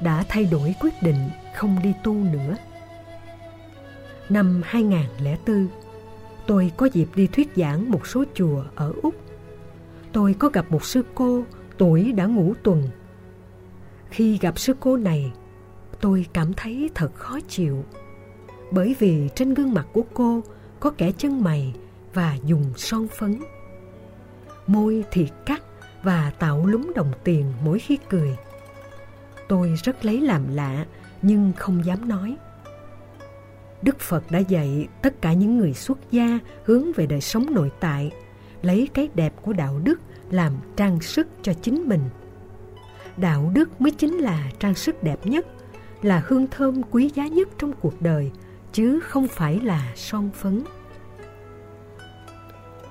đã 0.00 0.24
thay 0.28 0.44
đổi 0.44 0.74
quyết 0.80 1.02
định 1.02 1.30
không 1.56 1.78
đi 1.82 1.92
tu 2.04 2.14
nữa. 2.14 2.56
Năm 4.28 4.62
2004, 4.64 5.68
tôi 6.46 6.72
có 6.76 6.86
dịp 6.86 7.08
đi 7.14 7.26
thuyết 7.26 7.50
giảng 7.56 7.90
một 7.90 8.06
số 8.06 8.24
chùa 8.34 8.64
ở 8.74 8.92
Úc. 9.02 9.14
Tôi 10.12 10.34
có 10.38 10.48
gặp 10.48 10.70
một 10.70 10.84
sư 10.84 11.02
cô 11.14 11.44
tuổi 11.78 12.12
đã 12.12 12.26
ngủ 12.26 12.54
tuần. 12.62 12.82
Khi 14.10 14.38
gặp 14.38 14.58
sư 14.58 14.74
cô 14.80 14.96
này, 14.96 15.32
tôi 16.00 16.26
cảm 16.32 16.52
thấy 16.52 16.90
thật 16.94 17.14
khó 17.14 17.38
chịu 17.48 17.84
bởi 18.70 18.96
vì 18.98 19.28
trên 19.34 19.54
gương 19.54 19.74
mặt 19.74 19.86
của 19.92 20.04
cô 20.14 20.40
có 20.80 20.90
kẻ 20.90 21.12
chân 21.12 21.44
mày 21.44 21.74
và 22.14 22.36
dùng 22.44 22.64
son 22.76 23.06
phấn. 23.18 23.40
Môi 24.66 25.04
thì 25.10 25.28
cắt 25.46 25.62
và 26.02 26.32
tạo 26.38 26.66
lúng 26.66 26.92
đồng 26.94 27.12
tiền 27.24 27.52
mỗi 27.64 27.78
khi 27.78 27.98
cười. 28.08 28.36
Tôi 29.48 29.74
rất 29.84 30.04
lấy 30.04 30.20
làm 30.20 30.54
lạ 30.54 30.86
nhưng 31.22 31.52
không 31.56 31.84
dám 31.84 32.08
nói. 32.08 32.36
Đức 33.82 34.00
Phật 34.00 34.30
đã 34.30 34.38
dạy 34.38 34.88
tất 35.02 35.22
cả 35.22 35.32
những 35.32 35.58
người 35.58 35.74
xuất 35.74 35.98
gia 36.10 36.38
hướng 36.64 36.92
về 36.92 37.06
đời 37.06 37.20
sống 37.20 37.46
nội 37.54 37.70
tại, 37.80 38.10
lấy 38.62 38.88
cái 38.94 39.08
đẹp 39.14 39.32
của 39.42 39.52
đạo 39.52 39.80
đức 39.84 40.00
làm 40.30 40.52
trang 40.76 41.00
sức 41.00 41.28
cho 41.42 41.52
chính 41.62 41.88
mình. 41.88 42.02
Đạo 43.16 43.50
đức 43.54 43.80
mới 43.80 43.92
chính 43.92 44.14
là 44.14 44.50
trang 44.58 44.74
sức 44.74 45.02
đẹp 45.02 45.26
nhất, 45.26 45.46
là 46.02 46.22
hương 46.26 46.46
thơm 46.46 46.82
quý 46.90 47.10
giá 47.14 47.26
nhất 47.26 47.48
trong 47.58 47.72
cuộc 47.72 48.02
đời, 48.02 48.30
chứ 48.72 49.00
không 49.00 49.28
phải 49.28 49.60
là 49.60 49.92
son 49.96 50.30
phấn. 50.34 50.62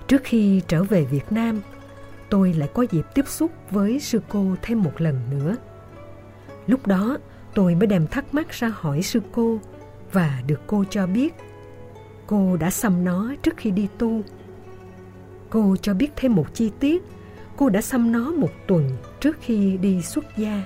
Trước 0.08 0.22
khi 0.24 0.62
trở 0.68 0.84
về 0.84 1.06
Việt 1.06 1.32
Nam, 1.32 1.62
tôi 2.30 2.54
lại 2.54 2.70
có 2.74 2.86
dịp 2.92 3.06
tiếp 3.14 3.28
xúc 3.28 3.52
với 3.72 4.00
sư 4.00 4.22
cô 4.30 4.56
thêm 4.62 4.84
một 4.84 5.02
lần 5.02 5.20
nữa. 5.32 5.56
Lúc 6.68 6.88
đó, 6.88 7.18
tôi 7.54 7.76
mới 7.76 7.88
đem 7.88 8.08
thắc 8.08 8.34
mắc 8.34 8.50
ra 8.50 8.72
hỏi 8.76 9.02
sư 9.02 9.22
cô 9.32 9.60
và 10.12 10.42
được 10.48 10.60
cô 10.68 10.84
cho 10.90 11.08
biết 11.08 11.34
cô 12.28 12.58
đã 12.58 12.70
xăm 12.70 13.06
nó 13.06 13.34
trước 13.44 13.58
khi 13.58 13.72
đi 13.72 13.88
tu. 13.98 14.22
Cô 15.50 15.76
cho 15.82 15.94
biết 15.94 16.12
thêm 16.16 16.36
một 16.36 16.46
chi 16.54 16.72
tiết, 16.80 17.04
cô 17.58 17.70
đã 17.70 17.82
xăm 17.82 18.12
nó 18.12 18.32
một 18.32 18.52
tuần 18.68 18.98
trước 19.20 19.38
khi 19.42 19.78
đi 19.78 20.02
xuất 20.02 20.26
gia. 20.38 20.64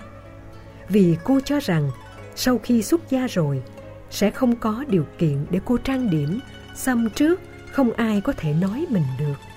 Vì 0.89 1.17
cô 1.23 1.39
cho 1.45 1.59
rằng 1.59 1.89
sau 2.35 2.57
khi 2.63 2.83
xuất 2.83 3.09
gia 3.09 3.27
rồi 3.27 3.63
sẽ 4.09 4.31
không 4.31 4.55
có 4.55 4.85
điều 4.87 5.05
kiện 5.17 5.45
để 5.49 5.59
cô 5.65 5.77
trang 5.77 6.09
điểm, 6.09 6.39
xăm 6.75 7.09
trước 7.15 7.41
không 7.71 7.91
ai 7.91 8.21
có 8.21 8.33
thể 8.37 8.53
nói 8.53 8.85
mình 8.89 9.03
được 9.19 9.52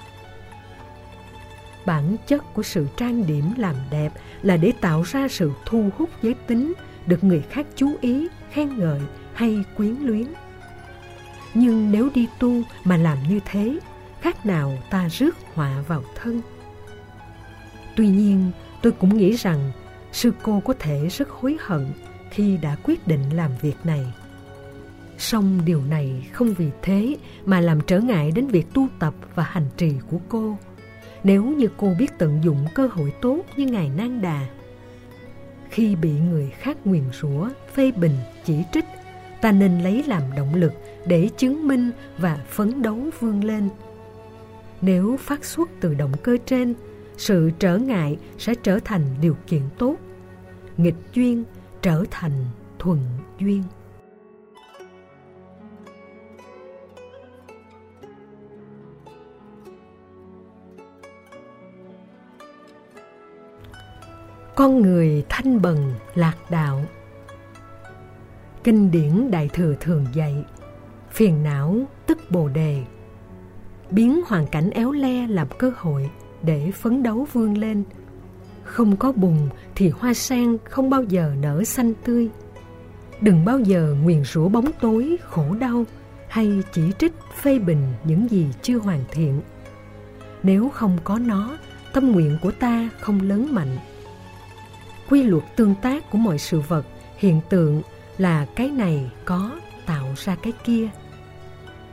bản 1.87 2.17
chất 2.27 2.55
của 2.55 2.63
sự 2.63 2.87
trang 2.97 3.27
điểm 3.27 3.45
làm 3.57 3.75
đẹp 3.91 4.13
là 4.43 4.57
để 4.57 4.73
tạo 4.81 5.03
ra 5.03 5.29
sự 5.29 5.53
thu 5.67 5.91
hút 5.97 6.11
giới 6.23 6.35
tính, 6.47 6.73
được 7.07 7.25
người 7.25 7.43
khác 7.51 7.67
chú 7.77 7.93
ý, 8.01 8.29
khen 8.51 8.79
ngợi 8.79 9.01
hay 9.35 9.65
quyến 9.77 9.95
luyến. 9.95 10.27
Nhưng 11.55 11.93
nếu 11.93 12.09
đi 12.15 12.29
tu 12.39 12.63
mà 12.85 12.97
làm 12.97 13.19
như 13.29 13.41
thế, 13.45 13.79
khác 14.21 14.47
nào 14.47 14.79
ta 14.91 15.09
rước 15.09 15.37
họa 15.55 15.83
vào 15.89 16.05
thân. 16.15 16.41
Tuy 17.97 18.09
nhiên, 18.09 18.51
tôi 18.83 18.93
cũng 18.93 19.17
nghĩ 19.17 19.33
rằng 19.37 19.73
sư 20.13 20.33
cô 20.43 20.61
có 20.61 20.75
thể 20.79 21.09
rất 21.09 21.31
hối 21.31 21.57
hận 21.61 21.87
khi 22.31 22.57
đã 22.57 22.77
quyết 22.83 23.07
định 23.07 23.37
làm 23.37 23.51
việc 23.61 23.77
này. 23.85 24.07
Song 25.19 25.61
điều 25.65 25.83
này 25.83 26.29
không 26.33 26.55
vì 26.55 26.71
thế 26.83 27.17
mà 27.45 27.61
làm 27.61 27.81
trở 27.81 28.01
ngại 28.01 28.31
đến 28.31 28.47
việc 28.47 28.67
tu 28.75 28.89
tập 28.99 29.15
và 29.35 29.43
hành 29.43 29.67
trì 29.77 29.93
của 30.11 30.19
cô 30.29 30.57
nếu 31.27 31.45
như 31.45 31.69
cô 31.77 31.95
biết 31.99 32.19
tận 32.19 32.41
dụng 32.45 32.67
cơ 32.75 32.87
hội 32.87 33.13
tốt 33.23 33.43
như 33.57 33.67
ngài 33.67 33.91
Nang 33.97 34.23
Đà. 34.23 34.47
Khi 35.71 35.97
bị 35.97 36.11
người 36.11 36.51
khác 36.51 36.77
nguyền 36.85 37.03
rủa, 37.21 37.49
phê 37.75 37.93
bình, 37.93 38.17
chỉ 38.45 38.63
trích, 38.73 38.85
ta 39.41 39.53
nên 39.53 39.83
lấy 39.83 40.05
làm 40.07 40.23
động 40.37 40.55
lực 40.55 40.73
để 41.07 41.29
chứng 41.37 41.69
minh 41.69 41.91
và 42.19 42.37
phấn 42.49 42.83
đấu 42.83 42.99
vươn 43.21 43.45
lên. 43.45 43.69
Nếu 44.81 45.17
phát 45.17 45.45
xuất 45.45 45.71
từ 45.81 45.95
động 45.95 46.13
cơ 46.23 46.37
trên, 46.47 46.75
sự 47.17 47.51
trở 47.59 47.79
ngại 47.79 48.17
sẽ 48.39 48.55
trở 48.63 48.79
thành 48.85 49.03
điều 49.21 49.37
kiện 49.47 49.63
tốt. 49.79 49.97
Nghịch 50.77 50.95
duyên 51.15 51.45
trở 51.83 52.05
thành 52.11 52.45
thuận 52.79 52.99
duyên. 53.39 53.63
Con 64.57 64.83
người 64.83 65.25
thanh 65.29 65.63
bần 65.63 65.95
lạc 66.15 66.37
đạo. 66.51 66.85
Kinh 68.65 68.91
điển 68.91 69.31
đại 69.31 69.49
thừa 69.49 69.75
thường 69.81 70.07
dạy, 70.15 70.45
phiền 71.11 71.43
não 71.43 71.81
tức 72.07 72.19
bồ 72.31 72.49
đề. 72.49 72.83
Biến 73.91 74.21
hoàn 74.27 74.47
cảnh 74.47 74.71
éo 74.71 74.93
le 74.93 75.27
làm 75.27 75.47
cơ 75.59 75.73
hội 75.77 76.11
để 76.43 76.71
phấn 76.71 77.03
đấu 77.03 77.27
vươn 77.33 77.59
lên. 77.59 77.85
Không 78.63 78.97
có 78.97 79.13
bùn 79.13 79.49
thì 79.75 79.89
hoa 79.89 80.15
sen 80.15 80.57
không 80.65 80.91
bao 80.91 81.03
giờ 81.03 81.33
nở 81.41 81.65
xanh 81.65 81.93
tươi. 82.05 82.29
Đừng 83.21 83.45
bao 83.45 83.59
giờ 83.59 83.95
nguyền 84.03 84.25
rủa 84.25 84.49
bóng 84.49 84.71
tối, 84.81 85.17
khổ 85.29 85.55
đau 85.61 85.85
hay 86.29 86.63
chỉ 86.73 86.83
trích 86.99 87.13
phê 87.43 87.59
bình 87.59 87.83
những 88.05 88.31
gì 88.31 88.47
chưa 88.63 88.79
hoàn 88.79 89.05
thiện. 89.11 89.41
Nếu 90.43 90.69
không 90.69 90.99
có 91.05 91.19
nó, 91.19 91.59
tâm 91.93 92.13
nguyện 92.13 92.39
của 92.43 92.51
ta 92.51 92.89
không 93.01 93.21
lớn 93.21 93.55
mạnh 93.55 93.77
quy 95.09 95.23
luật 95.23 95.45
tương 95.57 95.75
tác 95.75 96.11
của 96.11 96.19
mọi 96.19 96.39
sự 96.39 96.61
vật 96.61 96.87
hiện 97.19 97.41
tượng 97.49 97.83
là 98.19 98.47
cái 98.57 98.69
này 98.69 99.11
có 99.25 99.51
tạo 99.87 100.15
ra 100.17 100.37
cái 100.43 100.53
kia. 100.65 100.89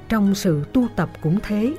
Trong 0.09 0.35
sự 0.35 0.63
tu 0.73 0.87
tập 0.95 1.09
cũng 1.21 1.39
thế 1.43 1.73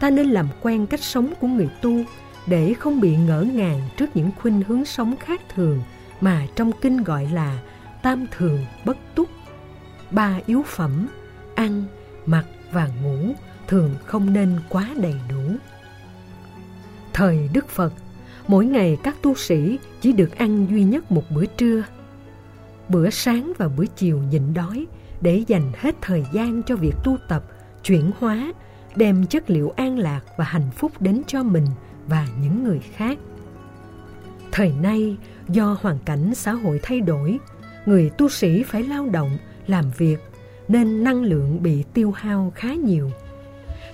ta 0.00 0.10
nên 0.10 0.26
làm 0.26 0.48
quen 0.62 0.86
cách 0.86 1.02
sống 1.02 1.32
của 1.40 1.46
người 1.46 1.68
tu 1.82 2.04
để 2.46 2.74
không 2.74 3.00
bị 3.00 3.16
ngỡ 3.16 3.42
ngàng 3.42 3.80
trước 3.96 4.16
những 4.16 4.30
khuynh 4.40 4.62
hướng 4.62 4.84
sống 4.84 5.16
khác 5.16 5.40
thường 5.54 5.82
mà 6.20 6.46
trong 6.56 6.72
kinh 6.80 7.04
gọi 7.04 7.28
là 7.32 7.58
tam 8.02 8.26
thường 8.30 8.64
bất 8.84 8.96
túc. 9.14 9.28
Ba 10.10 10.38
yếu 10.46 10.62
phẩm 10.62 11.08
ăn 11.54 11.84
mặc 12.26 12.44
và 12.72 12.88
ngủ 13.02 13.34
thường 13.68 13.94
không 14.04 14.32
nên 14.32 14.60
quá 14.68 14.88
đầy 14.96 15.14
đủ. 15.30 15.56
Thời 17.12 17.48
Đức 17.52 17.68
Phật, 17.68 17.92
mỗi 18.52 18.66
ngày 18.66 18.98
các 19.02 19.16
tu 19.22 19.34
sĩ 19.34 19.78
chỉ 20.00 20.12
được 20.12 20.38
ăn 20.38 20.66
duy 20.70 20.84
nhất 20.84 21.12
một 21.12 21.22
bữa 21.30 21.46
trưa. 21.46 21.84
Bữa 22.88 23.10
sáng 23.10 23.52
và 23.58 23.68
bữa 23.68 23.84
chiều 23.96 24.18
nhịn 24.30 24.54
đói 24.54 24.86
để 25.20 25.44
dành 25.46 25.72
hết 25.78 25.94
thời 26.00 26.24
gian 26.32 26.62
cho 26.62 26.76
việc 26.76 26.94
tu 27.04 27.16
tập, 27.28 27.44
chuyển 27.84 28.10
hóa, 28.18 28.52
đem 28.96 29.26
chất 29.26 29.50
liệu 29.50 29.72
an 29.76 29.98
lạc 29.98 30.20
và 30.36 30.44
hạnh 30.44 30.70
phúc 30.76 30.92
đến 31.00 31.22
cho 31.26 31.42
mình 31.42 31.66
và 32.06 32.26
những 32.42 32.64
người 32.64 32.80
khác. 32.96 33.18
Thời 34.52 34.72
nay, 34.82 35.16
do 35.48 35.76
hoàn 35.80 35.98
cảnh 36.04 36.34
xã 36.34 36.52
hội 36.52 36.80
thay 36.82 37.00
đổi, 37.00 37.38
người 37.86 38.10
tu 38.10 38.28
sĩ 38.28 38.62
phải 38.62 38.82
lao 38.82 39.08
động, 39.08 39.38
làm 39.66 39.84
việc, 39.98 40.18
nên 40.68 41.04
năng 41.04 41.22
lượng 41.22 41.62
bị 41.62 41.84
tiêu 41.94 42.10
hao 42.10 42.52
khá 42.54 42.74
nhiều. 42.74 43.10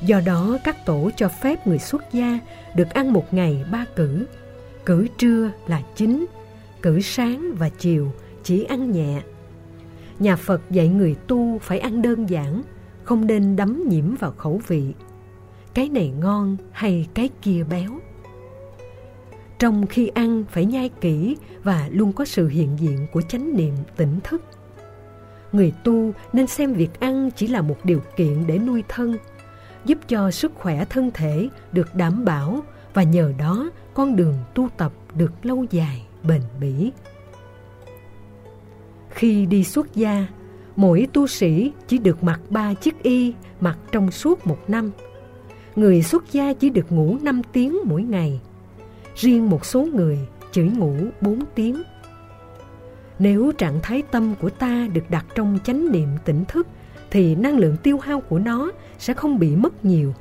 Do 0.03 0.21
đó, 0.27 0.59
các 0.65 0.87
tổ 0.87 1.11
cho 1.17 1.29
phép 1.29 1.67
người 1.67 1.79
xuất 1.79 2.13
gia 2.13 2.39
được 2.75 2.91
ăn 2.91 3.13
một 3.13 3.35
ngày 3.35 3.65
ba 3.71 3.85
cử. 3.97 4.27
Cử 4.89 5.07
trưa 5.19 5.51
là 5.67 5.83
chính, 5.95 6.27
cử 6.83 7.01
sáng 7.01 7.55
và 7.59 7.69
chiều 7.69 8.13
chỉ 8.43 8.65
ăn 8.65 8.91
nhẹ. 8.91 9.23
Nhà 10.19 10.37
Phật 10.37 10.71
dạy 10.71 10.89
người 10.89 11.15
tu 11.27 11.59
phải 11.59 11.79
ăn 11.79 12.03
đơn 12.03 12.31
giản, 12.31 12.63
không 13.05 13.27
nên 13.27 13.57
đắm 13.57 13.89
nhiễm 13.89 14.15
vào 14.15 14.33
khẩu 14.33 14.61
vị. 14.67 14.95
Cái 15.75 15.89
này 15.89 16.13
ngon 16.21 16.57
hay 16.73 17.09
cái 17.15 17.29
kia 17.43 17.65
béo. 17.71 17.91
Trong 19.59 19.87
khi 19.87 20.09
ăn 20.09 20.45
phải 20.51 20.65
nhai 20.65 20.89
kỹ 21.01 21.37
và 21.63 21.89
luôn 21.93 22.13
có 22.13 22.25
sự 22.25 22.49
hiện 22.49 22.77
diện 22.79 23.07
của 23.13 23.23
chánh 23.23 23.57
niệm 23.57 23.75
tỉnh 23.97 24.21
thức. 24.25 24.43
Người 25.53 25.73
tu 25.85 26.13
nên 26.33 26.47
xem 26.47 26.73
việc 26.73 27.01
ăn 27.01 27.31
chỉ 27.37 27.47
là 27.47 27.63
một 27.63 27.85
điều 27.85 28.01
kiện 28.17 28.47
để 28.47 28.59
nuôi 28.59 28.83
thân, 28.89 29.17
giúp 29.85 29.99
cho 30.09 30.31
sức 30.31 30.53
khỏe 30.55 30.85
thân 30.85 31.11
thể 31.15 31.49
được 31.73 31.95
đảm 31.95 32.25
bảo 32.25 32.61
và 32.95 33.03
nhờ 33.03 33.33
đó 33.39 33.71
con 33.99 34.17
đường 34.17 34.35
tu 34.55 34.69
tập 34.77 34.93
được 35.15 35.33
lâu 35.43 35.65
dài, 35.71 36.07
bền 36.23 36.43
bỉ. 36.61 36.93
Khi 39.11 39.47
đi 39.47 39.65
xuất 39.65 39.95
gia, 39.95 40.27
mỗi 40.77 41.09
tu 41.13 41.27
sĩ 41.27 41.73
chỉ 41.89 41.99
được 41.99 42.23
mặc 42.23 42.41
ba 42.51 42.75
chiếc 42.75 43.03
y 43.03 43.35
mặc 43.61 43.79
trong 43.93 44.11
suốt 44.11 44.47
một 44.47 44.59
năm. 44.69 44.91
Người 45.77 46.03
xuất 46.03 46.33
gia 46.33 46.53
chỉ 46.53 46.71
được 46.71 46.93
ngủ 46.93 47.17
5 47.23 47.43
tiếng 47.53 47.79
mỗi 47.85 48.03
ngày. 48.03 48.41
Riêng 49.17 49.51
một 49.51 49.65
số 49.65 49.89
người 49.95 50.19
chỉ 50.53 50.63
ngủ 50.63 50.95
4 51.21 51.41
tiếng. 51.55 51.83
Nếu 53.19 53.53
trạng 53.59 53.79
thái 53.83 54.03
tâm 54.03 54.35
của 54.41 54.51
ta 54.51 54.89
được 54.93 55.11
đặt 55.11 55.27
trong 55.35 55.59
chánh 55.65 55.93
niệm 55.93 56.09
tỉnh 56.25 56.45
thức 56.45 56.67
thì 57.11 57.35
năng 57.35 57.59
lượng 57.59 57.77
tiêu 57.83 57.99
hao 57.99 58.21
của 58.21 58.39
nó 58.39 58.71
sẽ 58.99 59.15
không 59.15 59.39
bị 59.39 59.57
mất 59.57 59.85
nhiều. 59.85 60.15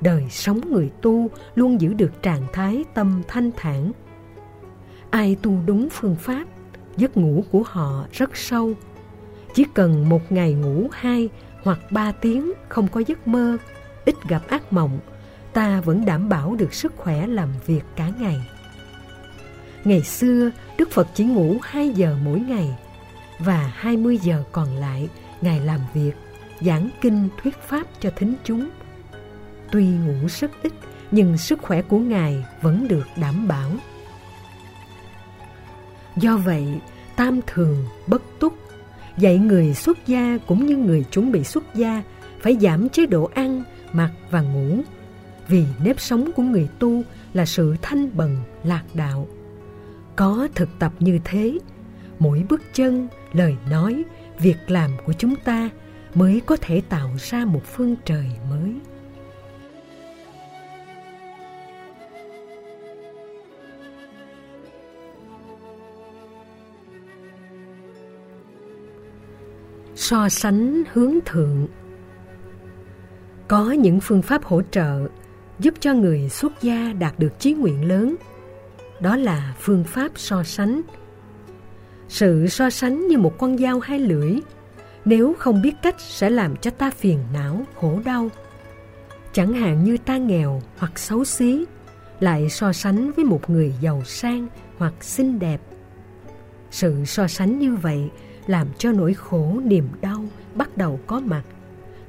Đời 0.00 0.24
sống 0.30 0.60
người 0.72 0.90
tu 1.02 1.30
luôn 1.54 1.80
giữ 1.80 1.94
được 1.94 2.22
trạng 2.22 2.46
thái 2.52 2.84
tâm 2.94 3.22
thanh 3.28 3.50
thản. 3.56 3.92
Ai 5.10 5.36
tu 5.42 5.52
đúng 5.66 5.88
phương 5.90 6.16
pháp, 6.16 6.44
giấc 6.96 7.16
ngủ 7.16 7.44
của 7.50 7.62
họ 7.66 8.06
rất 8.12 8.36
sâu. 8.36 8.72
Chỉ 9.54 9.64
cần 9.74 10.08
một 10.08 10.32
ngày 10.32 10.52
ngủ 10.52 10.88
hai 10.92 11.28
hoặc 11.62 11.78
ba 11.90 12.12
tiếng 12.12 12.52
không 12.68 12.88
có 12.88 13.02
giấc 13.06 13.28
mơ, 13.28 13.56
ít 14.04 14.14
gặp 14.28 14.42
ác 14.48 14.72
mộng, 14.72 14.98
ta 15.52 15.80
vẫn 15.80 16.04
đảm 16.04 16.28
bảo 16.28 16.54
được 16.54 16.74
sức 16.74 16.92
khỏe 16.96 17.26
làm 17.26 17.48
việc 17.66 17.82
cả 17.96 18.10
ngày. 18.18 18.40
Ngày 19.84 20.02
xưa, 20.02 20.50
Đức 20.78 20.90
Phật 20.90 21.08
chỉ 21.14 21.24
ngủ 21.24 21.56
2 21.62 21.88
giờ 21.88 22.16
mỗi 22.24 22.40
ngày 22.40 22.78
và 23.38 23.72
20 23.74 24.18
giờ 24.18 24.42
còn 24.52 24.76
lại 24.76 25.08
Ngài 25.40 25.60
làm 25.60 25.80
việc, 25.94 26.12
giảng 26.60 26.88
kinh 27.00 27.28
thuyết 27.42 27.56
pháp 27.56 27.86
cho 28.00 28.10
thính 28.16 28.34
chúng. 28.44 28.68
Tuy 29.72 29.86
ngủ 29.86 30.26
rất 30.40 30.50
ít, 30.62 30.72
nhưng 31.10 31.38
sức 31.38 31.62
khỏe 31.62 31.82
của 31.82 31.98
Ngài 31.98 32.44
vẫn 32.62 32.88
được 32.88 33.06
đảm 33.16 33.48
bảo. 33.48 33.70
Do 36.16 36.36
vậy, 36.36 36.80
tam 37.16 37.40
thường 37.46 37.84
bất 38.06 38.22
túc, 38.38 38.54
dạy 39.18 39.38
người 39.38 39.74
xuất 39.74 40.06
gia 40.06 40.38
cũng 40.46 40.66
như 40.66 40.76
người 40.76 41.04
chuẩn 41.04 41.32
bị 41.32 41.44
xuất 41.44 41.74
gia 41.74 42.02
phải 42.40 42.56
giảm 42.60 42.88
chế 42.88 43.06
độ 43.06 43.30
ăn, 43.34 43.62
mặc 43.92 44.10
và 44.30 44.40
ngủ, 44.40 44.80
vì 45.48 45.64
nếp 45.84 46.00
sống 46.00 46.30
của 46.36 46.42
người 46.42 46.68
tu 46.78 47.02
là 47.34 47.46
sự 47.46 47.76
thanh 47.82 48.16
bần, 48.16 48.36
lạc 48.64 48.84
đạo. 48.94 49.28
Có 50.16 50.48
thực 50.54 50.68
tập 50.78 50.92
như 50.98 51.18
thế, 51.24 51.58
mỗi 52.18 52.44
bước 52.48 52.62
chân, 52.74 53.08
lời 53.32 53.56
nói, 53.70 54.04
việc 54.38 54.56
làm 54.66 54.90
của 55.06 55.12
chúng 55.12 55.36
ta 55.36 55.70
mới 56.14 56.40
có 56.46 56.56
thể 56.60 56.82
tạo 56.88 57.10
ra 57.18 57.44
một 57.44 57.62
phương 57.64 57.96
trời 58.04 58.30
mới 58.50 58.74
so 70.10 70.28
sánh 70.28 70.82
hướng 70.92 71.14
thượng. 71.26 71.66
Có 73.48 73.70
những 73.72 74.00
phương 74.00 74.22
pháp 74.22 74.44
hỗ 74.44 74.62
trợ 74.70 75.08
giúp 75.58 75.74
cho 75.80 75.94
người 75.94 76.28
xuất 76.28 76.52
gia 76.62 76.92
đạt 76.92 77.18
được 77.18 77.38
chí 77.38 77.52
nguyện 77.52 77.88
lớn. 77.88 78.16
Đó 79.00 79.16
là 79.16 79.54
phương 79.60 79.84
pháp 79.84 80.12
so 80.16 80.42
sánh. 80.42 80.80
Sự 82.08 82.46
so 82.46 82.70
sánh 82.70 83.08
như 83.08 83.18
một 83.18 83.38
con 83.38 83.58
dao 83.58 83.80
hai 83.80 83.98
lưỡi, 83.98 84.36
nếu 85.04 85.34
không 85.38 85.62
biết 85.62 85.72
cách 85.82 85.96
sẽ 85.98 86.30
làm 86.30 86.56
cho 86.56 86.70
ta 86.70 86.90
phiền 86.90 87.18
não, 87.32 87.64
khổ 87.74 88.00
đau. 88.04 88.28
Chẳng 89.32 89.52
hạn 89.52 89.84
như 89.84 89.96
ta 89.96 90.16
nghèo 90.16 90.62
hoặc 90.78 90.98
xấu 90.98 91.24
xí, 91.24 91.64
lại 92.20 92.50
so 92.50 92.72
sánh 92.72 93.12
với 93.12 93.24
một 93.24 93.50
người 93.50 93.74
giàu 93.80 94.02
sang 94.04 94.46
hoặc 94.78 94.94
xinh 95.00 95.38
đẹp. 95.38 95.60
Sự 96.70 97.04
so 97.04 97.26
sánh 97.26 97.58
như 97.58 97.76
vậy 97.76 98.10
làm 98.46 98.66
cho 98.78 98.92
nỗi 98.92 99.14
khổ, 99.14 99.60
niềm 99.64 99.88
đau 100.00 100.24
bắt 100.54 100.76
đầu 100.76 101.00
có 101.06 101.20
mặt, 101.20 101.42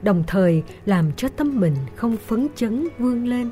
đồng 0.02 0.24
thời 0.28 0.64
làm 0.86 1.12
cho 1.18 1.28
tâm 1.28 1.60
mình 1.60 1.76
không 1.96 2.18
phấn 2.18 2.48
chấn 2.56 2.88
vươn 3.00 3.28
lên. 3.28 3.50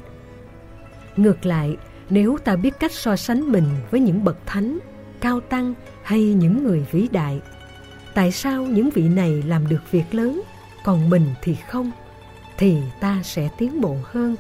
Ngược 1.18 1.46
lại, 1.46 1.78
nếu 2.10 2.38
ta 2.44 2.56
biết 2.56 2.74
cách 2.80 2.92
so 2.92 3.16
sánh 3.16 3.52
mình 3.52 3.66
với 3.92 4.00
những 4.00 4.24
bậc 4.24 4.38
thánh, 4.46 4.80
cao 5.20 5.40
tăng 5.40 5.74
hay 6.04 6.34
những 6.34 6.64
người 6.64 6.86
vĩ 6.92 7.08
đại, 7.12 7.42
tại 8.14 8.32
sao 8.32 8.66
những 8.66 8.90
vị 8.90 9.10
này 9.10 9.44
làm 9.48 9.68
được 9.70 9.92
việc 9.92 10.14
lớn, 10.14 10.42
còn 10.84 11.10
mình 11.10 11.26
thì 11.42 11.56
không, 11.56 11.92
thì 12.58 12.78
ta 13.00 13.22
sẽ 13.24 13.50
tiến 13.58 13.82
bộ 13.82 13.98
hơn. 14.04 14.36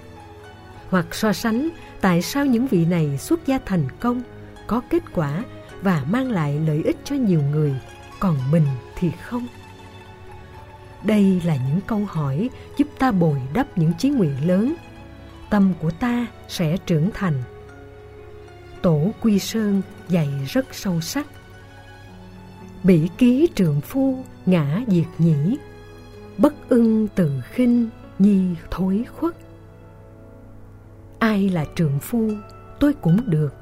Hoặc 0.90 1.16
so 1.16 1.34
sánh 1.34 1.70
tại 2.02 2.22
sao 2.22 2.46
những 2.46 2.68
vị 2.68 2.86
này 2.86 3.18
xuất 3.18 3.48
gia 3.48 3.60
thành 3.66 3.84
công, 4.00 4.22
có 4.68 4.82
kết 4.90 5.04
quả 5.14 5.44
và 5.82 6.04
mang 6.10 6.32
lại 6.32 6.60
lợi 6.68 6.82
ích 6.86 6.98
cho 7.04 7.16
nhiều 7.16 7.42
người 7.52 7.76
còn 8.20 8.51
mình 8.51 8.65
thì 8.95 9.11
không? 9.11 9.47
Đây 11.03 11.41
là 11.45 11.55
những 11.55 11.82
câu 11.88 12.05
hỏi 12.09 12.49
giúp 12.78 12.88
ta 12.99 13.11
bồi 13.11 13.41
đắp 13.53 13.78
những 13.78 13.93
chí 13.97 14.09
nguyện 14.09 14.47
lớn. 14.47 14.76
Tâm 15.49 15.74
của 15.82 15.91
ta 15.91 16.28
sẽ 16.47 16.78
trưởng 16.86 17.09
thành. 17.13 17.43
Tổ 18.82 19.11
quy 19.22 19.39
sơn 19.39 19.82
dạy 20.09 20.30
rất 20.47 20.65
sâu 20.72 21.01
sắc. 21.01 21.28
Bỉ 22.84 23.09
ký 23.17 23.47
trượng 23.55 23.82
phu 23.82 24.24
ngã 24.45 24.82
diệt 24.88 25.07
nhĩ, 25.17 25.57
bất 26.38 26.53
ưng 26.70 27.07
từ 27.15 27.41
khinh 27.51 27.89
nhi 28.20 28.41
thối 28.72 29.05
khuất. 29.15 29.36
Ai 31.20 31.49
là 31.49 31.65
trượng 31.76 31.99
phu 31.99 32.32
tôi 32.80 32.93
cũng 32.93 33.30
được, 33.30 33.53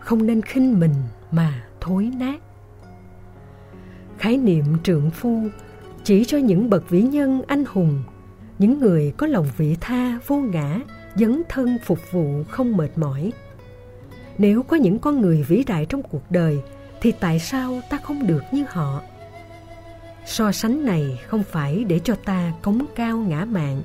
không 0.00 0.26
nên 0.26 0.42
khinh 0.42 0.80
mình 0.80 0.94
mà 1.30 1.64
thối 1.80 2.10
nát 2.16 2.40
khái 4.24 4.36
niệm 4.36 4.64
trượng 4.82 5.10
phu, 5.10 5.48
chỉ 6.04 6.24
cho 6.24 6.38
những 6.38 6.70
bậc 6.70 6.90
vĩ 6.90 7.02
nhân 7.02 7.42
anh 7.46 7.64
hùng, 7.64 8.02
những 8.58 8.80
người 8.80 9.12
có 9.16 9.26
lòng 9.26 9.46
vị 9.56 9.76
tha, 9.80 10.18
vô 10.26 10.36
ngã, 10.36 10.80
dấn 11.14 11.42
thân 11.48 11.78
phục 11.84 11.98
vụ 12.12 12.44
không 12.48 12.76
mệt 12.76 12.88
mỏi. 12.96 13.32
Nếu 14.38 14.62
có 14.62 14.76
những 14.76 14.98
con 14.98 15.20
người 15.20 15.42
vĩ 15.42 15.64
đại 15.66 15.86
trong 15.86 16.02
cuộc 16.02 16.30
đời, 16.30 16.58
thì 17.00 17.12
tại 17.20 17.38
sao 17.38 17.80
ta 17.90 17.96
không 17.96 18.26
được 18.26 18.42
như 18.52 18.64
họ? 18.68 19.02
So 20.26 20.52
sánh 20.52 20.84
này 20.84 21.20
không 21.26 21.42
phải 21.42 21.84
để 21.84 21.98
cho 21.98 22.14
ta 22.14 22.52
cống 22.62 22.86
cao 22.96 23.18
ngã 23.18 23.44
mạn, 23.44 23.82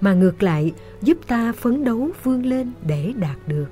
mà 0.00 0.14
ngược 0.14 0.42
lại 0.42 0.72
giúp 1.02 1.18
ta 1.26 1.52
phấn 1.52 1.84
đấu 1.84 2.08
vươn 2.22 2.46
lên 2.46 2.72
để 2.86 3.12
đạt 3.16 3.36
được. 3.46 3.68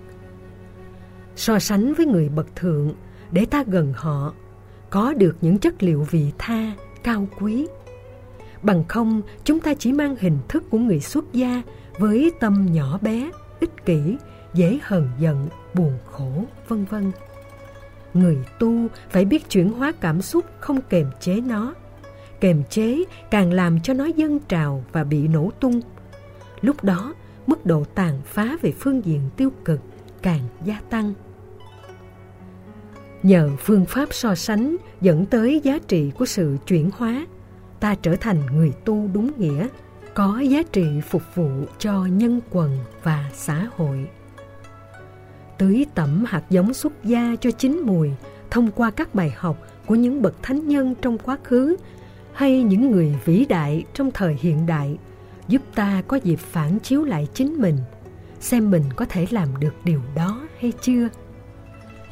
So 1.37 1.59
sánh 1.59 1.95
với 1.95 2.07
người 2.07 2.29
bậc 2.29 2.57
thượng, 2.57 2.93
để 3.31 3.47
ta 3.47 3.65
gần 3.67 3.93
họ 3.97 4.33
có 4.93 5.15
được 5.15 5.37
những 5.41 5.59
chất 5.59 5.83
liệu 5.83 6.07
vị 6.11 6.33
tha, 6.39 6.73
cao 7.03 7.29
quý. 7.41 7.67
Bằng 8.63 8.85
không, 8.89 9.23
chúng 9.45 9.61
ta 9.61 9.75
chỉ 9.75 9.93
mang 9.93 10.17
hình 10.21 10.39
thức 10.49 10.65
của 10.71 10.79
người 10.79 11.01
xuất 11.01 11.33
gia 11.33 11.63
với 11.99 12.33
tâm 12.41 12.67
nhỏ 12.73 12.99
bé, 13.03 13.31
ích 13.61 13.85
kỷ, 13.85 14.17
dễ 14.55 14.79
hờn 14.83 15.09
giận, 15.19 15.49
buồn 15.75 15.99
khổ, 16.11 16.45
vân 16.69 16.85
vân. 16.85 17.13
Người 18.15 18.39
tu 18.59 18.87
phải 19.11 19.25
biết 19.25 19.51
chuyển 19.51 19.73
hóa 19.73 19.93
cảm 20.01 20.23
xúc 20.23 20.45
không 20.61 20.81
kềm 20.89 21.07
chế 21.21 21.41
nó. 21.41 21.75
Kềm 22.41 22.63
chế 22.71 23.05
càng 23.31 23.53
làm 23.53 23.81
cho 23.81 23.95
nó 23.95 24.05
dâng 24.05 24.39
trào 24.49 24.85
và 24.93 25.05
bị 25.05 25.29
nổ 25.29 25.51
tung. 25.61 25.81
Lúc 26.61 26.85
đó, 26.85 27.15
mức 27.47 27.67
độ 27.67 27.85
tàn 27.95 28.21
phá 28.25 28.57
về 28.63 28.73
phương 28.79 29.05
diện 29.05 29.21
tiêu 29.37 29.51
cực 29.65 29.81
càng 30.23 30.43
gia 30.65 30.81
tăng. 30.91 31.15
Nhờ 33.23 33.51
phương 33.59 33.85
pháp 33.85 34.09
so 34.11 34.35
sánh 34.35 34.77
dẫn 35.01 35.27
tới 35.27 35.61
giá 35.65 35.79
trị 35.89 36.11
của 36.19 36.27
sự 36.27 36.57
chuyển 36.67 36.91
hóa, 36.97 37.27
ta 37.81 37.95
trở 37.95 38.17
thành 38.17 38.47
người 38.47 38.73
tu 38.85 39.09
đúng 39.13 39.31
nghĩa, 39.39 39.69
có 40.15 40.41
giá 40.41 40.63
trị 40.73 40.87
phục 41.09 41.23
vụ 41.35 41.51
cho 41.79 42.07
nhân 42.07 42.41
quần 42.51 42.79
và 43.03 43.31
xã 43.35 43.69
hội. 43.77 44.09
Tưới 45.59 45.87
tẩm 45.95 46.25
hạt 46.29 46.43
giống 46.51 46.75
xuất 46.75 47.05
gia 47.05 47.37
cho 47.41 47.51
chín 47.51 47.83
mùi 47.87 48.11
thông 48.51 48.71
qua 48.71 48.91
các 48.91 49.15
bài 49.15 49.33
học 49.37 49.57
của 49.87 49.95
những 49.95 50.23
bậc 50.23 50.43
thánh 50.43 50.69
nhân 50.69 50.95
trong 51.03 51.19
quá 51.19 51.39
khứ 51.45 51.77
hay 52.33 52.63
những 52.63 52.91
người 52.91 53.15
vĩ 53.25 53.45
đại 53.49 53.85
trong 53.95 54.11
thời 54.11 54.37
hiện 54.41 54.67
đại 54.67 54.99
giúp 55.49 55.63
ta 55.75 56.03
có 56.09 56.17
dịp 56.17 56.39
phản 56.39 56.79
chiếu 56.79 57.05
lại 57.05 57.29
chính 57.35 57.61
mình 57.61 57.77
xem 58.41 58.71
mình 58.71 58.85
có 58.97 59.05
thể 59.05 59.27
làm 59.31 59.49
được 59.61 59.75
điều 59.85 60.01
đó 60.15 60.49
hay 60.61 60.73
chưa 60.81 61.09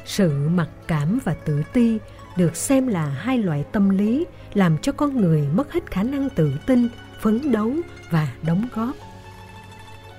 sự 0.05 0.49
mặc 0.49 0.69
cảm 0.87 1.19
và 1.23 1.33
tự 1.33 1.63
ti 1.73 1.99
được 2.37 2.55
xem 2.55 2.87
là 2.87 3.05
hai 3.05 3.37
loại 3.37 3.65
tâm 3.71 3.89
lý 3.89 4.25
làm 4.53 4.77
cho 4.77 4.91
con 4.91 5.21
người 5.21 5.47
mất 5.53 5.73
hết 5.73 5.91
khả 5.91 6.03
năng 6.03 6.29
tự 6.29 6.53
tin, 6.65 6.87
phấn 7.21 7.51
đấu 7.51 7.73
và 8.09 8.27
đóng 8.41 8.67
góp. 8.75 8.95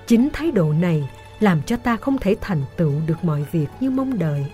Chính 0.06 0.28
thái 0.32 0.50
độ 0.50 0.72
này 0.72 1.08
làm 1.40 1.62
cho 1.62 1.76
ta 1.76 1.96
không 1.96 2.18
thể 2.18 2.36
thành 2.40 2.62
tựu 2.76 2.92
được 3.06 3.24
mọi 3.24 3.44
việc 3.52 3.66
như 3.80 3.90
mong 3.90 4.18
đợi. 4.18 4.46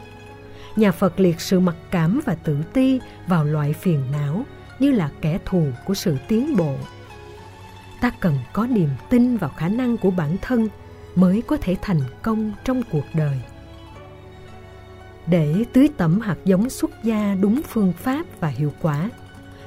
Nhà 0.77 0.93
phật 0.93 1.21
liệt 1.21 1.41
sự 1.41 1.61
mặc 1.61 1.77
cảm 1.91 2.21
và 2.25 2.35
tự 2.35 2.59
ti 2.73 3.01
vào 3.27 3.45
loại 3.45 3.73
phiền 3.73 4.03
não 4.13 4.45
như 4.79 4.93
là 4.93 5.11
kẻ 5.21 5.39
thù 5.45 5.67
của 5.87 5.95
sự 5.95 6.17
tiến 6.29 6.57
bộ. 6.57 6.75
Ta 8.01 8.11
cần 8.21 8.39
có 8.53 8.67
niềm 8.67 8.89
tin 9.11 9.37
vào 9.37 9.51
khả 9.57 9.69
năng 9.69 9.97
của 9.97 10.11
bản 10.11 10.37
thân 10.43 10.69
mới 11.15 11.43
có 11.47 11.57
thể 11.61 11.77
thành 11.83 12.01
công 12.23 12.53
trong 12.65 12.83
cuộc 12.91 13.05
đời 13.15 13.41
để 15.31 15.65
tưới 15.73 15.89
tẩm 15.97 16.21
hạt 16.21 16.37
giống 16.45 16.71
xuất 16.71 16.91
gia 17.05 17.37
đúng 17.41 17.61
phương 17.69 17.93
pháp 17.93 18.27
và 18.41 18.49
hiệu 18.49 18.73
quả, 18.83 19.11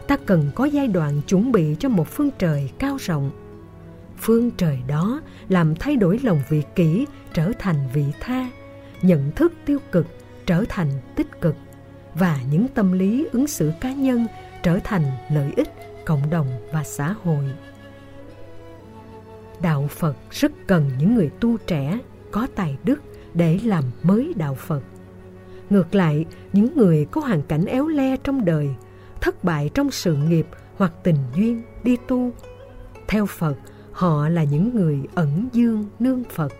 ta 0.07 0.17
cần 0.25 0.51
có 0.55 0.65
giai 0.65 0.87
đoạn 0.87 1.21
chuẩn 1.27 1.51
bị 1.51 1.75
cho 1.79 1.89
một 1.89 2.07
phương 2.07 2.29
trời 2.39 2.69
cao 2.79 2.97
rộng. 2.99 3.31
Phương 4.17 4.51
trời 4.51 4.79
đó 4.87 5.21
làm 5.49 5.75
thay 5.75 5.95
đổi 5.95 6.19
lòng 6.23 6.41
vị 6.49 6.63
kỷ, 6.75 7.05
trở 7.33 7.51
thành 7.59 7.89
vị 7.93 8.05
tha, 8.19 8.49
nhận 9.01 9.31
thức 9.31 9.53
tiêu 9.65 9.79
cực, 9.91 10.07
trở 10.45 10.63
thành 10.69 10.89
tích 11.15 11.41
cực, 11.41 11.55
và 12.13 12.39
những 12.51 12.67
tâm 12.67 12.91
lý 12.91 13.27
ứng 13.31 13.47
xử 13.47 13.71
cá 13.81 13.93
nhân 13.93 14.27
trở 14.63 14.79
thành 14.83 15.03
lợi 15.31 15.53
ích 15.55 15.69
cộng 16.05 16.29
đồng 16.29 16.47
và 16.71 16.83
xã 16.83 17.15
hội. 17.23 17.45
Đạo 19.61 19.87
phật 19.87 20.17
rất 20.31 20.51
cần 20.67 20.91
những 20.99 21.15
người 21.15 21.29
tu 21.39 21.57
trẻ 21.57 21.99
có 22.31 22.47
tài 22.55 22.77
đức 22.83 23.01
để 23.33 23.59
làm 23.63 23.83
mới 24.03 24.33
đạo 24.37 24.55
phật 24.55 24.81
ngược 25.71 25.95
lại, 25.95 26.25
những 26.53 26.77
người 26.77 27.05
có 27.11 27.21
hoàn 27.21 27.41
cảnh 27.41 27.65
éo 27.65 27.87
le 27.87 28.17
trong 28.17 28.45
đời, 28.45 28.69
thất 29.21 29.43
bại 29.43 29.69
trong 29.73 29.91
sự 29.91 30.15
nghiệp 30.15 30.47
hoặc 30.77 30.93
tình 31.03 31.17
duyên 31.35 31.61
đi 31.83 31.97
tu, 32.07 32.31
theo 33.07 33.25
phật, 33.25 33.55
họ 33.91 34.29
là 34.29 34.43
những 34.43 34.75
người 34.75 34.99
ẩn 35.15 35.47
dương 35.53 35.85
nương 35.99 36.23
phật. 36.23 36.53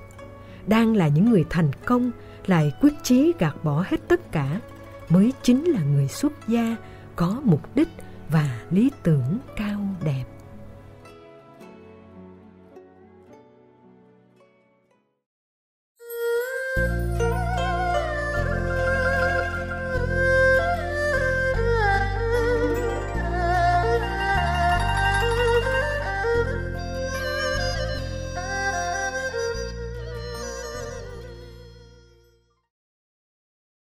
Đang 0.67 0.95
là 0.95 1.07
những 1.07 1.29
người 1.29 1.45
thành 1.49 1.71
công, 1.85 2.11
lại 2.45 2.71
quyết 2.81 2.93
chí 3.03 3.33
gạt 3.39 3.55
bỏ 3.63 3.83
hết 3.87 3.97
tất 4.07 4.31
cả, 4.31 4.59
mới 5.09 5.33
chính 5.43 5.65
là 5.65 5.83
người 5.83 6.07
xuất 6.07 6.47
gia, 6.47 6.75
có 7.15 7.41
mục 7.43 7.75
đích 7.75 7.89
và 8.29 8.59
lý 8.69 8.91
tưởng 9.03 9.39
cao 9.57 9.79
đẹp. 10.03 10.23